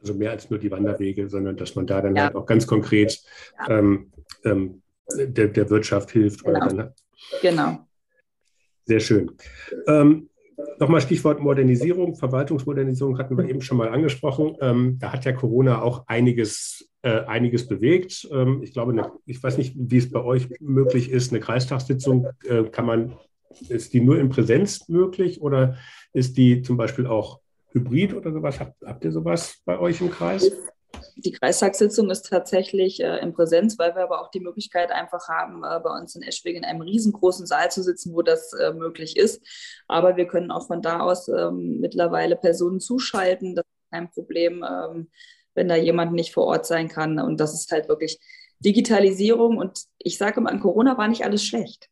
Also 0.00 0.14
mehr 0.14 0.30
als 0.30 0.48
nur 0.50 0.58
die 0.58 0.70
Wanderwege, 0.70 1.28
sondern 1.28 1.56
dass 1.56 1.74
man 1.74 1.86
da 1.86 2.00
dann 2.00 2.16
ja. 2.16 2.24
halt 2.24 2.34
auch 2.34 2.46
ganz 2.46 2.66
konkret 2.66 3.20
ja. 3.58 3.78
ähm, 3.78 4.12
ähm, 4.44 4.82
der, 5.14 5.48
der, 5.48 5.68
Wirtschaft 5.70 6.10
hilft. 6.10 6.44
Genau. 6.44 6.68
Dann, 6.68 6.94
genau. 7.42 7.78
Sehr 8.86 9.00
schön. 9.00 9.30
Ähm, 9.86 10.30
Nochmal 10.78 11.00
Stichwort 11.00 11.40
Modernisierung, 11.40 12.16
Verwaltungsmodernisierung 12.16 13.18
hatten 13.18 13.36
wir 13.36 13.48
eben 13.48 13.60
schon 13.60 13.76
mal 13.76 13.88
angesprochen. 13.88 14.56
Ähm, 14.60 14.98
da 14.98 15.12
hat 15.12 15.24
ja 15.24 15.32
Corona 15.32 15.82
auch 15.82 16.06
einiges, 16.06 16.90
äh, 17.02 17.20
einiges 17.20 17.68
bewegt. 17.68 18.28
Ähm, 18.32 18.62
ich 18.62 18.72
glaube, 18.72 18.92
eine, 18.92 19.12
ich 19.26 19.42
weiß 19.42 19.58
nicht, 19.58 19.74
wie 19.76 19.98
es 19.98 20.10
bei 20.10 20.22
euch 20.22 20.48
möglich 20.60 21.10
ist. 21.10 21.32
Eine 21.32 21.40
Kreistagssitzung 21.40 22.28
äh, 22.48 22.64
kann 22.64 22.86
man, 22.86 23.16
ist 23.68 23.92
die 23.92 24.00
nur 24.00 24.18
in 24.18 24.28
Präsenz 24.28 24.88
möglich 24.88 25.40
oder 25.40 25.76
ist 26.12 26.36
die 26.36 26.62
zum 26.62 26.76
Beispiel 26.76 27.06
auch 27.06 27.40
hybrid 27.72 28.14
oder 28.14 28.32
sowas? 28.32 28.58
Habt, 28.60 28.82
habt 28.84 29.04
ihr 29.04 29.12
sowas 29.12 29.60
bei 29.64 29.78
euch 29.78 30.00
im 30.00 30.10
Kreis? 30.10 30.50
Die 31.16 31.32
Kreistagssitzung 31.32 32.10
ist 32.10 32.28
tatsächlich 32.28 33.00
äh, 33.00 33.18
in 33.18 33.32
Präsenz, 33.32 33.78
weil 33.78 33.94
wir 33.94 34.02
aber 34.02 34.20
auch 34.20 34.30
die 34.30 34.40
Möglichkeit 34.40 34.90
einfach 34.90 35.28
haben, 35.28 35.62
äh, 35.64 35.80
bei 35.80 35.90
uns 35.90 36.14
in 36.14 36.22
Eschwege 36.22 36.58
in 36.58 36.64
einem 36.64 36.80
riesengroßen 36.80 37.46
Saal 37.46 37.70
zu 37.70 37.82
sitzen, 37.82 38.14
wo 38.14 38.22
das 38.22 38.52
äh, 38.54 38.72
möglich 38.72 39.16
ist. 39.16 39.42
Aber 39.86 40.16
wir 40.16 40.26
können 40.26 40.50
auch 40.50 40.66
von 40.66 40.82
da 40.82 41.00
aus 41.00 41.28
ähm, 41.28 41.78
mittlerweile 41.80 42.36
Personen 42.36 42.80
zuschalten. 42.80 43.54
Das 43.54 43.64
ist 43.64 43.90
kein 43.92 44.10
Problem, 44.10 44.64
ähm, 44.68 45.10
wenn 45.54 45.68
da 45.68 45.76
jemand 45.76 46.12
nicht 46.12 46.32
vor 46.32 46.46
Ort 46.46 46.66
sein 46.66 46.88
kann. 46.88 47.18
Und 47.18 47.38
das 47.38 47.54
ist 47.54 47.70
halt 47.70 47.88
wirklich 47.88 48.18
Digitalisierung. 48.58 49.58
Und 49.58 49.84
ich 49.98 50.18
sage 50.18 50.40
mal, 50.40 50.50
an 50.50 50.60
Corona 50.60 50.98
war 50.98 51.08
nicht 51.08 51.24
alles 51.24 51.44
schlecht 51.44 51.88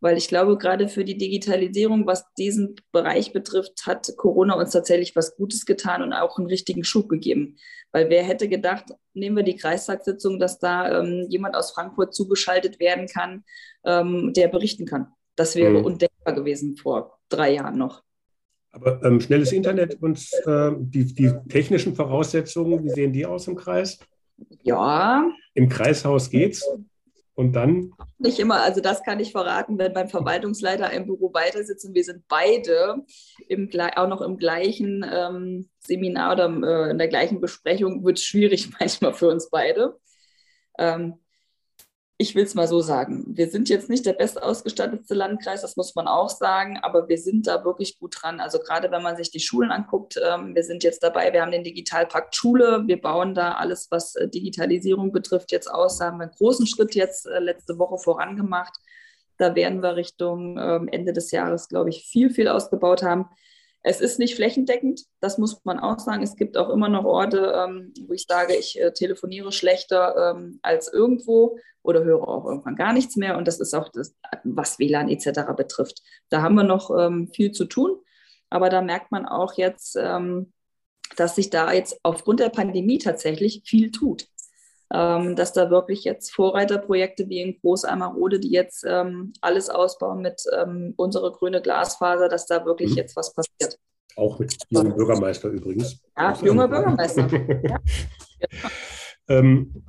weil 0.00 0.16
ich 0.16 0.28
glaube, 0.28 0.58
gerade 0.58 0.88
für 0.88 1.04
die 1.04 1.18
Digitalisierung, 1.18 2.06
was 2.06 2.24
diesen 2.34 2.76
Bereich 2.92 3.32
betrifft, 3.32 3.86
hat 3.86 4.12
Corona 4.16 4.54
uns 4.54 4.72
tatsächlich 4.72 5.16
was 5.16 5.36
Gutes 5.36 5.66
getan 5.66 6.02
und 6.02 6.12
auch 6.12 6.38
einen 6.38 6.46
richtigen 6.46 6.84
Schub 6.84 7.08
gegeben. 7.08 7.56
Weil 7.92 8.10
wer 8.10 8.22
hätte 8.22 8.48
gedacht, 8.48 8.84
nehmen 9.14 9.36
wir 9.36 9.42
die 9.42 9.56
Kreistagssitzung, 9.56 10.38
dass 10.38 10.58
da 10.58 11.00
ähm, 11.00 11.26
jemand 11.30 11.56
aus 11.56 11.72
Frankfurt 11.72 12.14
zugeschaltet 12.14 12.78
werden 12.80 13.06
kann, 13.06 13.44
ähm, 13.84 14.32
der 14.34 14.48
berichten 14.48 14.86
kann. 14.86 15.08
Das 15.36 15.56
wäre 15.56 15.78
mhm. 15.78 15.84
undenkbar 15.84 16.34
gewesen 16.34 16.76
vor 16.76 17.18
drei 17.28 17.54
Jahren 17.54 17.78
noch. 17.78 18.02
Aber 18.70 19.02
ähm, 19.02 19.20
schnelles 19.20 19.52
Internet 19.52 20.00
und 20.02 20.18
äh, 20.44 20.70
die, 20.78 21.14
die 21.14 21.32
technischen 21.48 21.94
Voraussetzungen, 21.94 22.84
wie 22.84 22.90
sehen 22.90 23.12
die 23.12 23.24
aus 23.24 23.48
im 23.48 23.56
Kreis? 23.56 23.98
Ja. 24.62 25.26
Im 25.54 25.68
Kreishaus 25.68 26.30
geht's? 26.30 26.64
Und 27.38 27.52
dann? 27.52 27.92
Nicht 28.18 28.40
immer, 28.40 28.64
also 28.64 28.80
das 28.80 29.04
kann 29.04 29.20
ich 29.20 29.30
verraten, 29.30 29.78
wenn 29.78 29.92
beim 29.92 30.08
Verwaltungsleiter 30.08 30.90
im 30.90 31.06
Büro 31.06 31.32
weiter 31.32 31.62
sitzen. 31.62 31.94
Wir 31.94 32.02
sind 32.02 32.26
beide 32.26 33.04
im, 33.46 33.70
auch 33.94 34.08
noch 34.08 34.22
im 34.22 34.38
gleichen 34.38 35.06
ähm, 35.08 35.68
Seminar 35.78 36.32
oder 36.32 36.46
äh, 36.48 36.90
in 36.90 36.98
der 36.98 37.06
gleichen 37.06 37.40
Besprechung, 37.40 38.04
wird 38.04 38.18
es 38.18 38.24
schwierig 38.24 38.70
manchmal 38.80 39.14
für 39.14 39.28
uns 39.28 39.50
beide. 39.50 40.00
Ähm, 40.80 41.20
ich 42.20 42.34
will 42.34 42.42
es 42.42 42.56
mal 42.56 42.66
so 42.66 42.80
sagen, 42.80 43.24
wir 43.28 43.48
sind 43.48 43.68
jetzt 43.68 43.88
nicht 43.88 44.04
der 44.04 44.12
bestausgestattete 44.12 45.14
Landkreis, 45.14 45.62
das 45.62 45.76
muss 45.76 45.94
man 45.94 46.08
auch 46.08 46.28
sagen, 46.28 46.76
aber 46.82 47.08
wir 47.08 47.16
sind 47.16 47.46
da 47.46 47.64
wirklich 47.64 48.00
gut 48.00 48.16
dran. 48.20 48.40
Also 48.40 48.58
gerade 48.58 48.90
wenn 48.90 49.04
man 49.04 49.16
sich 49.16 49.30
die 49.30 49.38
Schulen 49.38 49.70
anguckt, 49.70 50.20
ähm, 50.28 50.52
wir 50.56 50.64
sind 50.64 50.82
jetzt 50.82 51.04
dabei, 51.04 51.32
wir 51.32 51.42
haben 51.42 51.52
den 51.52 51.62
Digitalpakt 51.62 52.34
Schule, 52.34 52.82
wir 52.86 53.00
bauen 53.00 53.36
da 53.36 53.52
alles, 53.52 53.86
was 53.92 54.16
äh, 54.16 54.28
Digitalisierung 54.28 55.12
betrifft, 55.12 55.52
jetzt 55.52 55.68
aus, 55.68 55.98
da 55.98 56.06
haben 56.06 56.18
wir 56.18 56.24
einen 56.24 56.32
großen 56.32 56.66
Schritt 56.66 56.96
jetzt 56.96 57.26
äh, 57.26 57.38
letzte 57.38 57.78
Woche 57.78 57.98
vorangemacht. 57.98 58.74
Da 59.36 59.54
werden 59.54 59.80
wir 59.80 59.94
Richtung 59.94 60.58
ähm, 60.58 60.88
Ende 60.88 61.12
des 61.12 61.30
Jahres, 61.30 61.68
glaube 61.68 61.90
ich, 61.90 62.08
viel, 62.10 62.30
viel 62.30 62.48
ausgebaut 62.48 63.04
haben. 63.04 63.26
Es 63.82 64.00
ist 64.00 64.18
nicht 64.18 64.34
flächendeckend, 64.34 65.02
das 65.20 65.38
muss 65.38 65.64
man 65.64 65.78
auch 65.78 65.98
sagen. 65.98 66.22
Es 66.22 66.36
gibt 66.36 66.56
auch 66.56 66.68
immer 66.70 66.88
noch 66.88 67.04
Orte, 67.04 67.52
ähm, 67.56 67.92
wo 68.06 68.12
ich 68.12 68.26
sage, 68.28 68.54
ich 68.56 68.78
äh, 68.80 68.92
telefoniere 68.92 69.52
schlechter 69.52 70.34
ähm, 70.36 70.58
als 70.62 70.92
irgendwo 70.92 71.58
oder 71.82 72.04
höre 72.04 72.26
auch 72.26 72.44
irgendwann 72.44 72.76
gar 72.76 72.92
nichts 72.92 73.16
mehr. 73.16 73.38
Und 73.38 73.46
das 73.46 73.60
ist 73.60 73.74
auch 73.74 73.88
das, 73.90 74.14
was 74.44 74.78
WLAN 74.78 75.08
etc. 75.08 75.52
betrifft. 75.56 76.02
Da 76.28 76.42
haben 76.42 76.56
wir 76.56 76.64
noch 76.64 76.90
ähm, 76.90 77.30
viel 77.32 77.52
zu 77.52 77.64
tun. 77.64 77.98
Aber 78.50 78.68
da 78.70 78.80
merkt 78.80 79.12
man 79.12 79.26
auch 79.26 79.58
jetzt, 79.58 79.94
dass 79.94 81.34
sich 81.34 81.50
da 81.50 81.70
jetzt 81.70 82.00
aufgrund 82.02 82.40
der 82.40 82.48
Pandemie 82.48 82.96
tatsächlich 82.96 83.62
viel 83.66 83.90
tut. 83.90 84.26
Ähm, 84.92 85.36
dass 85.36 85.52
da 85.52 85.70
wirklich 85.70 86.04
jetzt 86.04 86.34
Vorreiterprojekte 86.34 87.28
wie 87.28 87.42
in 87.42 87.58
Großeimerode, 87.60 88.40
die 88.40 88.50
jetzt 88.50 88.84
ähm, 88.88 89.34
alles 89.42 89.68
ausbauen 89.68 90.22
mit 90.22 90.42
ähm, 90.56 90.94
unserer 90.96 91.30
grüne 91.32 91.60
Glasfaser, 91.60 92.28
dass 92.28 92.46
da 92.46 92.64
wirklich 92.64 92.92
mhm. 92.92 92.96
jetzt 92.96 93.14
was 93.14 93.34
passiert. 93.34 93.78
Auch 94.16 94.38
mit 94.38 94.56
jungen 94.70 94.94
Bürgermeister 94.96 95.50
übrigens. 95.50 96.00
Ja, 96.16 96.34
junger 96.42 96.68
Bürgermeister. 96.68 97.28
ja. 97.62 97.78
Ähm, 99.28 99.84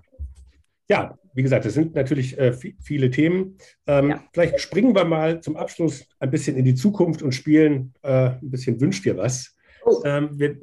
ja, 0.90 1.18
wie 1.34 1.44
gesagt, 1.44 1.66
das 1.66 1.74
sind 1.74 1.96
natürlich 1.96 2.38
äh, 2.38 2.54
viele 2.54 3.12
Themen. 3.12 3.58
Ähm, 3.88 4.10
ja. 4.10 4.24
Vielleicht 4.34 4.60
springen 4.60 4.94
wir 4.96 5.06
mal 5.06 5.42
zum 5.42 5.56
Abschluss 5.56 6.06
ein 6.20 6.32
bisschen 6.32 6.58
in 6.58 6.66
die 6.66 6.76
Zukunft 6.76 7.22
und 7.22 7.34
spielen 7.34 7.94
äh, 8.02 8.32
ein 8.32 8.52
bisschen 8.52 8.82
Wünsch 8.82 9.02
dir 9.02 9.16
was. 9.16 9.56
Oh. 9.86 10.02
Ähm, 10.04 10.30
wir 10.34 10.58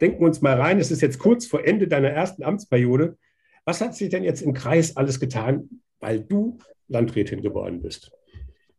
denken 0.00 0.24
uns 0.24 0.40
mal 0.42 0.60
rein, 0.60 0.78
es 0.78 0.90
ist 0.90 1.00
jetzt 1.00 1.18
kurz 1.18 1.46
vor 1.46 1.64
Ende 1.64 1.88
deiner 1.88 2.10
ersten 2.10 2.42
Amtsperiode. 2.42 3.16
Was 3.64 3.80
hat 3.80 3.94
sich 3.94 4.08
denn 4.08 4.24
jetzt 4.24 4.42
im 4.42 4.54
Kreis 4.54 4.96
alles 4.96 5.20
getan, 5.20 5.82
weil 6.00 6.20
du 6.20 6.58
Landrätin 6.88 7.42
geworden 7.42 7.80
bist? 7.80 8.10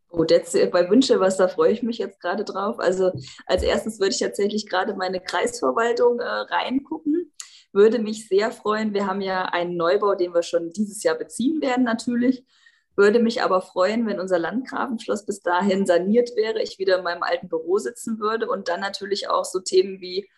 Gut, 0.08 0.30
jetzt 0.30 0.52
bei 0.70 0.88
Wünsche 0.90 1.18
was, 1.18 1.38
da 1.38 1.48
freue 1.48 1.72
ich 1.72 1.82
mich 1.82 1.98
jetzt 1.98 2.20
gerade 2.20 2.44
drauf. 2.44 2.78
Also 2.78 3.10
als 3.46 3.62
erstes 3.62 3.98
würde 3.98 4.12
ich 4.12 4.20
tatsächlich 4.20 4.68
gerade 4.68 4.94
meine 4.94 5.20
Kreisverwaltung 5.20 6.20
äh, 6.20 6.24
reingucken. 6.24 7.32
Würde 7.72 7.98
mich 7.98 8.28
sehr 8.28 8.52
freuen. 8.52 8.94
Wir 8.94 9.08
haben 9.08 9.20
ja 9.20 9.46
einen 9.46 9.76
Neubau, 9.76 10.14
den 10.14 10.32
wir 10.32 10.44
schon 10.44 10.70
dieses 10.70 11.02
Jahr 11.02 11.16
beziehen 11.16 11.60
werden 11.60 11.84
natürlich. 11.84 12.44
Würde 12.94 13.18
mich 13.18 13.42
aber 13.42 13.60
freuen, 13.60 14.06
wenn 14.06 14.20
unser 14.20 14.38
Landgrafenschloss 14.38 15.26
bis 15.26 15.40
dahin 15.40 15.84
saniert 15.84 16.36
wäre, 16.36 16.62
ich 16.62 16.78
wieder 16.78 16.98
in 16.98 17.04
meinem 17.04 17.24
alten 17.24 17.48
Büro 17.48 17.78
sitzen 17.78 18.20
würde 18.20 18.48
und 18.48 18.68
dann 18.68 18.78
natürlich 18.78 19.28
auch 19.28 19.44
so 19.44 19.58
Themen 19.58 20.00
wie 20.00 20.28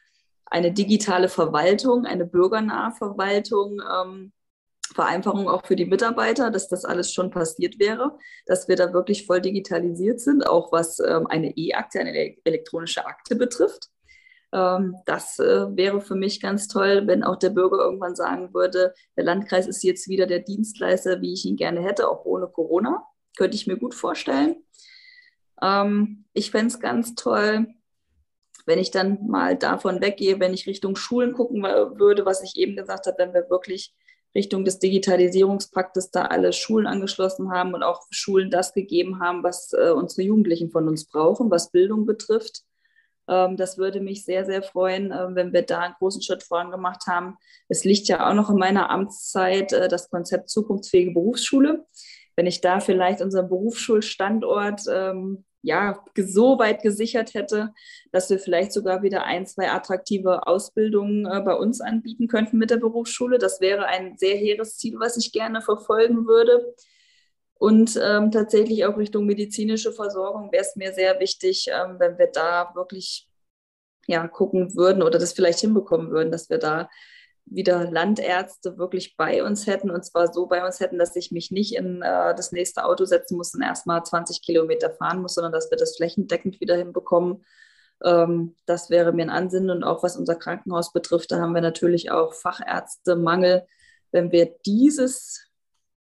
eine 0.47 0.73
digitale 0.73 1.29
Verwaltung, 1.29 2.07
eine 2.07 2.25
bürgernahe 2.25 2.93
Verwaltung, 2.93 3.81
ähm, 3.81 4.33
Vereinfachung 4.95 5.49
auch 5.49 5.67
für 5.67 5.77
die 5.77 5.85
Mitarbeiter, 5.85 6.51
dass 6.51 6.69
das 6.69 6.85
alles 6.85 7.13
schon 7.13 7.31
passiert 7.31 7.79
wäre, 7.79 8.17
dass 8.47 8.69
wir 8.69 8.77
da 8.77 8.93
wirklich 8.93 9.27
voll 9.27 9.41
digitalisiert 9.41 10.21
sind, 10.21 10.47
auch 10.47 10.73
was 10.73 11.01
ähm, 11.01 11.27
eine 11.27 11.57
E-Akte, 11.57 12.01
eine 12.01 12.37
elektronische 12.45 13.05
Akte 13.05 13.35
betrifft. 13.37 13.91
Ähm, 14.53 14.97
das 15.05 15.39
äh, 15.39 15.77
wäre 15.77 16.01
für 16.01 16.15
mich 16.15 16.41
ganz 16.41 16.69
toll, 16.69 17.07
wenn 17.07 17.25
auch 17.25 17.37
der 17.37 17.51
Bürger 17.51 17.79
irgendwann 17.79 18.15
sagen 18.15 18.55
würde, 18.55 18.95
der 19.17 19.25
Landkreis 19.25 19.67
ist 19.67 19.83
jetzt 19.83 20.09
wieder 20.09 20.27
der 20.27 20.41
Dienstleister, 20.41 21.21
wie 21.21 21.33
ich 21.33 21.45
ihn 21.45 21.57
gerne 21.57 21.83
hätte, 21.83 22.09
auch 22.09 22.25
ohne 22.25 22.47
Corona. 22.47 23.05
Könnte 23.37 23.57
ich 23.57 23.67
mir 23.67 23.77
gut 23.77 23.95
vorstellen. 23.95 24.57
Ähm, 25.61 26.25
ich 26.33 26.51
fände 26.51 26.69
es 26.69 26.81
ganz 26.81 27.15
toll, 27.15 27.67
wenn 28.67 28.79
ich 28.79 28.91
dann 28.91 29.27
mal 29.27 29.57
davon 29.57 30.01
weggehe, 30.01 30.39
wenn 30.41 30.53
ich 30.53 30.67
Richtung 30.67 30.97
Schulen 30.97 31.33
gucken 31.33 31.63
würde, 31.63 32.27
was 32.27 32.43
ich 32.43 32.57
eben 32.57 32.77
gesagt 32.77 33.07
habe, 33.07 33.19
wenn 33.19 33.33
wir 33.33 33.49
wirklich 33.49 33.95
Richtung 34.35 34.65
des 34.65 34.79
Digitalisierungspaktes 34.79 36.11
da 36.11 36.27
alle 36.27 36.53
Schulen 36.53 36.87
angeschlossen 36.87 37.51
haben 37.51 37.75
und 37.75 37.83
auch 37.83 38.03
Schulen 38.11 38.51
das 38.51 38.75
gegeben 38.75 39.21
haben, 39.21 39.43
was 39.43 39.73
äh, 39.73 39.91
unsere 39.91 40.23
Jugendlichen 40.23 40.71
von 40.71 40.87
uns 40.89 41.07
brauchen, 41.07 41.51
was 41.51 41.71
Bildung 41.71 42.05
betrifft. 42.05 42.63
Ähm, 43.29 43.57
das 43.57 43.79
würde 43.79 44.01
mich 44.01 44.25
sehr, 44.25 44.45
sehr 44.45 44.63
freuen, 44.63 45.11
äh, 45.11 45.35
wenn 45.35 45.53
wir 45.53 45.63
da 45.63 45.81
einen 45.81 45.95
großen 45.99 46.21
Schritt 46.23 46.43
voran 46.43 46.71
gemacht 46.71 47.07
haben. 47.07 47.39
Es 47.69 47.85
liegt 47.85 48.09
ja 48.09 48.29
auch 48.29 48.35
noch 48.35 48.51
in 48.51 48.59
meiner 48.59 48.91
Amtszeit 48.91 49.73
äh, 49.73 49.89
das 49.89 50.11
Konzept 50.11 50.51
zukunftsfähige 50.51 51.13
Berufsschule. 51.13 51.87
Wenn 52.37 52.47
ich 52.47 52.61
da 52.61 52.81
vielleicht 52.81 53.23
unseren 53.23 53.49
Berufsschulstandort 53.49 54.83
ähm, 54.91 55.45
ja, 55.67 56.01
so 56.17 56.61
weit 56.61 56.83
gesichert 56.83 57.35
hätte, 57.35 57.75
dass 58.13 58.31
wir 58.31 58.39
vielleicht 58.39 58.73
sogar 58.73 59.03
wieder 59.03 59.25
ein, 59.25 59.47
zwei 59.47 59.69
attraktive 59.73 60.47
Ausbildungen 60.47 61.27
äh, 61.27 61.41
bei 61.41 61.55
uns 61.55 61.81
anbieten 61.81 62.29
könnten 62.29 62.57
mit 62.57 62.71
der 62.71 62.77
Berufsschule. 62.77 63.39
Das 63.39 63.61
wäre 63.61 63.87
ein 63.87 64.17
sehr 64.17 64.37
hehres 64.37 64.79
Ziel, 64.79 65.01
was 65.01 65.17
ich 65.17 65.33
gerne 65.33 65.61
verfolgen 65.61 66.29
würde. 66.29 66.73
Und 67.55 67.99
ähm, 68.01 68.31
tatsächlich 68.31 68.85
auch 68.85 68.97
Richtung 68.97 69.27
medizinische 69.27 69.91
Versorgung 69.91 70.53
wäre 70.53 70.63
es 70.63 70.77
mir 70.77 70.93
sehr 70.93 71.19
wichtig, 71.19 71.67
ähm, 71.69 71.97
wenn 71.99 72.17
wir 72.17 72.29
da 72.29 72.71
wirklich 72.77 73.29
ja, 74.07 74.29
gucken 74.29 74.77
würden 74.77 75.03
oder 75.03 75.19
das 75.19 75.33
vielleicht 75.33 75.59
hinbekommen 75.61 76.13
würden, 76.13 76.31
dass 76.31 76.49
wir 76.49 76.59
da 76.59 76.89
wieder 77.47 77.91
Landärzte 77.91 78.77
wirklich 78.77 79.17
bei 79.17 79.45
uns 79.45 79.67
hätten 79.67 79.91
und 79.91 80.05
zwar 80.05 80.33
so 80.33 80.47
bei 80.47 80.65
uns 80.65 80.81
hätten, 80.81 80.99
dass 80.99 81.15
ich 81.17 81.31
mich 81.31 81.51
nicht 81.51 81.75
in 81.75 82.03
äh, 82.03 82.35
das 82.35 82.53
nächste 82.53 82.85
Auto 82.85 83.05
setzen 83.05 83.37
muss 83.37 83.55
und 83.55 83.63
erstmal 83.63 84.05
20 84.05 84.43
Kilometer 84.43 84.91
fahren 84.91 85.23
muss, 85.23 85.35
sondern 85.35 85.53
dass 85.53 85.71
wir 85.71 85.79
das 85.79 85.97
flächendeckend 85.97 86.61
wieder 86.61 86.77
hinbekommen. 86.77 87.45
Ähm, 88.05 88.57
das 88.67 88.91
wäre 88.91 89.13
mir 89.13 89.23
ein 89.23 89.31
Ansinnen 89.31 89.71
und 89.71 89.85
auch 89.85 90.03
was 90.03 90.17
unser 90.17 90.35
Krankenhaus 90.35 90.93
betrifft, 90.93 91.31
da 91.31 91.39
haben 91.39 91.55
wir 91.55 91.63
natürlich 91.63 92.11
auch 92.11 92.35
Fachärztemangel. 92.35 93.67
Wenn 94.11 94.33
wir 94.33 94.57
dieses 94.67 95.47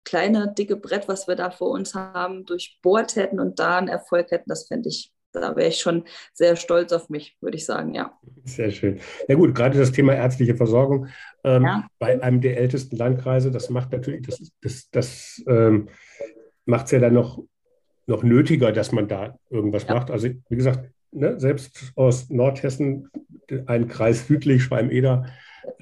kleine, 0.05 0.53
dicke 0.53 0.76
Brett, 0.76 1.09
was 1.09 1.28
wir 1.28 1.36
da 1.36 1.51
vor 1.51 1.70
uns 1.70 1.94
haben, 1.94 2.44
durchbohrt 2.44 3.16
hätten 3.16 3.40
und 3.40 3.59
da 3.59 3.78
einen 3.78 3.88
Erfolg 3.88 4.30
hätten, 4.30 4.49
das 4.49 4.66
fände 4.66 4.88
ich 4.88 5.12
da 5.41 5.57
wäre 5.57 5.68
ich 5.68 5.78
schon 5.78 6.05
sehr 6.32 6.57
stolz 6.57 6.93
auf 6.93 7.09
mich, 7.09 7.37
würde 7.41 7.57
ich 7.57 7.64
sagen, 7.64 7.95
ja. 7.95 8.18
Sehr 8.45 8.70
schön. 8.70 9.01
Ja 9.28 9.34
gut, 9.34 9.55
gerade 9.55 9.78
das 9.78 9.93
Thema 9.93 10.14
ärztliche 10.14 10.55
Versorgung 10.55 11.09
ähm, 11.45 11.64
ja. 11.64 11.87
bei 11.99 12.22
einem 12.22 12.41
der 12.41 12.59
ältesten 12.59 12.97
Landkreise, 12.97 13.51
das 13.51 13.70
macht 13.70 13.93
natürlich, 13.93 14.26
das, 14.26 14.51
das, 14.61 14.91
das 14.91 15.45
ähm, 15.47 15.89
macht 16.64 16.87
es 16.87 16.93
ja 16.93 16.99
dann 16.99 17.14
noch, 17.14 17.43
noch 18.07 18.22
nötiger, 18.22 18.72
dass 18.72 18.93
man 18.93 19.09
da 19.09 19.39
irgendwas 19.51 19.87
ja. 19.87 19.95
macht. 19.95 20.11
Also 20.11 20.28
wie 20.49 20.57
gesagt, 20.57 20.91
ne, 21.12 21.39
selbst 21.39 21.93
aus 21.97 22.30
Nordhessen, 22.30 23.11
ein 23.66 23.89
Kreis 23.89 24.26
südlich, 24.26 24.64
Schwalm-Eder, 24.64 25.26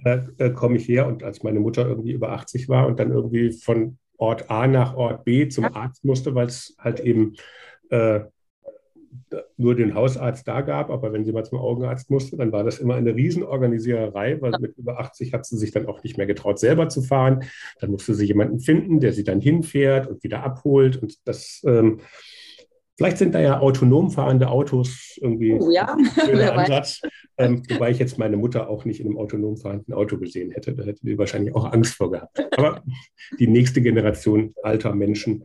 äh, 0.04 0.50
komme 0.50 0.76
ich 0.76 0.88
her 0.88 1.06
und 1.06 1.22
als 1.22 1.42
meine 1.42 1.60
Mutter 1.60 1.86
irgendwie 1.86 2.12
über 2.12 2.32
80 2.32 2.68
war 2.68 2.86
und 2.86 2.98
dann 2.98 3.10
irgendwie 3.10 3.52
von 3.52 3.98
Ort 4.16 4.50
A 4.50 4.66
nach 4.66 4.94
Ort 4.96 5.24
B 5.24 5.48
zum. 5.48 5.64
Arzt 5.64 6.04
musste, 6.04 6.34
weil 6.34 6.46
es 6.46 6.76
halt 6.78 7.00
eben 7.00 7.34
äh, 7.90 8.20
nur 9.56 9.74
den 9.74 9.94
Hausarzt 9.94 10.46
da 10.48 10.60
gab, 10.60 10.90
aber 10.90 11.12
wenn 11.12 11.24
sie 11.24 11.32
mal 11.32 11.44
zum 11.44 11.58
Augenarzt 11.58 12.10
musste, 12.10 12.36
dann 12.36 12.52
war 12.52 12.64
das 12.64 12.78
immer 12.78 12.94
eine 12.94 13.14
Riesenorganisiererei, 13.14 14.40
weil 14.40 14.52
mit 14.60 14.76
über 14.76 14.98
80 14.98 15.32
hat 15.32 15.46
sie 15.46 15.56
sich 15.56 15.70
dann 15.72 15.86
auch 15.86 16.02
nicht 16.02 16.16
mehr 16.16 16.26
getraut, 16.26 16.58
selber 16.58 16.88
zu 16.88 17.02
fahren. 17.02 17.44
Dann 17.80 17.90
musste 17.90 18.14
sie 18.14 18.26
jemanden 18.26 18.60
finden, 18.60 19.00
der 19.00 19.12
sie 19.12 19.24
dann 19.24 19.40
hinfährt 19.40 20.06
und 20.08 20.22
wieder 20.22 20.42
abholt. 20.42 21.00
Und 21.00 21.16
das, 21.26 21.62
ähm, 21.66 22.00
vielleicht 22.96 23.18
sind 23.18 23.34
da 23.34 23.40
ja 23.40 23.60
autonom 23.60 24.10
fahrende 24.10 24.48
Autos 24.48 25.18
irgendwie 25.20 25.52
oh, 25.52 25.70
ja. 25.70 25.96
ein 25.96 26.40
Ansatz. 26.58 27.00
Ähm, 27.36 27.62
wobei 27.68 27.90
ich 27.90 27.98
jetzt 27.98 28.18
meine 28.18 28.36
Mutter 28.36 28.68
auch 28.68 28.84
nicht 28.84 29.00
in 29.00 29.06
einem 29.06 29.18
autonom 29.18 29.56
fahrenden 29.56 29.94
Auto 29.94 30.18
gesehen 30.18 30.50
hätte. 30.50 30.74
Da 30.74 30.84
hätte 30.84 31.00
sie 31.02 31.18
wahrscheinlich 31.18 31.54
auch 31.54 31.72
Angst 31.72 31.94
vor 31.94 32.10
gehabt. 32.10 32.38
Aber 32.56 32.82
die 33.38 33.48
nächste 33.48 33.82
Generation 33.82 34.54
alter 34.62 34.94
Menschen 34.94 35.44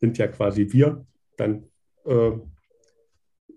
sind 0.00 0.18
ja 0.18 0.28
quasi 0.28 0.72
wir. 0.72 1.06
Dann 1.36 1.64
äh, 2.06 2.32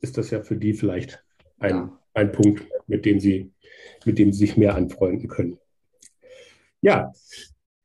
ist 0.02 0.18
das 0.18 0.32
ja 0.32 0.42
für 0.42 0.56
die 0.56 0.74
vielleicht 0.74 1.24
ein, 1.60 1.70
ja. 1.70 2.00
ein 2.14 2.32
Punkt, 2.32 2.66
mit 2.88 3.06
dem, 3.06 3.20
sie, 3.20 3.52
mit 4.06 4.18
dem 4.18 4.32
sie 4.32 4.40
sich 4.40 4.58
mehr 4.58 4.76
anfreunden 4.76 5.28
können. 5.28 5.58
Ja, 6.82 7.12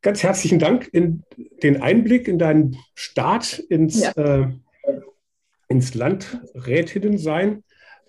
ganz 0.02 0.22
herzlichen 0.22 0.58
Dank 0.58 0.88
in 0.92 1.24
den 1.62 1.82
Einblick 1.82 2.28
in 2.28 2.38
deinen 2.38 2.76
Start 2.94 3.58
ins, 3.58 4.00
ja. 4.00 4.12
äh, 4.12 4.52
ins 5.68 5.94
Landrätinnen-Sein. 5.94 7.64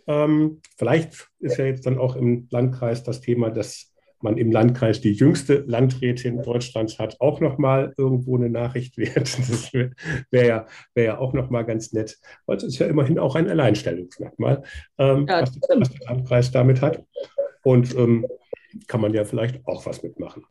Ähm, 0.07 0.61
vielleicht 0.77 1.29
ist 1.39 1.57
ja 1.57 1.65
jetzt 1.65 1.85
dann 1.85 1.97
auch 1.97 2.15
im 2.15 2.47
Landkreis 2.51 3.03
das 3.03 3.21
Thema, 3.21 3.49
dass 3.49 3.94
man 4.21 4.37
im 4.37 4.51
Landkreis 4.51 5.01
die 5.01 5.13
jüngste 5.13 5.63
Landrätin 5.67 6.41
Deutschlands 6.41 6.99
hat, 6.99 7.19
auch 7.19 7.39
nochmal 7.39 7.93
irgendwo 7.97 8.37
eine 8.37 8.49
Nachricht 8.49 8.97
wert. 8.97 9.37
Das 9.55 9.73
wäre 9.73 9.91
wär 10.31 10.45
ja, 10.45 10.65
wär 10.93 11.03
ja 11.03 11.17
auch 11.17 11.33
nochmal 11.33 11.65
ganz 11.65 11.93
nett, 11.93 12.17
weil 12.45 12.57
es 12.57 12.63
ist 12.63 12.79
ja 12.79 12.87
immerhin 12.87 13.19
auch 13.19 13.35
ein 13.35 13.49
Alleinstellungsmerkmal, 13.49 14.63
ähm, 14.97 15.27
ja, 15.27 15.41
was, 15.41 15.55
was, 15.55 15.89
der 15.89 16.07
Landkreis 16.07 16.51
damit 16.51 16.81
hat. 16.81 17.03
Und 17.63 17.95
ähm, 17.95 18.25
kann 18.87 19.01
man 19.01 19.13
ja 19.13 19.23
vielleicht 19.23 19.65
auch 19.67 19.85
was 19.85 20.03
mitmachen. 20.03 20.45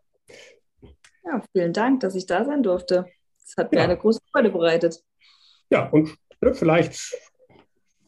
Ja, 1.24 1.42
vielen 1.52 1.72
Dank, 1.72 2.00
dass 2.00 2.14
ich 2.14 2.26
da 2.26 2.44
sein 2.44 2.62
durfte. 2.62 3.06
Das 3.42 3.56
hat 3.56 3.72
mir 3.72 3.78
ja. 3.78 3.84
eine 3.84 3.96
große 3.96 4.20
Freude 4.32 4.50
bereitet. 4.50 5.02
Ja, 5.70 5.88
und 5.88 6.14
ne, 6.40 6.54
vielleicht 6.54 7.16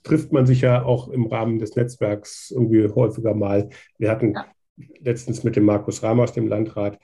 trifft 0.02 0.32
man 0.32 0.46
sich 0.46 0.60
ja 0.60 0.84
auch 0.84 1.08
im 1.08 1.26
Rahmen 1.26 1.58
des 1.58 1.76
Netzwerks 1.76 2.50
irgendwie 2.50 2.88
häufiger 2.88 3.34
mal. 3.34 3.68
Wir 3.98 4.10
hatten 4.10 4.34
ja 4.34 4.46
letztens 5.00 5.44
mit 5.44 5.56
dem 5.56 5.64
Markus 5.64 6.02
Ramos, 6.02 6.32
dem 6.32 6.48
Landrat 6.48 6.98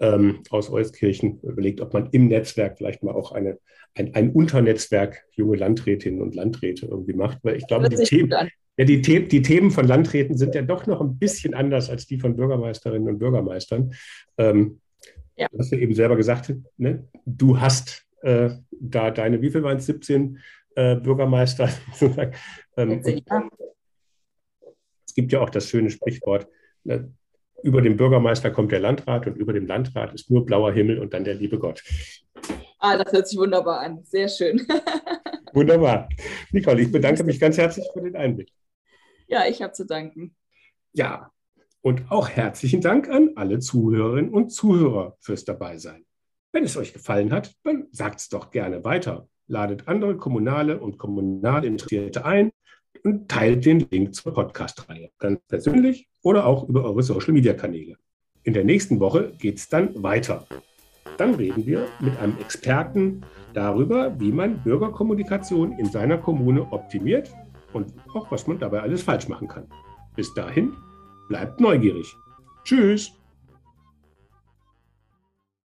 ähm, 0.00 0.42
aus 0.50 0.70
Euskirchen, 0.70 1.40
überlegt, 1.42 1.80
ob 1.80 1.92
man 1.92 2.08
im 2.12 2.28
Netzwerk 2.28 2.78
vielleicht 2.78 3.02
mal 3.02 3.14
auch 3.14 3.32
eine, 3.32 3.58
ein, 3.94 4.14
ein 4.14 4.30
Unternetzwerk 4.30 5.24
junge 5.32 5.56
Landrätinnen 5.56 6.20
und 6.20 6.34
Landräte 6.34 6.86
irgendwie 6.86 7.14
macht. 7.14 7.38
Weil 7.42 7.56
ich 7.56 7.66
glaube, 7.66 7.88
die 7.88 7.96
Themen, 7.96 8.30
ja, 8.78 8.84
die, 8.84 9.02
The 9.02 9.26
die 9.26 9.42
Themen 9.42 9.70
von 9.70 9.86
Landräten 9.86 10.36
sind 10.36 10.54
ja 10.54 10.62
doch 10.62 10.86
noch 10.86 11.00
ein 11.00 11.18
bisschen 11.18 11.52
anders 11.52 11.90
als 11.90 12.06
die 12.06 12.18
von 12.18 12.36
Bürgermeisterinnen 12.36 13.08
und 13.08 13.18
Bürgermeistern. 13.18 13.92
Ähm, 14.38 14.80
ja. 15.36 15.48
Du 15.50 15.58
hast 15.58 15.72
ja 15.72 15.78
eben 15.78 15.94
selber 15.94 16.16
gesagt, 16.16 16.54
ne? 16.76 17.08
du 17.26 17.60
hast 17.60 18.06
äh, 18.22 18.50
da 18.70 19.10
deine, 19.10 19.42
wie 19.42 19.50
viel 19.50 19.62
waren 19.62 19.78
es, 19.78 19.86
17 19.86 20.38
äh, 20.76 20.96
Bürgermeister? 20.96 21.68
ähm, 22.76 23.02
es 25.06 25.14
gibt 25.14 25.32
ja 25.32 25.40
auch 25.40 25.50
das 25.50 25.68
schöne 25.68 25.90
Sprichwort, 25.90 26.48
ne? 26.84 27.12
Über 27.62 27.82
dem 27.82 27.96
Bürgermeister 27.96 28.50
kommt 28.50 28.72
der 28.72 28.80
Landrat 28.80 29.26
und 29.26 29.36
über 29.36 29.52
dem 29.52 29.66
Landrat 29.66 30.14
ist 30.14 30.30
nur 30.30 30.44
blauer 30.46 30.72
Himmel 30.72 30.98
und 30.98 31.12
dann 31.12 31.24
der 31.24 31.34
liebe 31.34 31.58
Gott. 31.58 31.82
Ah, 32.78 32.96
das 32.96 33.12
hört 33.12 33.28
sich 33.28 33.38
wunderbar 33.38 33.80
an. 33.80 34.04
Sehr 34.04 34.28
schön. 34.28 34.66
wunderbar. 35.52 36.08
Nicole, 36.52 36.82
ich 36.82 36.92
bedanke 36.92 37.24
mich 37.24 37.40
ganz 37.40 37.58
herzlich 37.58 37.86
für 37.92 38.02
den 38.02 38.16
Einblick. 38.16 38.50
Ja, 39.26 39.46
ich 39.46 39.60
habe 39.62 39.72
zu 39.72 39.84
danken. 39.84 40.34
Ja, 40.92 41.30
und 41.82 42.10
auch 42.10 42.28
herzlichen 42.28 42.80
Dank 42.80 43.08
an 43.08 43.32
alle 43.36 43.58
Zuhörerinnen 43.58 44.32
und 44.32 44.50
Zuhörer 44.50 45.16
fürs 45.20 45.44
Dabeisein. 45.44 46.04
Wenn 46.52 46.64
es 46.64 46.76
euch 46.76 46.92
gefallen 46.92 47.32
hat, 47.32 47.54
dann 47.64 47.88
sagt 47.92 48.20
es 48.20 48.28
doch 48.28 48.50
gerne 48.50 48.84
weiter. 48.84 49.28
Ladet 49.46 49.88
andere 49.88 50.16
kommunale 50.16 50.80
und 50.80 50.98
kommunal 50.98 51.64
Interessierte 51.64 52.24
ein 52.24 52.50
und 53.04 53.28
teilt 53.28 53.64
den 53.64 53.86
Link 53.90 54.14
zur 54.14 54.34
Podcast-Reihe, 54.34 55.10
ganz 55.18 55.40
persönlich 55.48 56.08
oder 56.22 56.46
auch 56.46 56.68
über 56.68 56.84
eure 56.84 57.02
Social-Media-Kanäle. 57.02 57.96
In 58.42 58.54
der 58.54 58.64
nächsten 58.64 59.00
Woche 59.00 59.32
geht 59.38 59.58
es 59.58 59.68
dann 59.68 60.02
weiter. 60.02 60.46
Dann 61.16 61.34
reden 61.34 61.66
wir 61.66 61.86
mit 62.00 62.18
einem 62.18 62.38
Experten 62.38 63.22
darüber, 63.52 64.18
wie 64.20 64.32
man 64.32 64.62
Bürgerkommunikation 64.62 65.72
in 65.72 65.86
seiner 65.86 66.18
Kommune 66.18 66.62
optimiert 66.72 67.32
und 67.72 67.92
auch 68.14 68.30
was 68.30 68.46
man 68.46 68.58
dabei 68.58 68.80
alles 68.80 69.02
falsch 69.02 69.28
machen 69.28 69.48
kann. 69.48 69.66
Bis 70.16 70.32
dahin, 70.34 70.72
bleibt 71.28 71.60
neugierig. 71.60 72.14
Tschüss! 72.64 73.17